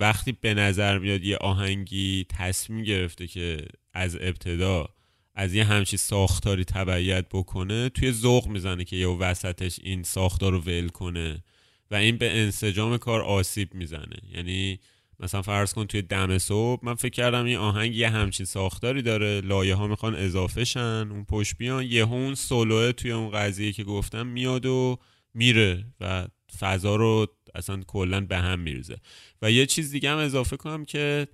وقتی 0.00 0.32
به 0.32 0.54
نظر 0.54 0.98
میاد 0.98 1.24
یه 1.24 1.36
آهنگی 1.36 2.26
تصمیم 2.28 2.82
گرفته 2.82 3.26
که 3.26 3.66
از 3.92 4.16
ابتدا 4.20 4.88
از 5.34 5.54
یه 5.54 5.64
همچی 5.64 5.96
ساختاری 5.96 6.64
تبعیت 6.64 7.26
بکنه 7.30 7.88
توی 7.88 8.12
ذوق 8.12 8.48
می‌زنه 8.48 8.84
که 8.84 8.96
یه 8.96 9.08
وسطش 9.08 9.80
این 9.82 10.02
ساختار 10.02 10.52
رو 10.52 10.60
ول 10.60 10.88
کنه. 10.88 11.42
و 11.90 11.94
این 11.94 12.16
به 12.16 12.38
انسجام 12.38 12.96
کار 12.98 13.22
آسیب 13.22 13.74
می‌زنه. 13.74 14.16
یعنی 14.32 14.78
مثلا 15.20 15.42
فرض 15.42 15.74
کن 15.74 15.86
توی 15.86 16.02
دم 16.02 16.38
صبح 16.38 16.84
من 16.84 16.94
فکر 16.94 17.12
کردم 17.12 17.44
این 17.44 17.56
آهنگ 17.56 17.96
یه 17.96 18.10
همچین 18.10 18.46
ساختاری 18.46 19.02
داره 19.02 19.40
لایه 19.40 19.74
ها 19.74 19.86
می‌خوان 19.86 20.14
اضافه 20.14 20.64
شن 20.64 21.08
اون 21.10 21.24
پشت 21.24 21.56
بیان 21.56 21.84
یه 21.84 22.02
اون 22.02 22.34
سولوه 22.34 22.92
توی 22.92 23.10
اون 23.10 23.30
قضیه 23.30 23.72
که 23.72 23.84
گفتم 23.84 24.26
میاد 24.26 24.66
و 24.66 24.98
میره 25.34 25.84
و 26.00 26.26
فضا 26.58 26.96
رو 26.96 27.26
اصلا 27.54 27.82
کلا 27.86 28.20
به 28.20 28.36
هم 28.36 28.60
میرزه 28.60 28.96
و 29.42 29.50
یه 29.50 29.66
چیز 29.66 29.90
دیگه 29.90 30.10
هم 30.10 30.18
اضافه 30.18 30.56
کنم 30.56 30.84
که 30.84 31.28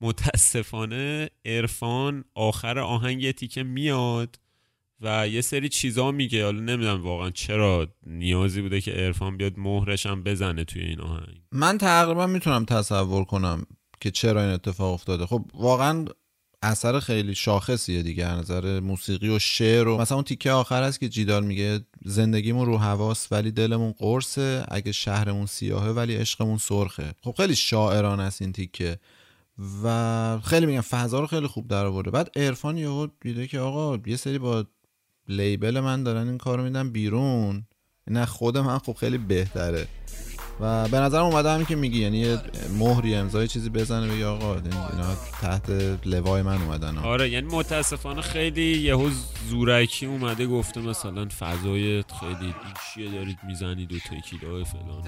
متاسفانه 0.00 1.30
عرفان 1.44 2.24
آخر 2.34 2.78
آهنگ 2.78 3.30
تیکه 3.30 3.62
میاد 3.62 4.39
و 5.00 5.28
یه 5.28 5.40
سری 5.40 5.68
چیزا 5.68 6.10
میگه. 6.10 6.44
حالا 6.44 6.60
نمی‌دونم 6.60 7.02
واقعا 7.02 7.30
چرا 7.30 7.88
نیازی 8.06 8.62
بوده 8.62 8.80
که 8.80 8.92
عرفان 8.92 9.36
بیاد 9.36 9.58
مهرش 9.58 10.06
هم 10.06 10.22
بزنه 10.22 10.64
توی 10.64 10.82
این 10.82 11.00
آهنگ. 11.00 11.40
من 11.52 11.78
تقریبا 11.78 12.26
می‌تونم 12.26 12.64
تصور 12.64 13.24
کنم 13.24 13.66
که 14.00 14.10
چرا 14.10 14.42
این 14.42 14.50
اتفاق 14.50 14.92
افتاده. 14.92 15.26
خب 15.26 15.44
واقعا 15.54 16.04
اثر 16.62 17.00
خیلی 17.00 17.34
شاخصیه 17.34 18.02
دیگه. 18.02 18.34
نظر 18.34 18.80
موسیقی 18.80 19.28
و 19.28 19.38
شعر 19.38 19.88
و 19.88 19.98
مثلا 19.98 20.16
اون 20.16 20.24
تیکه 20.24 20.50
آخر 20.50 20.82
هست 20.82 21.00
که 21.00 21.08
جیدال 21.08 21.44
میگه 21.44 21.80
زندگیمون 22.04 22.66
رو 22.66 22.78
حواس 22.78 23.32
ولی 23.32 23.50
دلمون 23.50 23.92
قرصه. 23.92 24.64
اگه 24.68 24.92
شهرمون 24.92 25.46
سیاهه 25.46 25.88
ولی 25.88 26.16
عشقمون 26.16 26.58
سرخه. 26.58 27.14
خب 27.22 27.34
خیلی 27.36 27.56
شاعران 27.56 28.20
است 28.20 28.42
این 28.42 28.52
تیکه. 28.52 28.98
و 29.84 30.40
خیلی 30.44 30.66
میگم 30.66 30.80
فضا 30.80 31.20
رو 31.20 31.26
خیلی 31.26 31.46
خوب 31.46 31.68
در 31.68 31.86
آورده 31.86 32.10
بعد 32.10 32.30
عرفان 32.36 32.78
یهو 32.78 33.08
دیده 33.20 33.46
که 33.46 33.58
آقا 33.58 34.02
یه 34.06 34.16
سری 34.16 34.38
با 34.38 34.66
لیبل 35.30 35.80
من 35.80 36.02
دارن 36.02 36.28
این 36.28 36.38
کارو 36.38 36.62
میدن 36.62 36.90
بیرون. 36.90 37.66
نه 38.06 38.26
خود 38.26 38.58
من 38.58 38.78
خب 38.78 38.92
خیلی 38.92 39.18
بهتره. 39.18 39.86
و 40.60 40.88
به 40.88 40.98
نظرم 40.98 41.24
اومده 41.24 41.50
همین 41.50 41.66
که 41.66 41.76
میگی 41.76 41.98
یعنی 41.98 42.18
یه 42.18 42.38
مهری 42.78 43.14
امضای 43.14 43.48
چیزی 43.48 43.70
بزنه 43.70 44.12
بگی 44.12 44.22
آقا 44.24 44.54
اینا 44.54 45.14
تحت 45.40 45.70
لوای 46.04 46.42
من 46.42 46.62
اومدن 46.62 46.98
آره 46.98 47.30
یعنی 47.30 47.46
متاسفانه 47.46 48.20
خیلی 48.20 48.78
یهو 48.78 49.10
زورکی 49.48 50.06
اومده 50.06 50.46
گفته 50.46 50.80
مثلا 50.80 51.28
فضای 51.38 52.04
خیلی 52.20 52.54
چیه 52.94 53.10
دارید 53.10 53.38
می‌زنید 53.46 53.92
و 53.92 53.98
تکیلا 53.98 54.64
فلان. 54.64 55.02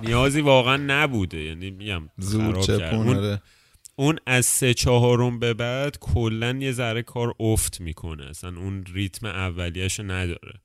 نیازی 0.00 0.40
واقعا 0.40 0.76
نبوده. 0.76 1.38
یعنی 1.38 1.70
میگم 1.70 2.08
زور 2.18 2.60
چپون 2.60 3.38
اون 3.96 4.18
از 4.26 4.46
سه 4.46 4.74
چهارم 4.74 5.38
به 5.38 5.54
بعد 5.54 5.98
کلا 5.98 6.58
یه 6.60 6.72
ذره 6.72 7.02
کار 7.02 7.34
افت 7.40 7.80
می‌کنه. 7.80 8.24
اصلا 8.24 8.56
اون 8.56 8.84
ریتم 8.94 9.26
اولیهشو 9.26 10.02
نداره. 10.02 10.60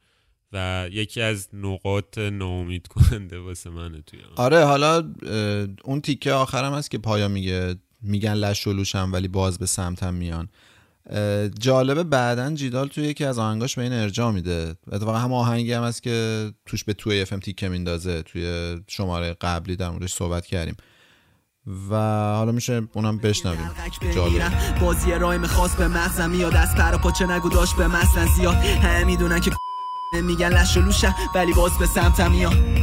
و 0.54 0.88
یکی 0.92 1.22
از 1.22 1.48
نقاط 1.54 2.18
ناامید 2.18 2.88
کننده 2.88 3.40
واسه 3.40 3.70
منه 3.70 4.02
توی 4.02 4.20
آره 4.36 4.64
حالا 4.64 5.14
اون 5.84 6.02
تیکه 6.02 6.32
آخرم 6.32 6.74
هست 6.74 6.92
که 6.92 6.98
پایا 6.98 7.28
میگه 7.28 7.76
میگن 8.02 8.34
لش 8.34 8.68
و 8.68 8.74
لوشم 8.74 9.10
ولی 9.14 9.28
باز 9.28 9.60
به 9.60 9.66
سمتم 9.66 10.14
میان. 10.14 10.50
جالبه 11.60 12.04
بعدا 12.04 12.56
جیدال 12.56 12.88
توی 12.88 13.04
یکی 13.04 13.26
از 13.26 13.40
آهنگاش 13.40 13.76
به 13.76 13.82
این 13.82 13.94
ارجاع 13.94 14.32
میده. 14.32 14.76
اتفاقا 14.92 15.18
هم 15.18 15.34
آهنگی 15.34 15.74
هم 15.74 15.84
هست 15.84 16.04
که 16.04 16.52
توش 16.66 16.84
به 16.84 16.94
توی 16.94 17.22
اف 17.22 17.34
ام 17.34 17.40
تیکه 17.40 17.70
میندازه. 17.70 18.22
توی 18.22 18.76
شماره 18.88 19.34
قبلی 19.42 19.76
در 19.76 19.90
موردش 19.90 20.14
صحبت 20.14 20.46
کردیم. 20.46 20.76
و 21.90 21.96
حالا 22.36 22.52
میشه 22.52 22.88
اونم 22.94 23.18
بشنویم. 23.18 23.72
جالب. 24.16 24.80
بازی 24.80 25.12
رایم 25.12 25.48
خاص 25.48 25.76
به 25.76 25.88
مغزم 25.88 26.30
میاد. 26.30 26.56
از 26.56 26.76
پر 26.76 26.98
پاچه 26.98 27.26
نگو 27.26 27.50
داشت 27.50 27.76
به 27.76 27.88
مثلا 27.88 28.26
زیاد. 28.26 28.56
همه 28.56 29.04
می‌دونن 29.04 29.40
که 29.40 29.52
میگن 30.24 30.50
لش 30.50 30.78
و 30.78 30.82
لوشم 30.82 31.16
ولی 31.36 31.54
باز 31.54 31.78
به 31.78 31.86
سمتم 31.86 32.32
میاد. 32.32 32.82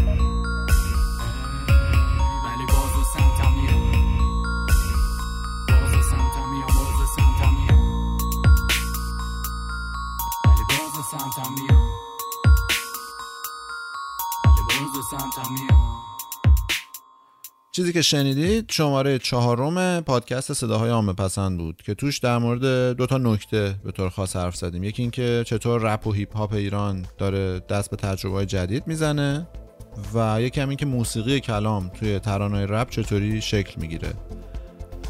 چیزی 17.78 17.92
که 17.92 18.02
شنیدید 18.02 18.70
شماره 18.70 19.18
چهارم 19.18 20.00
پادکست 20.00 20.52
صداهای 20.52 20.90
عامه 20.90 21.12
پسند 21.12 21.58
بود 21.58 21.82
که 21.84 21.94
توش 21.94 22.18
در 22.18 22.38
مورد 22.38 22.96
دو 22.96 23.06
تا 23.06 23.18
نکته 23.18 23.74
به 23.84 23.92
طور 23.92 24.08
خاص 24.08 24.36
حرف 24.36 24.56
زدیم. 24.56 24.84
یکی 24.84 25.02
اینکه 25.02 25.44
چطور 25.46 25.80
رپ 25.80 26.06
و 26.06 26.12
هیپ 26.12 26.36
هاپ 26.36 26.52
ایران 26.52 27.06
داره 27.18 27.60
دست 27.60 27.90
به 27.90 27.96
تجربه 27.96 28.46
جدید 28.46 28.86
می‌زنه 28.86 29.48
و 30.14 30.42
یکی 30.42 30.60
هم 30.60 30.74
که 30.74 30.86
موسیقی 30.86 31.40
کلام 31.40 31.88
توی 31.88 32.18
ترانه 32.18 32.66
رپ 32.66 32.90
چطوری 32.90 33.40
شکل 33.40 33.80
می‌گیره. 33.80 34.12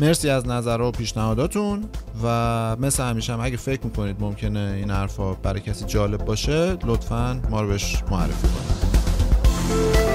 مرسی 0.00 0.30
از 0.30 0.46
نظر 0.46 0.80
و 0.80 0.90
پیشنهاداتون 0.90 1.84
و 2.24 2.76
مثل 2.76 3.02
همیشه 3.02 3.32
هم 3.32 3.40
اگه 3.40 3.56
فکر 3.56 3.84
می‌کنید 3.84 4.16
ممکنه 4.20 4.74
این 4.76 4.90
حرفا 4.90 5.34
برای 5.34 5.60
کسی 5.60 5.84
جالب 5.84 6.24
باشه 6.24 6.76
لطفا 6.86 7.40
ما 7.50 7.62
رو 7.62 7.68
بهش 7.68 8.02
معرفی 8.10 8.48
کنید. 8.48 10.07